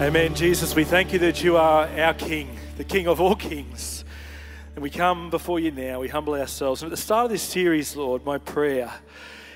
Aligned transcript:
Amen. 0.00 0.34
Jesus, 0.34 0.74
we 0.74 0.84
thank 0.84 1.12
you 1.12 1.18
that 1.18 1.44
you 1.44 1.58
are 1.58 1.86
our 1.86 2.14
King, 2.14 2.56
the 2.78 2.84
King 2.84 3.06
of 3.06 3.20
all 3.20 3.36
kings. 3.36 4.02
And 4.74 4.82
we 4.82 4.88
come 4.88 5.28
before 5.28 5.60
you 5.60 5.72
now, 5.72 6.00
we 6.00 6.08
humble 6.08 6.32
ourselves. 6.32 6.80
And 6.80 6.90
at 6.90 6.96
the 6.96 7.02
start 7.02 7.26
of 7.26 7.30
this 7.30 7.42
series, 7.42 7.94
Lord, 7.94 8.24
my 8.24 8.38
prayer 8.38 8.90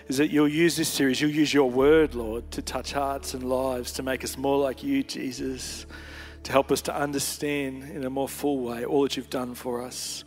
is 0.07 0.19
that 0.19 0.29
you'll 0.29 0.47
use 0.47 0.77
this 0.77 0.91
series, 0.91 1.19
you'll 1.19 1.31
use 1.31 1.55
your 1.55 1.71
word, 1.71 2.15
Lord, 2.15 2.51
to 2.51 2.61
touch 2.61 2.93
hearts 2.93 3.33
and 3.33 3.43
lives, 3.43 3.93
to 3.93 4.03
make 4.03 4.23
us 4.23 4.37
more 4.37 4.59
like 4.59 4.83
you, 4.83 5.03
Jesus, 5.03 5.87
to 6.43 6.53
help 6.53 6.71
us 6.71 6.83
to 6.83 6.95
understand 6.95 7.85
in 7.85 8.05
a 8.05 8.11
more 8.11 8.29
full 8.29 8.59
way 8.59 8.85
all 8.85 9.05
that 9.05 9.17
you've 9.17 9.31
done 9.31 9.55
for 9.55 9.81
us 9.81 10.25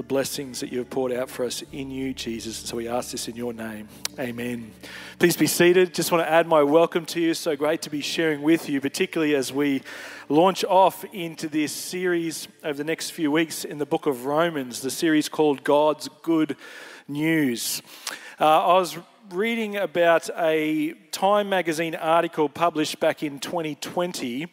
the 0.00 0.06
blessings 0.06 0.60
that 0.60 0.72
you 0.72 0.78
have 0.78 0.88
poured 0.88 1.12
out 1.12 1.28
for 1.28 1.44
us 1.44 1.62
in 1.72 1.90
you, 1.90 2.14
Jesus. 2.14 2.56
So 2.56 2.78
we 2.78 2.88
ask 2.88 3.10
this 3.10 3.28
in 3.28 3.36
your 3.36 3.52
name. 3.52 3.86
Amen. 4.18 4.72
Please 5.18 5.36
be 5.36 5.46
seated. 5.46 5.92
Just 5.92 6.10
want 6.10 6.24
to 6.24 6.32
add 6.32 6.46
my 6.46 6.62
welcome 6.62 7.04
to 7.04 7.20
you. 7.20 7.34
So 7.34 7.54
great 7.54 7.82
to 7.82 7.90
be 7.90 8.00
sharing 8.00 8.40
with 8.40 8.66
you, 8.66 8.80
particularly 8.80 9.34
as 9.34 9.52
we 9.52 9.82
launch 10.30 10.64
off 10.64 11.04
into 11.12 11.48
this 11.48 11.72
series 11.72 12.48
over 12.64 12.78
the 12.78 12.84
next 12.84 13.10
few 13.10 13.30
weeks 13.30 13.62
in 13.62 13.76
the 13.76 13.84
book 13.84 14.06
of 14.06 14.24
Romans, 14.24 14.80
the 14.80 14.90
series 14.90 15.28
called 15.28 15.64
God's 15.64 16.08
Good 16.22 16.56
News. 17.06 17.82
Uh, 18.40 18.68
I 18.68 18.78
was 18.78 18.96
reading 19.28 19.76
about 19.76 20.30
a 20.34 20.94
Time 21.12 21.50
magazine 21.50 21.94
article 21.94 22.48
published 22.48 23.00
back 23.00 23.22
in 23.22 23.38
2020 23.38 24.46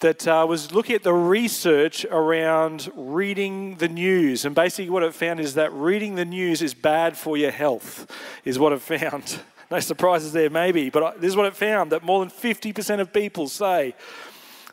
that 0.00 0.26
uh, 0.26 0.44
was 0.48 0.72
looking 0.72 0.94
at 0.94 1.02
the 1.02 1.14
research 1.14 2.04
around 2.10 2.90
reading 2.94 3.76
the 3.76 3.88
news. 3.88 4.44
And 4.44 4.54
basically, 4.54 4.90
what 4.90 5.02
it 5.02 5.14
found 5.14 5.40
is 5.40 5.54
that 5.54 5.72
reading 5.72 6.14
the 6.16 6.24
news 6.24 6.62
is 6.62 6.74
bad 6.74 7.16
for 7.16 7.36
your 7.36 7.50
health, 7.50 8.10
is 8.44 8.58
what 8.58 8.72
it 8.72 8.80
found. 8.80 9.38
No 9.70 9.80
surprises 9.80 10.32
there, 10.34 10.50
maybe, 10.50 10.90
but 10.90 11.22
this 11.22 11.30
is 11.30 11.36
what 11.36 11.46
it 11.46 11.56
found 11.56 11.90
that 11.92 12.04
more 12.04 12.20
than 12.20 12.28
50% 12.28 13.00
of 13.00 13.14
people 13.14 13.48
say 13.48 13.94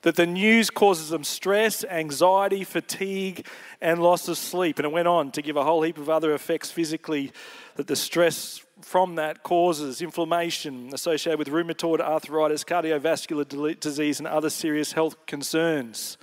that 0.02 0.16
the 0.16 0.26
news 0.26 0.70
causes 0.70 1.10
them 1.10 1.24
stress, 1.24 1.84
anxiety, 1.86 2.64
fatigue, 2.64 3.46
and 3.80 4.02
loss 4.02 4.28
of 4.28 4.38
sleep. 4.38 4.80
And 4.80 4.86
it 4.86 4.92
went 4.92 5.08
on 5.08 5.32
to 5.32 5.42
give 5.42 5.56
a 5.56 5.64
whole 5.64 5.82
heap 5.82 5.98
of 5.98 6.10
other 6.10 6.34
effects 6.34 6.72
physically 6.72 7.32
that 7.76 7.88
the 7.88 7.96
stress 7.96 8.64
from 8.92 9.16
that 9.16 9.42
causes 9.42 10.02
inflammation 10.02 10.90
associated 10.94 11.40
with 11.40 11.48
rheumatoid 11.48 12.02
arthritis, 12.02 12.66
cardiovascular 12.66 13.80
disease, 13.80 14.20
and 14.20 14.28
other 14.28 14.50
serious 14.50 14.92
health 14.92 15.16
concerns. 15.26 16.18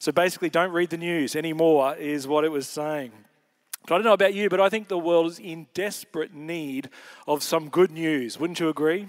So 0.00 0.10
basically, 0.10 0.50
don't 0.50 0.72
read 0.72 0.90
the 0.90 0.96
news 0.96 1.36
anymore, 1.36 1.94
is 1.94 2.26
what 2.26 2.44
it 2.44 2.48
was 2.48 2.66
saying. 2.66 3.12
But 3.86 3.94
I 3.94 3.98
don't 3.98 4.06
know 4.06 4.12
about 4.12 4.34
you, 4.34 4.48
but 4.48 4.60
I 4.60 4.68
think 4.68 4.88
the 4.88 4.98
world 4.98 5.30
is 5.30 5.38
in 5.38 5.68
desperate 5.72 6.34
need 6.34 6.90
of 7.28 7.44
some 7.44 7.68
good 7.68 7.92
news. 7.92 8.40
Wouldn't 8.40 8.58
you 8.58 8.70
agree? 8.70 9.06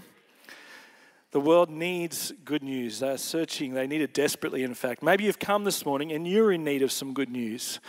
The 1.31 1.39
world 1.39 1.71
needs 1.71 2.31
good 2.45 2.61
news. 2.61 2.99
They're 2.99 3.17
searching, 3.17 3.73
they 3.73 3.87
need 3.87 4.01
it 4.01 4.13
desperately, 4.13 4.61
in 4.61 4.75
fact. 4.75 5.01
Maybe 5.01 5.23
you've 5.23 5.39
come 5.39 5.63
this 5.63 5.87
morning 5.87 6.11
and 6.11 6.27
you're 6.27 6.51
in 6.51 6.63
need 6.63 6.83
of 6.83 6.91
some 6.91 7.13
good 7.13 7.31
news. 7.31 7.79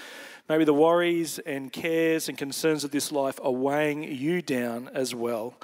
Maybe 0.49 0.65
the 0.65 0.75
worries 0.75 1.39
and 1.39 1.73
cares 1.73 2.29
and 2.29 2.37
concerns 2.37 2.83
of 2.83 2.91
this 2.91 3.13
life 3.13 3.39
are 3.45 3.53
weighing 3.53 4.03
you 4.03 4.43
down 4.43 4.91
as 4.93 5.15
well. 5.15 5.55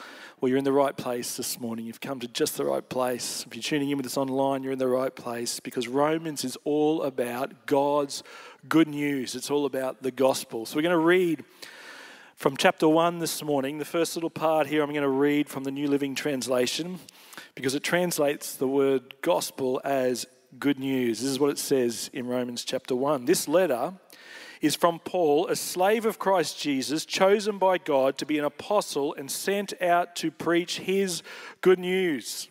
Well, 0.40 0.48
you're 0.48 0.58
in 0.58 0.62
the 0.64 0.72
right 0.72 0.96
place 0.96 1.36
this 1.36 1.58
morning. 1.58 1.84
You've 1.84 2.00
come 2.00 2.20
to 2.20 2.28
just 2.28 2.56
the 2.56 2.64
right 2.64 2.88
place. 2.88 3.44
If 3.44 3.56
you're 3.56 3.62
tuning 3.62 3.90
in 3.90 3.96
with 3.96 4.06
us 4.06 4.16
online, 4.16 4.62
you're 4.62 4.72
in 4.72 4.78
the 4.78 4.86
right 4.86 5.14
place 5.14 5.58
because 5.58 5.88
Romans 5.88 6.44
is 6.44 6.56
all 6.62 7.02
about 7.02 7.66
God's 7.66 8.22
good 8.68 8.86
news. 8.86 9.34
It's 9.34 9.50
all 9.50 9.66
about 9.66 10.02
the 10.04 10.12
gospel. 10.12 10.64
So 10.64 10.76
we're 10.76 10.82
going 10.82 10.92
to 10.92 10.98
read 10.98 11.44
from 12.36 12.56
chapter 12.56 12.88
1 12.88 13.18
this 13.18 13.42
morning. 13.42 13.78
The 13.78 13.84
first 13.84 14.14
little 14.14 14.30
part 14.30 14.68
here, 14.68 14.84
I'm 14.84 14.90
going 14.90 15.02
to 15.02 15.08
read 15.08 15.48
from 15.48 15.64
the 15.64 15.72
New 15.72 15.88
Living 15.88 16.14
Translation 16.14 17.00
because 17.56 17.74
it 17.74 17.82
translates 17.82 18.54
the 18.54 18.68
word 18.68 19.20
gospel 19.22 19.80
as 19.82 20.24
good 20.60 20.78
news. 20.78 21.18
This 21.18 21.30
is 21.30 21.40
what 21.40 21.50
it 21.50 21.58
says 21.58 22.10
in 22.12 22.28
Romans 22.28 22.64
chapter 22.64 22.94
1. 22.94 23.24
This 23.24 23.48
letter 23.48 23.94
is 24.60 24.74
from 24.74 24.98
Paul, 24.98 25.46
a 25.48 25.56
slave 25.56 26.04
of 26.04 26.18
Christ 26.18 26.58
Jesus, 26.58 27.04
chosen 27.04 27.58
by 27.58 27.78
God 27.78 28.18
to 28.18 28.26
be 28.26 28.38
an 28.38 28.44
apostle 28.44 29.14
and 29.14 29.30
sent 29.30 29.80
out 29.80 30.16
to 30.16 30.30
preach 30.30 30.80
his 30.80 31.22
good 31.60 31.78
news. 31.78 32.48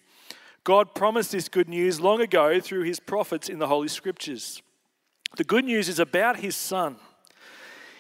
God 0.64 0.94
promised 0.94 1.32
this 1.32 1.50
good 1.50 1.70
news 1.70 2.02
long 2.02 2.22
ago 2.22 2.60
through 2.60 2.84
his 2.84 3.00
prophets 3.00 3.50
in 3.50 3.60
the 3.60 3.68
Holy 3.68 3.88
Scriptures. 3.88 4.62
The 5.38 5.44
good 5.44 5.66
news 5.66 5.90
is 5.90 6.00
about 6.00 6.40
his 6.40 6.56
son. 6.56 6.98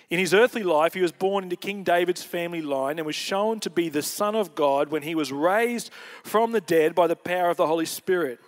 In 0.10 0.20
his 0.20 0.34
earthly 0.34 0.64
life, 0.64 0.94
he 0.94 1.02
was 1.02 1.12
born 1.12 1.44
into 1.44 1.58
King 1.58 1.84
David's 1.84 2.24
family 2.24 2.62
line 2.62 2.98
and 2.98 3.06
was 3.06 3.16
shown 3.16 3.60
to 3.62 3.70
be 3.70 3.90
the 3.90 4.02
Son 4.02 4.36
of 4.36 4.56
God 4.56 4.90
when 4.90 5.04
he 5.04 5.16
was 5.16 5.34
raised 5.34 5.92
from 6.24 6.54
the 6.54 6.62
dead 6.62 6.96
by 6.96 7.08
the 7.08 7.16
power 7.16 7.50
of 7.50 7.58
the 7.58 7.68
Holy 7.68 7.86
Spirit. 7.86 8.40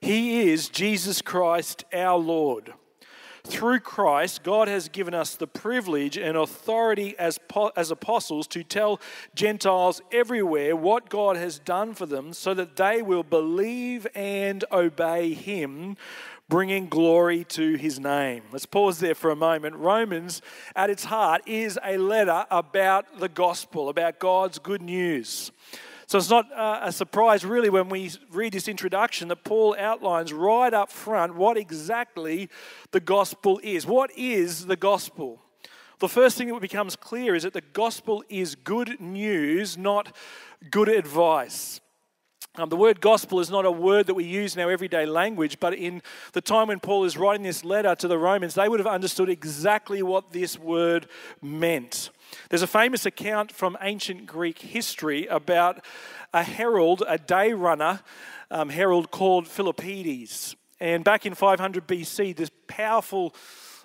He 0.00 0.50
is 0.50 0.68
Jesus 0.68 1.22
Christ, 1.22 1.84
our 1.92 2.18
Lord. 2.18 2.74
Through 3.46 3.80
Christ, 3.80 4.42
God 4.42 4.66
has 4.66 4.88
given 4.88 5.14
us 5.14 5.36
the 5.36 5.46
privilege 5.46 6.18
and 6.18 6.36
authority 6.36 7.16
as, 7.16 7.38
as 7.76 7.92
apostles 7.92 8.48
to 8.48 8.64
tell 8.64 9.00
Gentiles 9.36 10.02
everywhere 10.10 10.74
what 10.74 11.08
God 11.08 11.36
has 11.36 11.60
done 11.60 11.94
for 11.94 12.06
them 12.06 12.32
so 12.32 12.54
that 12.54 12.74
they 12.74 13.02
will 13.02 13.22
believe 13.22 14.04
and 14.16 14.64
obey 14.72 15.32
Him, 15.32 15.96
bringing 16.48 16.88
glory 16.88 17.44
to 17.44 17.76
His 17.76 18.00
name. 18.00 18.42
Let's 18.50 18.66
pause 18.66 18.98
there 18.98 19.14
for 19.14 19.30
a 19.30 19.36
moment. 19.36 19.76
Romans, 19.76 20.42
at 20.74 20.90
its 20.90 21.04
heart, 21.04 21.42
is 21.46 21.78
a 21.84 21.98
letter 21.98 22.46
about 22.50 23.20
the 23.20 23.28
gospel, 23.28 23.88
about 23.88 24.18
God's 24.18 24.58
good 24.58 24.82
news. 24.82 25.52
So 26.06 26.18
it's 26.18 26.30
not 26.30 26.46
uh, 26.52 26.80
a 26.82 26.92
surprise, 26.92 27.44
really, 27.44 27.68
when 27.68 27.88
we 27.88 28.12
read 28.30 28.52
this 28.52 28.68
introduction 28.68 29.26
that 29.28 29.42
Paul 29.42 29.74
outlines 29.76 30.32
right 30.32 30.72
up 30.72 30.90
front 30.90 31.34
what 31.34 31.56
exactly 31.56 32.48
the 32.92 33.00
gospel 33.00 33.60
is. 33.64 33.86
What 33.86 34.10
is 34.16 34.66
the 34.66 34.76
gospel? 34.76 35.42
The 35.98 36.08
first 36.08 36.38
thing 36.38 36.48
that 36.48 36.60
becomes 36.60 36.94
clear 36.94 37.34
is 37.34 37.42
that 37.42 37.54
the 37.54 37.60
gospel 37.60 38.22
is 38.28 38.54
good 38.54 39.00
news, 39.00 39.76
not 39.76 40.14
good 40.70 40.88
advice. 40.88 41.80
Um, 42.54 42.68
the 42.68 42.76
word 42.76 43.00
gospel 43.00 43.40
is 43.40 43.50
not 43.50 43.64
a 43.64 43.70
word 43.70 44.06
that 44.06 44.14
we 44.14 44.24
use 44.24 44.54
in 44.54 44.62
our 44.62 44.70
everyday 44.70 45.06
language, 45.06 45.58
but 45.58 45.74
in 45.74 46.02
the 46.32 46.40
time 46.40 46.68
when 46.68 46.80
Paul 46.80 47.04
is 47.04 47.16
writing 47.16 47.42
this 47.42 47.64
letter 47.64 47.94
to 47.96 48.08
the 48.08 48.16
Romans, 48.16 48.54
they 48.54 48.68
would 48.68 48.80
have 48.80 48.86
understood 48.86 49.28
exactly 49.28 50.02
what 50.02 50.32
this 50.32 50.58
word 50.58 51.08
meant. 51.42 52.10
There's 52.48 52.62
a 52.62 52.66
famous 52.66 53.06
account 53.06 53.52
from 53.52 53.76
ancient 53.80 54.26
Greek 54.26 54.58
history 54.58 55.26
about 55.26 55.84
a 56.32 56.42
herald, 56.42 57.02
a 57.06 57.18
day 57.18 57.52
runner 57.52 58.00
um, 58.50 58.68
herald 58.68 59.10
called 59.10 59.46
Philippides. 59.46 60.54
And 60.78 61.04
back 61.04 61.24
in 61.26 61.34
500 61.34 61.86
BC, 61.86 62.36
this 62.36 62.50
powerful 62.66 63.34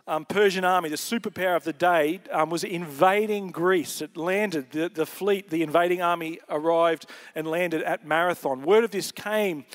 um, 0.07 0.25
Persian 0.25 0.66
army, 0.66 0.90
the 0.90 0.96
superpower 0.96 1.56
of 1.56 1.63
the 1.63 1.74
day, 1.74 2.19
um, 2.31 2.50
was 2.50 2.63
invading 2.63 3.51
Greece. 3.51 4.01
It 4.01 4.18
landed, 4.18 4.72
the, 4.72 4.90
the 4.90 5.06
fleet, 5.06 5.50
the 5.50 5.63
invading 5.63 6.01
army 6.01 6.40
arrived 6.50 7.06
and 7.35 7.47
landed 7.47 7.84
at 7.84 8.06
Marathon. 8.06 8.63
Word 8.63 8.84
of 8.84 8.91
this 8.91 9.12
came 9.12 9.66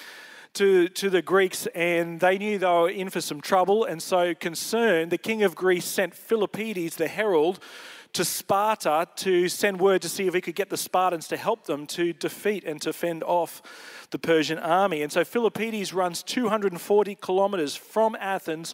to, 0.55 0.89
to 0.89 1.11
the 1.11 1.23
Greeks, 1.23 1.67
and 1.75 2.21
they 2.21 2.39
knew 2.39 2.59
they 2.59 2.67
were 2.67 2.91
in 2.91 3.11
for 3.11 3.21
some 3.21 3.41
trouble. 3.41 3.85
And 3.85 4.03
so, 4.03 4.35
concerned, 4.35 5.11
the 5.11 5.19
king 5.19 5.43
of 5.43 5.55
Greece 5.55 5.85
sent 5.85 6.15
Philippides, 6.15 6.97
the 6.97 7.09
herald, 7.09 7.61
to 8.17 8.25
Sparta 8.25 9.07
to 9.17 9.47
send 9.47 9.79
word 9.79 10.01
to 10.01 10.09
see 10.09 10.27
if 10.27 10.33
he 10.33 10.41
could 10.41 10.55
get 10.55 10.71
the 10.71 10.77
Spartans 10.79 11.29
to 11.29 11.37
help 11.37 11.67
them 11.67 11.87
to 11.89 12.15
defeat 12.15 12.65
and 12.65 12.81
to 12.81 12.95
fend 12.95 13.23
off 13.23 13.61
the 14.11 14.19
Persian 14.19 14.59
army. 14.59 15.03
And 15.03 15.13
so 15.13 15.23
Philippides 15.23 15.93
runs 15.93 16.23
240 16.23 17.15
kilometers 17.17 17.77
from 17.77 18.17
Athens 18.19 18.73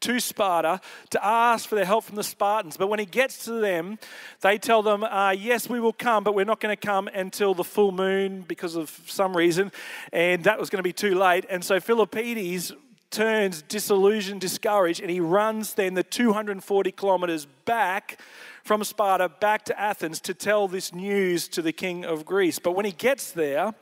to 0.00 0.20
Sparta 0.20 0.78
to 1.08 1.24
ask 1.24 1.66
for 1.66 1.74
their 1.74 1.86
help 1.86 2.04
from 2.04 2.16
the 2.16 2.22
Spartans. 2.22 2.76
But 2.76 2.88
when 2.88 2.98
he 2.98 3.06
gets 3.06 3.46
to 3.46 3.52
them, 3.52 3.98
they 4.42 4.58
tell 4.58 4.82
them, 4.82 5.04
uh, 5.04 5.30
Yes, 5.30 5.70
we 5.70 5.80
will 5.80 5.94
come, 5.94 6.22
but 6.22 6.34
we're 6.34 6.44
not 6.44 6.60
going 6.60 6.76
to 6.76 6.86
come 6.86 7.08
until 7.08 7.54
the 7.54 7.64
full 7.64 7.92
moon 7.92 8.44
because 8.46 8.76
of 8.76 8.90
some 9.06 9.34
reason. 9.34 9.72
And 10.12 10.44
that 10.44 10.60
was 10.60 10.68
going 10.68 10.80
to 10.80 10.82
be 10.82 10.92
too 10.92 11.14
late. 11.14 11.46
And 11.48 11.64
so 11.64 11.80
Philippides 11.80 12.74
turns 13.12 13.62
disillusioned, 13.62 14.40
discouraged, 14.40 15.00
and 15.00 15.10
he 15.10 15.20
runs 15.20 15.74
then 15.74 15.94
the 15.94 16.02
240 16.02 16.90
kilometers 16.92 17.46
back 17.64 18.18
from 18.64 18.82
Sparta 18.82 19.28
back 19.28 19.64
to 19.66 19.80
Athens 19.80 20.20
to 20.22 20.34
tell 20.34 20.66
this 20.66 20.92
news 20.92 21.46
to 21.48 21.62
the 21.62 21.72
king 21.72 22.04
of 22.04 22.24
Greece. 22.24 22.58
But 22.58 22.72
when 22.72 22.84
he 22.84 22.92
gets 22.92 23.30
there, 23.30 23.74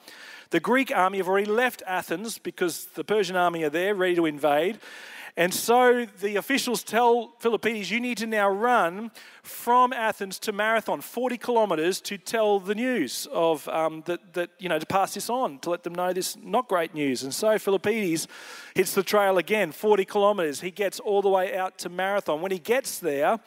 the 0.51 0.61
Greek 0.61 0.95
army 0.95 1.19
have 1.19 1.29
already 1.29 1.51
left 1.51 1.83
Athens 1.87 2.39
because 2.39 2.87
the 2.95 3.05
Persian 3.05 3.37
army 3.37 3.63
are 3.63 3.71
there 3.71 3.95
ready 3.95 4.17
to 4.17 4.27
invade. 4.27 4.79
And 5.37 5.55
so 5.55 6.07
the 6.21 6.37
officials 6.37 6.83
tell 6.83 7.33
Philippides, 7.41 7.91
you 7.91 8.01
need 8.01 8.19
to 8.19 8.27
now 8.27 8.51
run 8.51 9.11
from 9.43 9.93
Athens 9.93 10.39
to 10.41 10.53
Marathon, 10.53 11.01
40 11.01 11.39
kilometers, 11.39 12.01
to 12.03 12.19
tell 12.19 12.61
the 12.61 12.75
news 12.75 13.27
of 13.33 13.67
um, 13.69 14.03
that, 14.07 14.35
that, 14.35 14.51
you 14.59 14.69
know, 14.69 14.79
to 14.79 14.87
pass 14.87 15.15
this 15.15 15.31
on, 15.31 15.59
to 15.61 15.71
let 15.71 15.83
them 15.83 15.95
know 15.95 16.13
this 16.13 16.37
not 16.43 16.69
great 16.69 16.95
news. 16.95 17.23
And 17.23 17.33
so 17.33 17.59
Philippides 17.59 18.27
hits 18.75 18.95
the 18.95 19.03
trail 19.03 19.39
again, 19.39 19.73
40 19.73 20.05
kilometers. 20.05 20.61
He 20.61 20.71
gets 20.71 21.01
all 21.01 21.23
the 21.23 21.29
way 21.29 21.57
out 21.57 21.79
to 21.79 21.89
Marathon. 21.89 22.41
When 22.43 22.53
he 22.53 22.59
gets 22.59 22.99
there, 22.99 23.39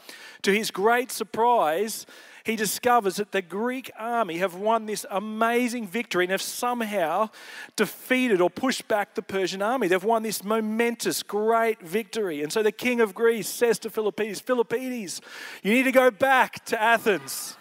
to 0.41 0.53
his 0.53 0.71
great 0.71 1.11
surprise, 1.11 2.05
he 2.43 2.55
discovers 2.57 3.15
that 3.15 3.31
the 3.31 3.41
Greek 3.41 3.89
army 3.97 4.37
have 4.39 4.55
won 4.55 4.85
this 4.85 5.05
amazing 5.09 5.87
victory 5.87 6.25
and 6.25 6.31
have 6.31 6.41
somehow 6.41 7.29
defeated 7.75 8.41
or 8.41 8.49
pushed 8.49 8.87
back 8.87 9.15
the 9.15 9.21
Persian 9.21 9.61
army. 9.61 9.87
They've 9.87 10.03
won 10.03 10.23
this 10.23 10.43
momentous, 10.43 11.23
great 11.23 11.81
victory. 11.81 12.43
And 12.43 12.51
so 12.51 12.61
the 12.61 12.71
king 12.71 12.99
of 12.99 13.13
Greece 13.13 13.47
says 13.47 13.79
to 13.79 13.89
Philippides, 13.89 14.41
Philippides, 14.41 15.21
you 15.63 15.73
need 15.73 15.83
to 15.83 15.91
go 15.91 16.11
back 16.11 16.65
to 16.65 16.81
Athens. 16.81 17.55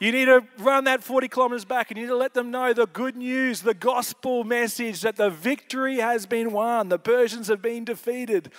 You 0.00 0.12
need 0.12 0.24
to 0.24 0.42
run 0.56 0.84
that 0.84 1.04
40 1.04 1.28
kilometers 1.28 1.66
back 1.66 1.90
and 1.90 1.98
you 1.98 2.04
need 2.04 2.10
to 2.10 2.16
let 2.16 2.32
them 2.32 2.50
know 2.50 2.72
the 2.72 2.86
good 2.86 3.16
news, 3.16 3.60
the 3.60 3.74
gospel 3.74 4.44
message 4.44 5.02
that 5.02 5.16
the 5.16 5.28
victory 5.28 5.98
has 5.98 6.24
been 6.24 6.52
won, 6.52 6.88
the 6.88 6.98
Persians 6.98 7.48
have 7.48 7.60
been 7.60 7.84
defeated. 7.84 8.50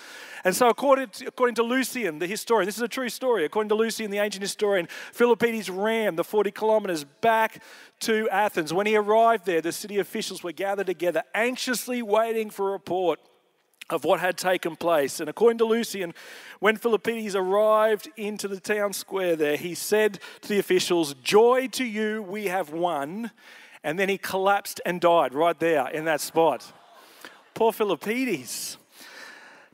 And 0.44 0.56
so, 0.56 0.70
according 0.70 1.10
to, 1.10 1.26
according 1.26 1.56
to 1.56 1.64
Lucian, 1.64 2.20
the 2.20 2.28
historian, 2.28 2.68
this 2.68 2.76
is 2.76 2.84
a 2.84 2.88
true 2.88 3.10
story. 3.10 3.44
According 3.44 3.70
to 3.70 3.76
Lucian, 3.76 4.12
the 4.12 4.20
ancient 4.20 4.44
historian, 4.44 4.88
Philippides 5.16 5.76
ran 5.76 6.16
the 6.16 6.24
40 6.24 6.52
kilometers 6.52 7.06
back 7.22 7.64
to 8.02 8.30
Athens. 8.30 8.72
When 8.72 8.86
he 8.86 8.96
arrived 8.96 9.48
there, 9.48 9.62
the 9.62 9.72
city 9.72 9.98
officials 9.98 10.44
were 10.44 10.52
gathered 10.52 10.86
together, 10.86 11.24
anxiously 11.34 12.04
waiting 12.04 12.52
for 12.52 12.70
a 12.70 12.72
report 12.74 13.20
of 13.92 14.04
what 14.04 14.20
had 14.20 14.38
taken 14.38 14.76
place. 14.76 15.20
And 15.20 15.30
according 15.30 15.58
to 15.60 15.66
Lucian, 15.66 16.14
when 16.60 16.78
Philippides 16.78 17.36
arrived 17.36 18.10
into 18.18 18.48
the 18.48 18.60
town 18.60 18.94
square 18.94 19.36
there, 19.36 19.58
he 19.58 19.76
said 19.76 20.20
to 20.42 20.50
the 20.50 20.60
officials, 20.60 21.14
Joy 21.24 21.68
to 21.74 21.84
you, 21.84 22.24
we 22.24 22.46
have 22.46 22.72
won. 22.72 23.32
And 23.84 24.00
then 24.00 24.10
he 24.10 24.18
collapsed 24.18 24.80
and 24.86 25.02
died 25.02 25.34
right 25.34 25.60
there 25.60 25.88
in 25.90 26.06
that 26.06 26.22
spot. 26.22 26.72
Poor 27.54 27.72
Philippides. 27.72 28.78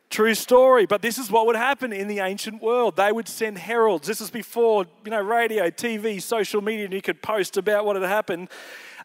True 0.10 0.34
story, 0.34 0.86
but 0.86 1.02
this 1.02 1.18
is 1.18 1.30
what 1.30 1.46
would 1.48 1.58
happen 1.58 1.92
in 1.92 2.08
the 2.08 2.20
ancient 2.20 2.62
world. 2.62 2.96
They 2.96 3.12
would 3.12 3.28
send 3.28 3.58
heralds. 3.58 4.08
This 4.08 4.22
is 4.22 4.30
before, 4.30 4.86
you 5.04 5.12
know, 5.12 5.22
radio, 5.22 5.70
TV, 5.70 6.22
social 6.22 6.62
media, 6.62 6.86
and 6.86 6.94
you 6.94 7.02
could 7.02 7.22
post 7.22 7.58
about 7.58 7.86
what 7.86 7.98
had 7.98 8.06
happened. 8.06 8.48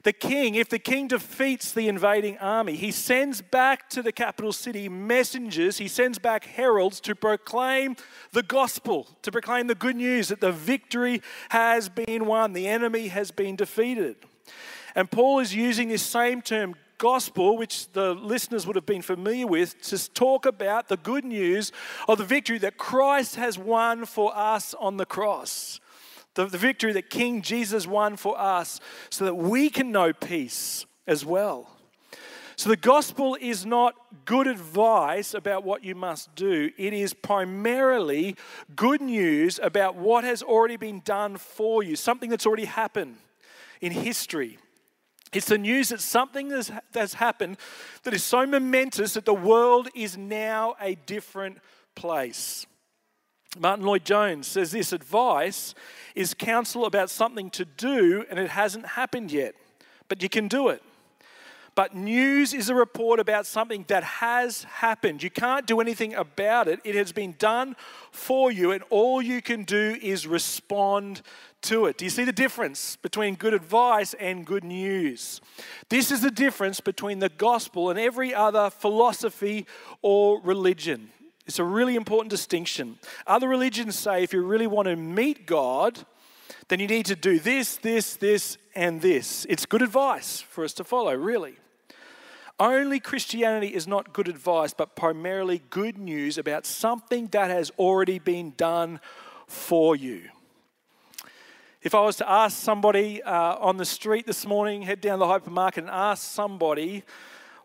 The 0.04 0.12
king, 0.12 0.56
if 0.56 0.69
the 0.69 0.81
king 0.81 1.06
defeats 1.06 1.70
the 1.70 1.87
invading 1.87 2.37
army, 2.38 2.75
he 2.75 2.90
sends 2.90 3.40
back 3.40 3.88
to 3.90 4.02
the 4.02 4.10
capital 4.10 4.52
city 4.52 4.88
messengers, 4.88 5.78
he 5.78 5.87
sends 5.87 6.19
back 6.19 6.44
heralds 6.44 7.00
to 7.02 7.14
proclaim 7.14 7.94
the 8.32 8.43
gospel, 8.43 9.06
to 9.22 9.31
proclaim 9.31 9.69
the 9.69 9.76
good 9.76 9.94
news 9.94 10.28
that 10.28 10.40
the 10.40 10.50
victory 10.50 11.22
has 11.50 11.88
been 11.88 12.26
won, 12.26 12.52
the 12.52 12.66
enemy 12.66 13.08
has 13.08 13.31
been 13.31 13.54
defeated. 13.54 14.16
And 14.96 15.08
Paul 15.08 15.38
is 15.38 15.54
using 15.54 15.88
this 15.88 16.02
same 16.02 16.43
term, 16.43 16.75
gospel, 16.99 17.56
which 17.56 17.90
the 17.93 18.14
listeners 18.14 18.66
would 18.66 18.76
have 18.76 18.87
been 18.87 19.02
familiar 19.02 19.46
with, 19.46 19.81
to 19.82 20.12
talk 20.12 20.46
about 20.46 20.88
the 20.88 20.96
good 20.96 21.25
news 21.25 21.70
of 22.08 22.19
the 22.19 22.25
victory 22.25 22.58
that 22.58 22.76
Christ 22.76 23.37
has 23.37 23.56
won 23.56 24.04
for 24.04 24.37
us 24.37 24.75
on 24.75 24.96
the 24.96 25.06
cross 25.06 25.81
the, 26.34 26.46
the 26.46 26.58
victory 26.58 26.93
that 26.93 27.11
King 27.11 27.43
Jesus 27.43 27.87
won 27.87 28.17
for 28.17 28.38
us 28.40 28.81
so 29.11 29.25
that 29.25 29.34
we 29.34 29.70
can 29.70 29.93
know 29.93 30.12
peace 30.12 30.87
as 31.06 31.25
well. 31.25 31.69
So, 32.56 32.69
the 32.69 32.76
gospel 32.76 33.37
is 33.40 33.67
not 33.67 33.94
good 34.25 34.46
advice 34.46 35.34
about 35.34 35.64
what 35.64 35.82
you 35.84 35.94
must 35.94 36.34
do. 36.34 36.70
It 36.76 36.93
is 36.93 37.14
primarily 37.14 38.37
good 38.76 39.00
news 39.00 39.58
about 39.61 39.96
what 39.96 40.23
has 40.25 40.43
already 40.43 40.76
been 40.76 41.00
done 41.00 41.38
for 41.38 41.82
you, 41.82 41.96
something 41.96 42.31
that's 42.31 42.46
already 42.46 42.67
happened 42.67 43.17
in 43.81 43.90
history. 43.90 44.58
It's 45.32 45.46
the 45.46 45.58
news 45.58 45.88
that 45.88 46.00
something 46.00 46.50
has, 46.50 46.70
has 46.94 47.14
happened 47.14 47.56
that 48.02 48.12
is 48.12 48.23
so 48.23 48.46
momentous 48.46 49.14
that 49.14 49.25
the 49.25 49.35
world 49.35 49.88
is 49.94 50.19
now 50.19 50.76
a 50.78 50.94
different 50.94 51.58
place. 51.94 52.67
Martyn 53.58 53.84
Lloyd-Jones 53.84 54.46
says 54.46 54.70
this 54.70 54.93
advice 54.93 55.75
is 56.14 56.34
counsel 56.34 56.87
about 56.87 57.10
something 57.10 57.50
to 57.50 57.64
do 57.64 58.25
and 58.31 58.38
it 58.38 58.50
hasn't 58.50 58.87
happened 58.87 59.31
yet, 59.31 59.54
but 60.08 60.22
you 60.22 60.28
can 60.28 60.49
do 60.49 60.69
it. 60.69 60.82
But 61.75 61.94
news 61.94 62.52
is 62.52 62.69
a 62.69 62.75
report 62.75 63.19
about 63.19 63.46
something 63.46 63.87
that 63.88 64.04
has 64.04 64.64
happened. 64.64 65.22
You 65.22 65.31
can't 65.31 65.66
do 65.66 65.81
anything 65.81 66.14
about 66.14 66.69
it. 66.69 66.81
It 66.84 66.94
has 66.94 67.12
been 67.12 67.34
done 67.38 67.76
for 68.10 68.52
you, 68.52 68.72
and 68.72 68.84
all 68.90 69.22
you 69.22 69.40
can 69.40 69.64
do 69.64 69.96
is 70.02 70.26
respond 70.26 71.22
to 71.62 71.87
it. 71.87 71.96
Do 71.96 72.04
you 72.04 72.10
see 72.10 72.25
the 72.25 72.32
difference 72.32 72.96
between 72.96 73.37
good 73.37 73.54
advice 73.54 74.12
and 74.14 74.44
good 74.44 74.64
news? 74.64 75.40
This 75.88 76.10
is 76.10 76.20
the 76.20 76.31
difference 76.31 76.78
between 76.81 77.20
the 77.20 77.31
gospel 77.31 77.88
and 77.88 77.99
every 77.99 78.34
other 78.34 78.69
philosophy 78.69 79.66
or 80.02 80.43
religion. 80.43 81.10
It's 81.46 81.58
a 81.58 81.64
really 81.64 81.96
important 81.96 82.30
distinction. 82.30 82.98
Other 83.26 83.48
religions 83.48 83.98
say 83.98 84.22
if 84.22 84.32
you 84.32 84.42
really 84.42 84.66
want 84.66 84.86
to 84.86 84.96
meet 84.96 85.46
God, 85.46 86.04
then 86.68 86.80
you 86.80 86.86
need 86.86 87.06
to 87.06 87.16
do 87.16 87.38
this, 87.38 87.76
this, 87.76 88.14
this, 88.16 88.58
and 88.74 89.00
this. 89.00 89.44
It's 89.48 89.66
good 89.66 89.82
advice 89.82 90.40
for 90.40 90.64
us 90.64 90.72
to 90.74 90.84
follow, 90.84 91.14
really. 91.14 91.56
Only 92.60 93.00
Christianity 93.00 93.74
is 93.74 93.88
not 93.88 94.12
good 94.12 94.28
advice, 94.28 94.72
but 94.72 94.94
primarily 94.94 95.62
good 95.70 95.98
news 95.98 96.38
about 96.38 96.64
something 96.64 97.26
that 97.28 97.50
has 97.50 97.70
already 97.78 98.18
been 98.18 98.52
done 98.56 99.00
for 99.48 99.96
you. 99.96 100.28
If 101.82 101.96
I 101.96 102.00
was 102.02 102.16
to 102.16 102.30
ask 102.30 102.56
somebody 102.56 103.20
uh, 103.22 103.56
on 103.56 103.76
the 103.76 103.84
street 103.84 104.26
this 104.26 104.46
morning, 104.46 104.82
head 104.82 105.00
down 105.00 105.18
the 105.18 105.24
hypermarket 105.24 105.78
and 105.78 105.90
ask 105.90 106.22
somebody, 106.22 107.02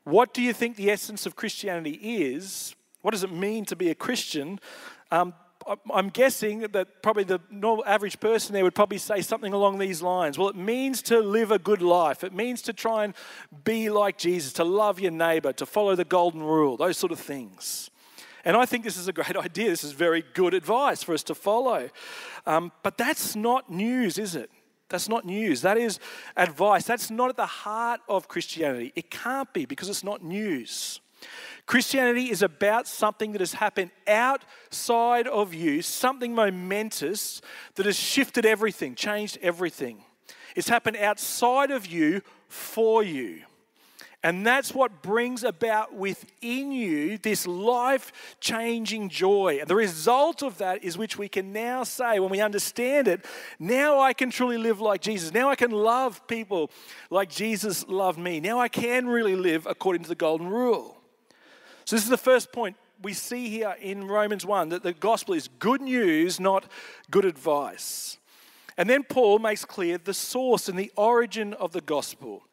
what 0.04 0.34
do 0.34 0.42
you 0.42 0.54
think 0.54 0.76
the 0.76 0.90
essence 0.90 1.28
of 1.28 1.36
Christianity 1.36 1.92
is? 1.92 2.74
What 3.08 3.14
does 3.14 3.24
it 3.24 3.32
mean 3.32 3.64
to 3.68 3.76
be 3.78 3.90
a 3.90 3.96
Christian? 3.96 4.60
Um, 5.12 5.34
I'm 5.94 6.10
guessing 6.10 6.60
that 6.60 7.02
probably 7.02 7.24
the 7.24 7.40
normal 7.50 7.86
average 7.86 8.20
person 8.20 8.52
there 8.52 8.66
would 8.66 8.76
probably 8.76 8.98
say 8.98 9.22
something 9.22 9.54
along 9.54 9.78
these 9.80 10.02
lines. 10.02 10.38
Well, 10.38 10.50
it 10.50 10.58
means 10.58 11.02
to 11.04 11.22
live 11.22 11.52
a 11.52 11.58
good 11.58 11.82
life. 11.82 12.26
It 12.26 12.34
means 12.34 12.62
to 12.64 12.74
try 12.74 13.06
and 13.06 13.14
be 13.64 13.90
like 13.90 14.18
Jesus, 14.18 14.52
to 14.54 14.66
love 14.66 15.00
your 15.00 15.12
neighbor, 15.12 15.54
to 15.54 15.66
follow 15.66 15.96
the 15.96 16.04
golden 16.04 16.44
rule, 16.44 16.76
those 16.76 16.98
sort 16.98 17.14
of 17.14 17.20
things. 17.22 17.90
And 18.44 18.58
I 18.58 18.66
think 18.66 18.84
this 18.84 18.98
is 18.98 19.08
a 19.08 19.14
great 19.14 19.38
idea. 19.38 19.70
This 19.70 19.86
is 19.86 19.94
very 19.94 20.26
good 20.34 20.54
advice 20.54 21.02
for 21.02 21.14
us 21.14 21.24
to 21.24 21.34
follow. 21.34 21.90
Um, 22.46 22.74
but 22.84 22.98
that's 22.98 23.38
not 23.38 23.72
news, 23.72 24.18
is 24.18 24.36
it? 24.36 24.52
That's 24.90 25.08
not 25.08 25.24
news. 25.24 25.62
That 25.62 25.78
is 25.78 26.02
advice. 26.36 26.84
That's 26.84 27.10
not 27.10 27.30
at 27.30 27.38
the 27.38 27.46
heart 27.46 28.02
of 28.10 28.28
Christianity. 28.28 28.92
It 28.98 29.10
can't 29.10 29.54
be 29.54 29.64
because 29.64 29.88
it's 29.88 30.04
not 30.04 30.22
news. 30.22 31.00
Christianity 31.68 32.32
is 32.32 32.42
about 32.42 32.88
something 32.88 33.34
that 33.34 33.42
has 33.42 33.54
happened 33.54 33.92
outside 34.08 35.28
of 35.28 35.54
you, 35.54 35.82
something 35.82 36.34
momentous 36.34 37.42
that 37.76 37.86
has 37.86 38.00
shifted 38.00 38.46
everything, 38.46 38.96
changed 38.96 39.38
everything. 39.42 40.04
It's 40.56 40.70
happened 40.70 40.98
outside 40.98 41.70
of 41.70 41.86
you 41.86 42.22
for 42.48 43.04
you. 43.04 43.44
And 44.24 44.48
that's 44.48 44.74
what 44.74 45.04
brings 45.04 45.44
about 45.44 45.94
within 45.94 46.72
you 46.72 47.18
this 47.18 47.46
life 47.46 48.12
changing 48.40 49.10
joy. 49.10 49.58
And 49.60 49.68
the 49.68 49.76
result 49.76 50.42
of 50.42 50.58
that 50.58 50.84
is 50.84 50.98
which 50.98 51.18
we 51.18 51.30
can 51.30 51.54
now 51.54 51.84
say, 51.84 52.20
when 52.20 52.32
we 52.32 52.42
understand 52.42 53.08
it, 53.08 53.26
now 53.60 54.00
I 54.00 54.14
can 54.14 54.32
truly 54.32 54.58
live 54.58 54.82
like 54.82 55.02
Jesus. 55.02 55.34
Now 55.34 55.50
I 55.50 55.56
can 55.56 55.72
love 55.72 56.26
people 56.28 56.72
like 57.10 57.30
Jesus 57.30 57.88
loved 57.88 58.18
me. 58.18 58.40
Now 58.40 58.60
I 58.60 58.70
can 58.70 59.08
really 59.08 59.36
live 59.36 59.68
according 59.68 60.04
to 60.04 60.10
the 60.10 60.16
golden 60.16 60.48
rule. 60.48 60.97
So, 61.88 61.96
this 61.96 62.04
is 62.04 62.10
the 62.10 62.18
first 62.18 62.52
point 62.52 62.76
we 63.02 63.14
see 63.14 63.48
here 63.48 63.74
in 63.80 64.10
Romans 64.10 64.46
1 64.46 64.68
that 64.70 64.84
the 64.84 64.92
gospel 64.92 65.34
is 65.34 65.48
good 65.60 65.80
news, 65.80 66.38
not 66.38 66.70
good 67.10 67.24
advice. 67.24 68.18
And 68.76 68.90
then 68.90 69.06
Paul 69.06 69.40
makes 69.40 69.64
clear 69.64 69.98
the 69.98 70.14
source 70.14 70.68
and 70.68 70.78
the 70.78 70.92
origin 70.98 71.54
of 71.54 71.72
the 71.72 71.80
gospel. 71.80 72.44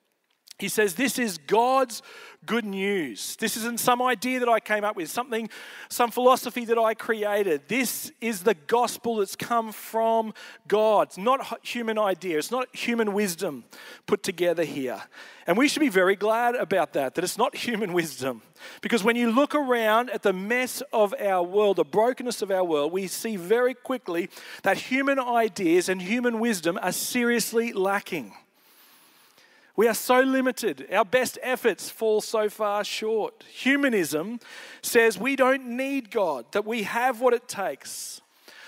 He 0.58 0.68
says, 0.68 0.94
This 0.94 1.18
is 1.18 1.38
God's 1.38 2.02
good 2.46 2.64
news. 2.64 3.36
This 3.36 3.56
isn't 3.56 3.80
some 3.80 4.00
idea 4.02 4.40
that 4.40 4.48
I 4.48 4.60
came 4.60 4.84
up 4.84 4.96
with, 4.96 5.10
something, 5.10 5.48
some 5.88 6.10
philosophy 6.10 6.64
that 6.66 6.78
I 6.78 6.94
created. 6.94 7.62
This 7.68 8.12
is 8.20 8.42
the 8.42 8.54
gospel 8.54 9.16
that's 9.16 9.34
come 9.34 9.72
from 9.72 10.32
God. 10.68 11.08
It's 11.08 11.18
not 11.18 11.66
human 11.66 11.98
idea, 11.98 12.38
it's 12.38 12.50
not 12.50 12.74
human 12.74 13.12
wisdom 13.14 13.64
put 14.06 14.22
together 14.22 14.64
here. 14.64 15.02
And 15.46 15.58
we 15.58 15.68
should 15.68 15.80
be 15.80 15.88
very 15.88 16.16
glad 16.16 16.54
about 16.54 16.92
that, 16.94 17.14
that 17.14 17.24
it's 17.24 17.38
not 17.38 17.56
human 17.66 17.92
wisdom. 17.92 18.42
Because 18.80 19.02
when 19.02 19.16
you 19.16 19.30
look 19.30 19.54
around 19.54 20.10
at 20.10 20.22
the 20.22 20.32
mess 20.32 20.82
of 20.92 21.14
our 21.20 21.42
world, 21.42 21.76
the 21.76 21.84
brokenness 21.84 22.42
of 22.42 22.50
our 22.50 22.64
world, 22.64 22.92
we 22.92 23.08
see 23.08 23.36
very 23.36 23.74
quickly 23.74 24.30
that 24.62 24.78
human 24.78 25.18
ideas 25.18 25.88
and 25.88 26.00
human 26.00 26.38
wisdom 26.38 26.78
are 26.80 26.92
seriously 26.92 27.72
lacking. 27.72 28.34
We 29.76 29.88
are 29.88 29.94
so 29.94 30.20
limited. 30.20 30.86
Our 30.92 31.04
best 31.04 31.38
efforts 31.42 31.90
fall 31.90 32.20
so 32.20 32.48
far 32.48 32.84
short. 32.84 33.44
Humanism 33.50 34.38
says 34.82 35.18
we 35.18 35.34
don't 35.34 35.66
need 35.76 36.10
God, 36.10 36.46
that 36.52 36.64
we 36.64 36.84
have 36.84 37.20
what 37.20 37.34
it 37.34 37.48
takes. 37.48 38.20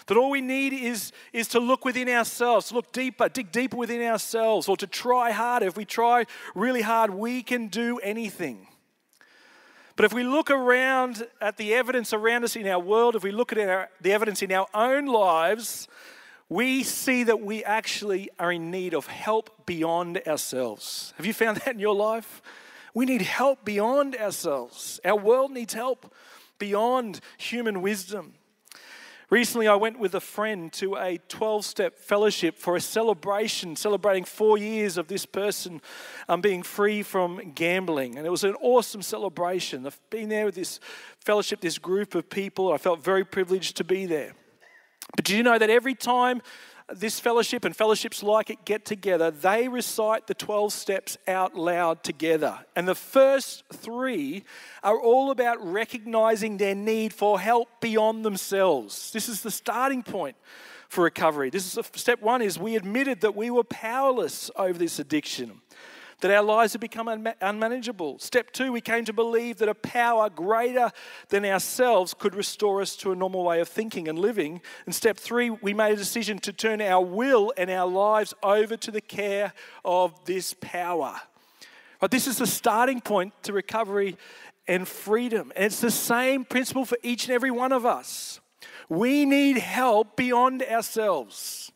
That 0.06 0.16
all 0.16 0.30
we 0.30 0.40
need 0.40 0.72
is, 0.72 1.12
is 1.32 1.48
to 1.48 1.60
look 1.60 1.84
within 1.84 2.08
ourselves, 2.08 2.72
look 2.72 2.92
deeper, 2.92 3.28
dig 3.28 3.50
deeper 3.50 3.76
within 3.76 4.02
ourselves, 4.02 4.68
or 4.68 4.76
to 4.76 4.86
try 4.86 5.30
harder. 5.32 5.66
If 5.66 5.76
we 5.76 5.84
try 5.84 6.26
really 6.54 6.82
hard, 6.82 7.10
we 7.10 7.42
can 7.42 7.68
do 7.68 7.98
anything. 7.98 8.66
But 9.96 10.04
if 10.04 10.12
we 10.12 10.24
look 10.24 10.50
around 10.50 11.26
at 11.40 11.56
the 11.56 11.74
evidence 11.74 12.12
around 12.12 12.44
us 12.44 12.54
in 12.54 12.66
our 12.68 12.78
world, 12.78 13.16
if 13.16 13.22
we 13.22 13.32
look 13.32 13.52
at 13.52 13.58
our, 13.58 13.88
the 14.00 14.12
evidence 14.12 14.42
in 14.42 14.52
our 14.52 14.66
own 14.74 15.06
lives, 15.06 15.88
we 16.48 16.82
see 16.82 17.24
that 17.24 17.40
we 17.40 17.64
actually 17.64 18.28
are 18.38 18.52
in 18.52 18.70
need 18.70 18.94
of 18.94 19.06
help 19.06 19.55
beyond 19.66 20.20
ourselves. 20.26 21.12
Have 21.16 21.26
you 21.26 21.34
found 21.34 21.56
that 21.64 21.74
in 21.74 21.80
your 21.80 21.94
life? 21.94 22.42
We 22.94 23.04
need 23.04 23.22
help 23.22 23.64
beyond 23.64 24.16
ourselves. 24.16 25.00
Our 25.04 25.18
world 25.18 25.50
needs 25.50 25.74
help 25.74 26.14
beyond 26.58 27.20
human 27.36 27.82
wisdom. 27.82 28.32
Recently, 29.28 29.66
I 29.66 29.74
went 29.74 29.98
with 29.98 30.14
a 30.14 30.20
friend 30.20 30.72
to 30.74 30.94
a 30.94 31.18
12 31.28 31.64
step 31.64 31.98
fellowship 31.98 32.56
for 32.56 32.76
a 32.76 32.80
celebration, 32.80 33.74
celebrating 33.74 34.24
four 34.24 34.56
years 34.56 34.96
of 34.96 35.08
this 35.08 35.26
person 35.26 35.82
um, 36.28 36.40
being 36.40 36.62
free 36.62 37.02
from 37.02 37.52
gambling. 37.52 38.16
And 38.16 38.26
it 38.26 38.30
was 38.30 38.44
an 38.44 38.54
awesome 38.60 39.02
celebration. 39.02 39.84
I've 39.84 39.98
been 40.10 40.28
there 40.28 40.46
with 40.46 40.54
this 40.54 40.78
fellowship, 41.18 41.60
this 41.60 41.76
group 41.76 42.14
of 42.14 42.30
people. 42.30 42.72
I 42.72 42.78
felt 42.78 43.02
very 43.02 43.24
privileged 43.24 43.76
to 43.78 43.84
be 43.84 44.06
there. 44.06 44.32
But 45.16 45.24
do 45.24 45.36
you 45.36 45.42
know 45.42 45.58
that 45.58 45.70
every 45.70 45.96
time 45.96 46.40
this 46.94 47.18
fellowship 47.18 47.64
and 47.64 47.74
fellowships 47.74 48.22
like 48.22 48.50
it 48.50 48.64
get 48.64 48.84
together, 48.84 49.30
they 49.30 49.68
recite 49.68 50.26
the 50.26 50.34
12 50.34 50.72
steps 50.72 51.18
out 51.26 51.56
loud 51.56 52.04
together. 52.04 52.58
And 52.76 52.86
the 52.86 52.94
first 52.94 53.64
three 53.72 54.44
are 54.82 54.98
all 54.98 55.30
about 55.30 55.64
recognizing 55.64 56.58
their 56.58 56.74
need 56.74 57.12
for 57.12 57.40
help 57.40 57.68
beyond 57.80 58.24
themselves. 58.24 59.10
This 59.10 59.28
is 59.28 59.42
the 59.42 59.50
starting 59.50 60.02
point 60.02 60.36
for 60.88 61.02
recovery. 61.02 61.50
This 61.50 61.76
is 61.76 61.86
step 61.94 62.22
one 62.22 62.40
is 62.40 62.58
we 62.58 62.76
admitted 62.76 63.20
that 63.22 63.34
we 63.34 63.50
were 63.50 63.64
powerless 63.64 64.50
over 64.56 64.78
this 64.78 64.98
addiction 65.00 65.60
that 66.20 66.30
our 66.30 66.42
lives 66.42 66.72
have 66.72 66.80
become 66.80 67.08
unmanageable. 67.40 68.18
Step 68.18 68.50
two, 68.52 68.72
we 68.72 68.80
came 68.80 69.04
to 69.04 69.12
believe 69.12 69.58
that 69.58 69.68
a 69.68 69.74
power 69.74 70.30
greater 70.30 70.90
than 71.28 71.44
ourselves 71.44 72.14
could 72.14 72.34
restore 72.34 72.80
us 72.80 72.96
to 72.96 73.12
a 73.12 73.16
normal 73.16 73.44
way 73.44 73.60
of 73.60 73.68
thinking 73.68 74.08
and 74.08 74.18
living. 74.18 74.62
And 74.86 74.94
step 74.94 75.18
three, 75.18 75.50
we 75.50 75.74
made 75.74 75.92
a 75.92 75.96
decision 75.96 76.38
to 76.40 76.52
turn 76.52 76.80
our 76.80 77.04
will 77.04 77.52
and 77.56 77.70
our 77.70 77.86
lives 77.86 78.32
over 78.42 78.76
to 78.78 78.90
the 78.90 79.02
care 79.02 79.52
of 79.84 80.24
this 80.24 80.54
power. 80.54 81.20
But 82.00 82.10
this 82.10 82.26
is 82.26 82.38
the 82.38 82.46
starting 82.46 83.00
point 83.00 83.34
to 83.42 83.52
recovery 83.52 84.16
and 84.66 84.88
freedom. 84.88 85.52
And 85.54 85.66
it's 85.66 85.80
the 85.80 85.90
same 85.90 86.44
principle 86.44 86.84
for 86.84 86.98
each 87.02 87.24
and 87.24 87.34
every 87.34 87.50
one 87.50 87.72
of 87.72 87.84
us. 87.84 88.40
We 88.88 89.26
need 89.26 89.58
help 89.58 90.16
beyond 90.16 90.62
ourselves. 90.62 91.70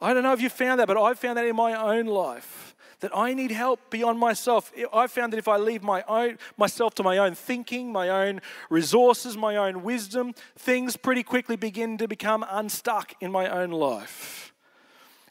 I 0.00 0.12
don't 0.12 0.24
know 0.24 0.32
if 0.32 0.40
you 0.40 0.48
found 0.48 0.80
that, 0.80 0.88
but 0.88 0.96
I've 0.96 1.18
found 1.18 1.38
that 1.38 1.46
in 1.46 1.54
my 1.54 1.74
own 1.74 2.06
life 2.06 2.71
that 3.02 3.14
I 3.16 3.34
need 3.34 3.50
help 3.50 3.90
beyond 3.90 4.20
myself. 4.20 4.72
I 4.92 5.08
found 5.08 5.32
that 5.32 5.38
if 5.38 5.48
I 5.48 5.56
leave 5.56 5.82
my 5.82 6.04
own, 6.06 6.38
myself 6.56 6.94
to 6.94 7.02
my 7.02 7.18
own 7.18 7.34
thinking, 7.34 7.92
my 7.92 8.08
own 8.08 8.40
resources, 8.70 9.36
my 9.36 9.56
own 9.56 9.82
wisdom, 9.82 10.34
things 10.56 10.96
pretty 10.96 11.24
quickly 11.24 11.56
begin 11.56 11.98
to 11.98 12.06
become 12.06 12.46
unstuck 12.48 13.12
in 13.20 13.32
my 13.32 13.48
own 13.48 13.72
life. 13.72 14.54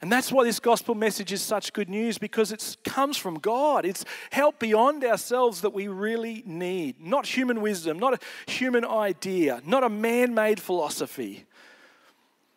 And 0.01 0.11
that's 0.11 0.33
why 0.33 0.43
this 0.43 0.59
gospel 0.59 0.95
message 0.95 1.31
is 1.31 1.41
such 1.41 1.71
good 1.71 1.87
news 1.87 2.17
because 2.17 2.51
it 2.51 2.75
comes 2.83 3.15
from 3.15 3.39
God. 3.39 3.85
It's 3.85 4.03
help 4.31 4.59
beyond 4.59 5.05
ourselves 5.05 5.61
that 5.61 5.73
we 5.73 5.87
really 5.87 6.43
need. 6.45 6.99
Not 6.99 7.25
human 7.25 7.61
wisdom, 7.61 7.99
not 7.99 8.15
a 8.15 8.51
human 8.51 8.83
idea, 8.83 9.61
not 9.65 9.83
a 9.83 9.89
man 9.89 10.33
made 10.33 10.59
philosophy, 10.59 11.45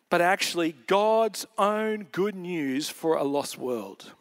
but 0.09 0.19
actually 0.19 0.75
God's 0.87 1.45
own 1.57 2.07
good 2.11 2.35
news 2.35 2.89
for 2.89 3.15
a 3.15 3.23
lost 3.23 3.57
world. 3.57 4.11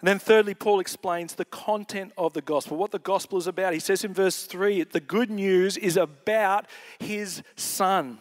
And 0.00 0.08
then, 0.08 0.18
thirdly, 0.18 0.54
Paul 0.54 0.80
explains 0.80 1.34
the 1.34 1.46
content 1.46 2.12
of 2.18 2.34
the 2.34 2.42
gospel, 2.42 2.76
what 2.76 2.90
the 2.90 2.98
gospel 2.98 3.38
is 3.38 3.46
about. 3.46 3.72
He 3.72 3.80
says 3.80 4.04
in 4.04 4.12
verse 4.12 4.44
3 4.44 4.84
the 4.84 5.00
good 5.00 5.30
news 5.30 5.76
is 5.76 5.96
about 5.96 6.66
his 6.98 7.42
son, 7.56 8.18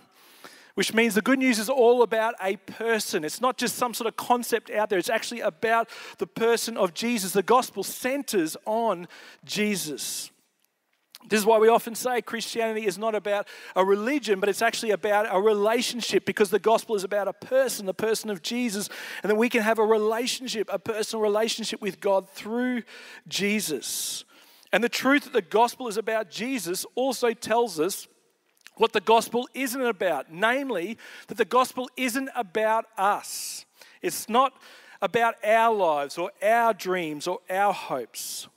which 0.75 0.93
means 0.93 1.15
the 1.15 1.21
good 1.21 1.39
news 1.39 1.59
is 1.59 1.69
all 1.69 2.01
about 2.01 2.35
a 2.41 2.55
person. 2.55 3.25
It's 3.25 3.41
not 3.41 3.57
just 3.57 3.75
some 3.75 3.93
sort 3.93 4.07
of 4.07 4.15
concept 4.15 4.69
out 4.69 4.89
there, 4.89 4.99
it's 4.99 5.09
actually 5.09 5.41
about 5.41 5.89
the 6.17 6.27
person 6.27 6.77
of 6.77 6.93
Jesus. 6.93 7.33
The 7.33 7.43
gospel 7.43 7.83
centers 7.83 8.55
on 8.65 9.09
Jesus. 9.43 10.31
This 11.27 11.39
is 11.39 11.45
why 11.45 11.57
we 11.57 11.67
often 11.67 11.95
say 11.95 12.21
Christianity 12.21 12.85
is 12.85 12.97
not 12.97 13.15
about 13.15 13.47
a 13.75 13.83
religion, 13.83 14.39
but 14.39 14.49
it's 14.49 14.61
actually 14.61 14.91
about 14.91 15.27
a 15.29 15.39
relationship 15.39 16.25
because 16.25 16.49
the 16.49 16.59
gospel 16.59 16.95
is 16.95 17.03
about 17.03 17.27
a 17.27 17.33
person, 17.33 17.85
the 17.85 17.93
person 17.93 18.29
of 18.29 18.41
Jesus, 18.41 18.89
and 19.23 19.29
that 19.29 19.35
we 19.35 19.49
can 19.49 19.61
have 19.61 19.79
a 19.79 19.85
relationship, 19.85 20.69
a 20.71 20.79
personal 20.79 21.21
relationship 21.21 21.81
with 21.81 21.99
God 21.99 22.29
through 22.29 22.83
Jesus. 23.27 24.23
And 24.71 24.83
the 24.83 24.89
truth 24.89 25.23
that 25.23 25.33
the 25.33 25.41
gospel 25.41 25.87
is 25.87 25.97
about 25.97 26.29
Jesus 26.29 26.85
also 26.95 27.31
tells 27.31 27.79
us 27.79 28.07
what 28.77 28.93
the 28.93 29.01
gospel 29.01 29.47
isn't 29.53 29.81
about, 29.81 30.31
namely, 30.31 30.97
that 31.27 31.37
the 31.37 31.45
gospel 31.45 31.89
isn't 31.95 32.29
about 32.35 32.85
us. 32.97 33.65
It's 34.01 34.27
not 34.27 34.53
about 35.01 35.35
our 35.45 35.73
lives 35.73 36.17
or 36.17 36.31
our 36.43 36.73
dreams 36.73 37.27
or 37.27 37.39
our 37.49 37.73
hopes. 37.73 38.47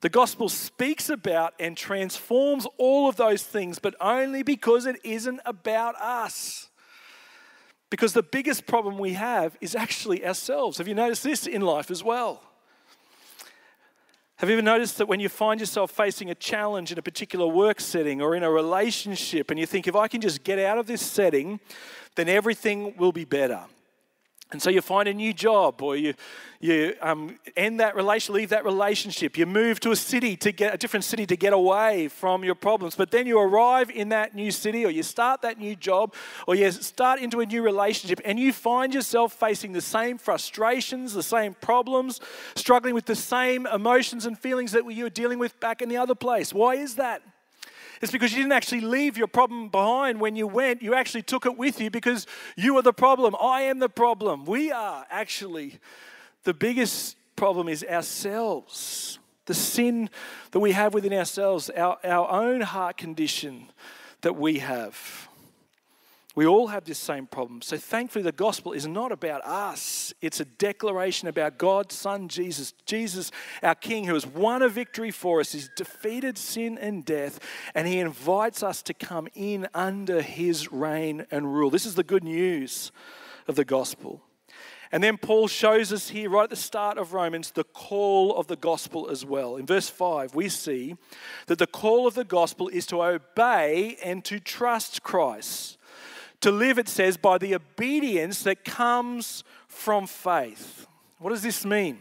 The 0.00 0.08
gospel 0.08 0.48
speaks 0.48 1.10
about 1.10 1.54
and 1.60 1.76
transforms 1.76 2.66
all 2.78 3.08
of 3.08 3.16
those 3.16 3.42
things, 3.42 3.78
but 3.78 3.94
only 4.00 4.42
because 4.42 4.86
it 4.86 4.96
isn't 5.04 5.40
about 5.44 5.94
us. 5.96 6.68
Because 7.90 8.12
the 8.12 8.22
biggest 8.22 8.66
problem 8.66 8.98
we 8.98 9.12
have 9.14 9.56
is 9.60 9.74
actually 9.74 10.24
ourselves. 10.24 10.78
Have 10.78 10.88
you 10.88 10.94
noticed 10.94 11.22
this 11.22 11.46
in 11.46 11.60
life 11.60 11.90
as 11.90 12.02
well? 12.02 12.42
Have 14.36 14.48
you 14.48 14.54
ever 14.54 14.62
noticed 14.62 14.96
that 14.96 15.06
when 15.06 15.20
you 15.20 15.28
find 15.28 15.60
yourself 15.60 15.90
facing 15.90 16.30
a 16.30 16.34
challenge 16.34 16.90
in 16.90 16.98
a 16.98 17.02
particular 17.02 17.46
work 17.46 17.78
setting 17.78 18.22
or 18.22 18.34
in 18.34 18.42
a 18.42 18.50
relationship, 18.50 19.50
and 19.50 19.60
you 19.60 19.66
think, 19.66 19.86
if 19.86 19.94
I 19.94 20.08
can 20.08 20.22
just 20.22 20.44
get 20.44 20.58
out 20.58 20.78
of 20.78 20.86
this 20.86 21.02
setting, 21.02 21.60
then 22.14 22.26
everything 22.26 22.96
will 22.96 23.12
be 23.12 23.26
better? 23.26 23.60
And 24.52 24.60
so 24.60 24.68
you 24.68 24.80
find 24.80 25.08
a 25.08 25.14
new 25.14 25.32
job, 25.32 25.80
or 25.80 25.96
you, 25.96 26.14
you 26.60 26.94
um, 27.00 27.38
end 27.56 27.78
that 27.78 27.94
relation, 27.94 28.34
leave 28.34 28.48
that 28.48 28.64
relationship. 28.64 29.38
You 29.38 29.46
move 29.46 29.78
to 29.80 29.92
a 29.92 29.96
city 29.96 30.36
to 30.38 30.50
get 30.50 30.74
a 30.74 30.76
different 30.76 31.04
city 31.04 31.24
to 31.26 31.36
get 31.36 31.52
away 31.52 32.08
from 32.08 32.42
your 32.42 32.56
problems. 32.56 32.96
But 32.96 33.12
then 33.12 33.26
you 33.26 33.38
arrive 33.38 33.90
in 33.90 34.08
that 34.08 34.34
new 34.34 34.50
city, 34.50 34.84
or 34.84 34.90
you 34.90 35.04
start 35.04 35.42
that 35.42 35.58
new 35.58 35.76
job, 35.76 36.14
or 36.48 36.56
you 36.56 36.70
start 36.72 37.20
into 37.20 37.40
a 37.40 37.46
new 37.46 37.62
relationship, 37.62 38.20
and 38.24 38.40
you 38.40 38.52
find 38.52 38.92
yourself 38.92 39.32
facing 39.32 39.72
the 39.72 39.80
same 39.80 40.18
frustrations, 40.18 41.12
the 41.12 41.22
same 41.22 41.54
problems, 41.54 42.20
struggling 42.56 42.94
with 42.94 43.06
the 43.06 43.16
same 43.16 43.66
emotions 43.66 44.26
and 44.26 44.36
feelings 44.38 44.72
that 44.72 44.90
you 44.90 45.04
were 45.04 45.10
dealing 45.10 45.38
with 45.38 45.58
back 45.60 45.80
in 45.80 45.88
the 45.88 45.96
other 45.96 46.16
place. 46.16 46.52
Why 46.52 46.74
is 46.74 46.96
that? 46.96 47.22
It's 48.00 48.12
because 48.12 48.32
you 48.32 48.38
didn't 48.38 48.52
actually 48.52 48.80
leave 48.80 49.18
your 49.18 49.26
problem 49.26 49.68
behind 49.68 50.20
when 50.20 50.34
you 50.34 50.46
went. 50.46 50.80
You 50.80 50.94
actually 50.94 51.22
took 51.22 51.44
it 51.44 51.58
with 51.58 51.80
you 51.80 51.90
because 51.90 52.26
you 52.56 52.76
are 52.78 52.82
the 52.82 52.94
problem. 52.94 53.36
I 53.40 53.62
am 53.62 53.78
the 53.78 53.90
problem. 53.90 54.46
We 54.46 54.72
are 54.72 55.06
actually 55.10 55.78
the 56.44 56.54
biggest 56.54 57.16
problem 57.36 57.68
is 57.68 57.84
ourselves. 57.84 59.18
The 59.46 59.54
sin 59.54 60.08
that 60.52 60.60
we 60.60 60.72
have 60.72 60.94
within 60.94 61.12
ourselves, 61.12 61.68
our, 61.70 61.98
our 62.04 62.30
own 62.30 62.62
heart 62.62 62.96
condition 62.96 63.66
that 64.22 64.36
we 64.36 64.60
have. 64.60 65.29
We 66.36 66.46
all 66.46 66.68
have 66.68 66.84
this 66.84 66.98
same 66.98 67.26
problem. 67.26 67.60
So 67.60 67.76
thankfully, 67.76 68.22
the 68.22 68.30
gospel 68.30 68.72
is 68.72 68.86
not 68.86 69.10
about 69.10 69.44
us. 69.44 70.14
It's 70.20 70.38
a 70.38 70.44
declaration 70.44 71.26
about 71.26 71.58
God's 71.58 71.96
Son, 71.96 72.28
Jesus. 72.28 72.72
Jesus, 72.86 73.32
our 73.64 73.74
King, 73.74 74.04
who 74.04 74.14
has 74.14 74.26
won 74.26 74.62
a 74.62 74.68
victory 74.68 75.10
for 75.10 75.40
us, 75.40 75.52
he's 75.52 75.70
defeated 75.76 76.38
sin 76.38 76.78
and 76.78 77.04
death, 77.04 77.40
and 77.74 77.88
he 77.88 77.98
invites 77.98 78.62
us 78.62 78.80
to 78.82 78.94
come 78.94 79.26
in 79.34 79.66
under 79.74 80.22
his 80.22 80.70
reign 80.70 81.26
and 81.32 81.52
rule. 81.52 81.68
This 81.68 81.86
is 81.86 81.96
the 81.96 82.04
good 82.04 82.24
news 82.24 82.92
of 83.48 83.56
the 83.56 83.64
gospel. 83.64 84.22
And 84.92 85.02
then 85.02 85.18
Paul 85.18 85.46
shows 85.48 85.92
us 85.92 86.08
here, 86.10 86.30
right 86.30 86.44
at 86.44 86.50
the 86.50 86.56
start 86.56 86.98
of 86.98 87.12
Romans, 87.12 87.52
the 87.52 87.64
call 87.64 88.36
of 88.36 88.48
the 88.48 88.56
gospel 88.56 89.08
as 89.08 89.24
well. 89.24 89.56
In 89.56 89.66
verse 89.66 89.88
5, 89.88 90.34
we 90.34 90.48
see 90.48 90.96
that 91.46 91.58
the 91.58 91.66
call 91.66 92.06
of 92.06 92.14
the 92.14 92.24
gospel 92.24 92.68
is 92.68 92.86
to 92.86 93.02
obey 93.02 93.96
and 94.02 94.24
to 94.24 94.40
trust 94.40 95.02
Christ 95.02 95.78
to 96.40 96.50
live, 96.50 96.78
it 96.78 96.88
says, 96.88 97.16
by 97.16 97.38
the 97.38 97.54
obedience 97.54 98.42
that 98.44 98.64
comes 98.64 99.44
from 99.68 100.06
faith. 100.06 100.86
What 101.18 101.30
does 101.30 101.42
this 101.42 101.64
mean? 101.64 101.98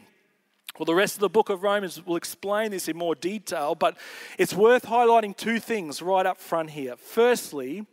Well, 0.77 0.85
the 0.85 0.95
rest 0.95 1.15
of 1.15 1.19
the 1.19 1.29
book 1.29 1.49
of 1.49 1.63
Romans 1.63 2.05
will 2.05 2.15
explain 2.15 2.71
this 2.71 2.87
in 2.87 2.95
more 2.95 3.15
detail, 3.15 3.75
but 3.75 3.97
it's 4.37 4.53
worth 4.53 4.85
highlighting 4.85 5.35
two 5.35 5.59
things 5.59 6.01
right 6.01 6.25
up 6.25 6.39
front 6.39 6.69
here. 6.69 6.95
Firstly, 6.95 7.85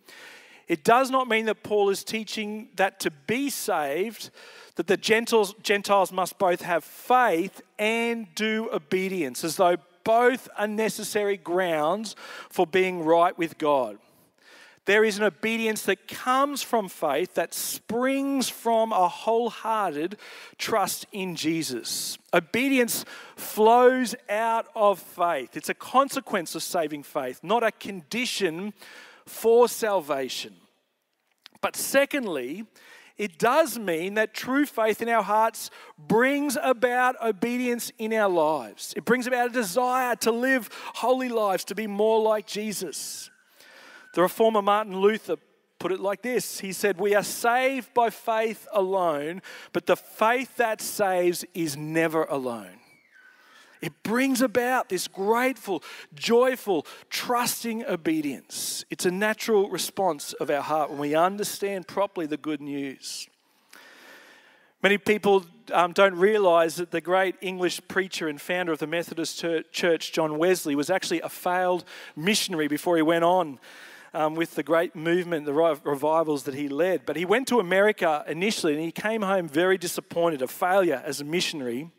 it 0.68 0.84
does 0.84 1.10
not 1.10 1.26
mean 1.26 1.46
that 1.46 1.64
Paul 1.64 1.90
is 1.90 2.04
teaching 2.04 2.68
that 2.76 3.00
to 3.00 3.10
be 3.10 3.50
saved, 3.50 4.30
that 4.76 4.86
the 4.86 4.96
Gentiles, 4.96 5.54
Gentiles 5.62 6.12
must 6.12 6.38
both 6.38 6.62
have 6.62 6.84
faith 6.84 7.60
and 7.78 8.32
do 8.36 8.68
obedience, 8.72 9.42
as 9.42 9.56
though 9.56 9.78
both 10.04 10.48
are 10.56 10.68
necessary 10.68 11.36
grounds 11.36 12.14
for 12.48 12.68
being 12.68 13.04
right 13.04 13.36
with 13.36 13.58
God. 13.58 13.98
There 14.86 15.04
is 15.04 15.18
an 15.18 15.24
obedience 15.24 15.82
that 15.82 16.06
comes 16.06 16.62
from 16.62 16.88
faith 16.88 17.34
that 17.34 17.52
springs 17.52 18.48
from 18.48 18.92
a 18.92 19.08
wholehearted 19.08 20.16
trust 20.58 21.06
in 21.10 21.34
Jesus. 21.34 22.18
Obedience 22.32 23.04
flows 23.34 24.14
out 24.30 24.68
of 24.76 25.00
faith. 25.00 25.56
It's 25.56 25.68
a 25.68 25.74
consequence 25.74 26.54
of 26.54 26.62
saving 26.62 27.02
faith, 27.02 27.40
not 27.42 27.64
a 27.64 27.72
condition 27.72 28.72
for 29.26 29.68
salvation. 29.68 30.54
But 31.60 31.74
secondly, 31.74 32.64
it 33.18 33.40
does 33.40 33.78
mean 33.80 34.14
that 34.14 34.34
true 34.34 34.66
faith 34.66 35.02
in 35.02 35.08
our 35.08 35.22
hearts 35.22 35.70
brings 35.98 36.56
about 36.62 37.16
obedience 37.20 37.90
in 37.98 38.12
our 38.12 38.28
lives. 38.28 38.94
It 38.96 39.04
brings 39.04 39.26
about 39.26 39.48
a 39.48 39.52
desire 39.52 40.14
to 40.16 40.30
live 40.30 40.68
holy 40.94 41.28
lives, 41.28 41.64
to 41.64 41.74
be 41.74 41.88
more 41.88 42.22
like 42.22 42.46
Jesus. 42.46 43.30
The 44.16 44.22
reformer 44.22 44.62
Martin 44.62 44.98
Luther 44.98 45.36
put 45.78 45.92
it 45.92 46.00
like 46.00 46.22
this 46.22 46.60
He 46.60 46.72
said, 46.72 46.96
We 46.96 47.14
are 47.14 47.22
saved 47.22 47.92
by 47.92 48.08
faith 48.08 48.66
alone, 48.72 49.42
but 49.74 49.84
the 49.84 49.94
faith 49.94 50.56
that 50.56 50.80
saves 50.80 51.44
is 51.52 51.76
never 51.76 52.24
alone. 52.24 52.80
It 53.82 53.92
brings 54.02 54.40
about 54.40 54.88
this 54.88 55.06
grateful, 55.06 55.82
joyful, 56.14 56.86
trusting 57.10 57.84
obedience. 57.84 58.86
It's 58.88 59.04
a 59.04 59.10
natural 59.10 59.68
response 59.68 60.32
of 60.32 60.48
our 60.48 60.62
heart 60.62 60.88
when 60.88 60.98
we 60.98 61.14
understand 61.14 61.86
properly 61.86 62.24
the 62.24 62.38
good 62.38 62.62
news. 62.62 63.28
Many 64.82 64.96
people 64.96 65.44
um, 65.74 65.92
don't 65.92 66.14
realize 66.14 66.76
that 66.76 66.90
the 66.90 67.02
great 67.02 67.34
English 67.42 67.82
preacher 67.86 68.28
and 68.28 68.40
founder 68.40 68.72
of 68.72 68.78
the 68.78 68.86
Methodist 68.86 69.44
Church, 69.72 70.12
John 70.12 70.38
Wesley, 70.38 70.74
was 70.74 70.88
actually 70.88 71.20
a 71.20 71.28
failed 71.28 71.84
missionary 72.16 72.66
before 72.66 72.96
he 72.96 73.02
went 73.02 73.22
on 73.22 73.58
um, 74.16 74.34
with 74.34 74.54
the 74.54 74.62
great 74.62 74.96
movement, 74.96 75.44
the 75.44 75.52
revivals 75.52 76.44
that 76.44 76.54
he 76.54 76.68
led. 76.68 77.04
But 77.04 77.16
he 77.16 77.26
went 77.26 77.46
to 77.48 77.60
America 77.60 78.24
initially 78.26 78.72
and 78.72 78.82
he 78.82 78.90
came 78.90 79.20
home 79.20 79.46
very 79.46 79.76
disappointed, 79.76 80.40
a 80.40 80.48
failure 80.48 81.02
as 81.04 81.20
a 81.20 81.24
missionary. 81.24 81.90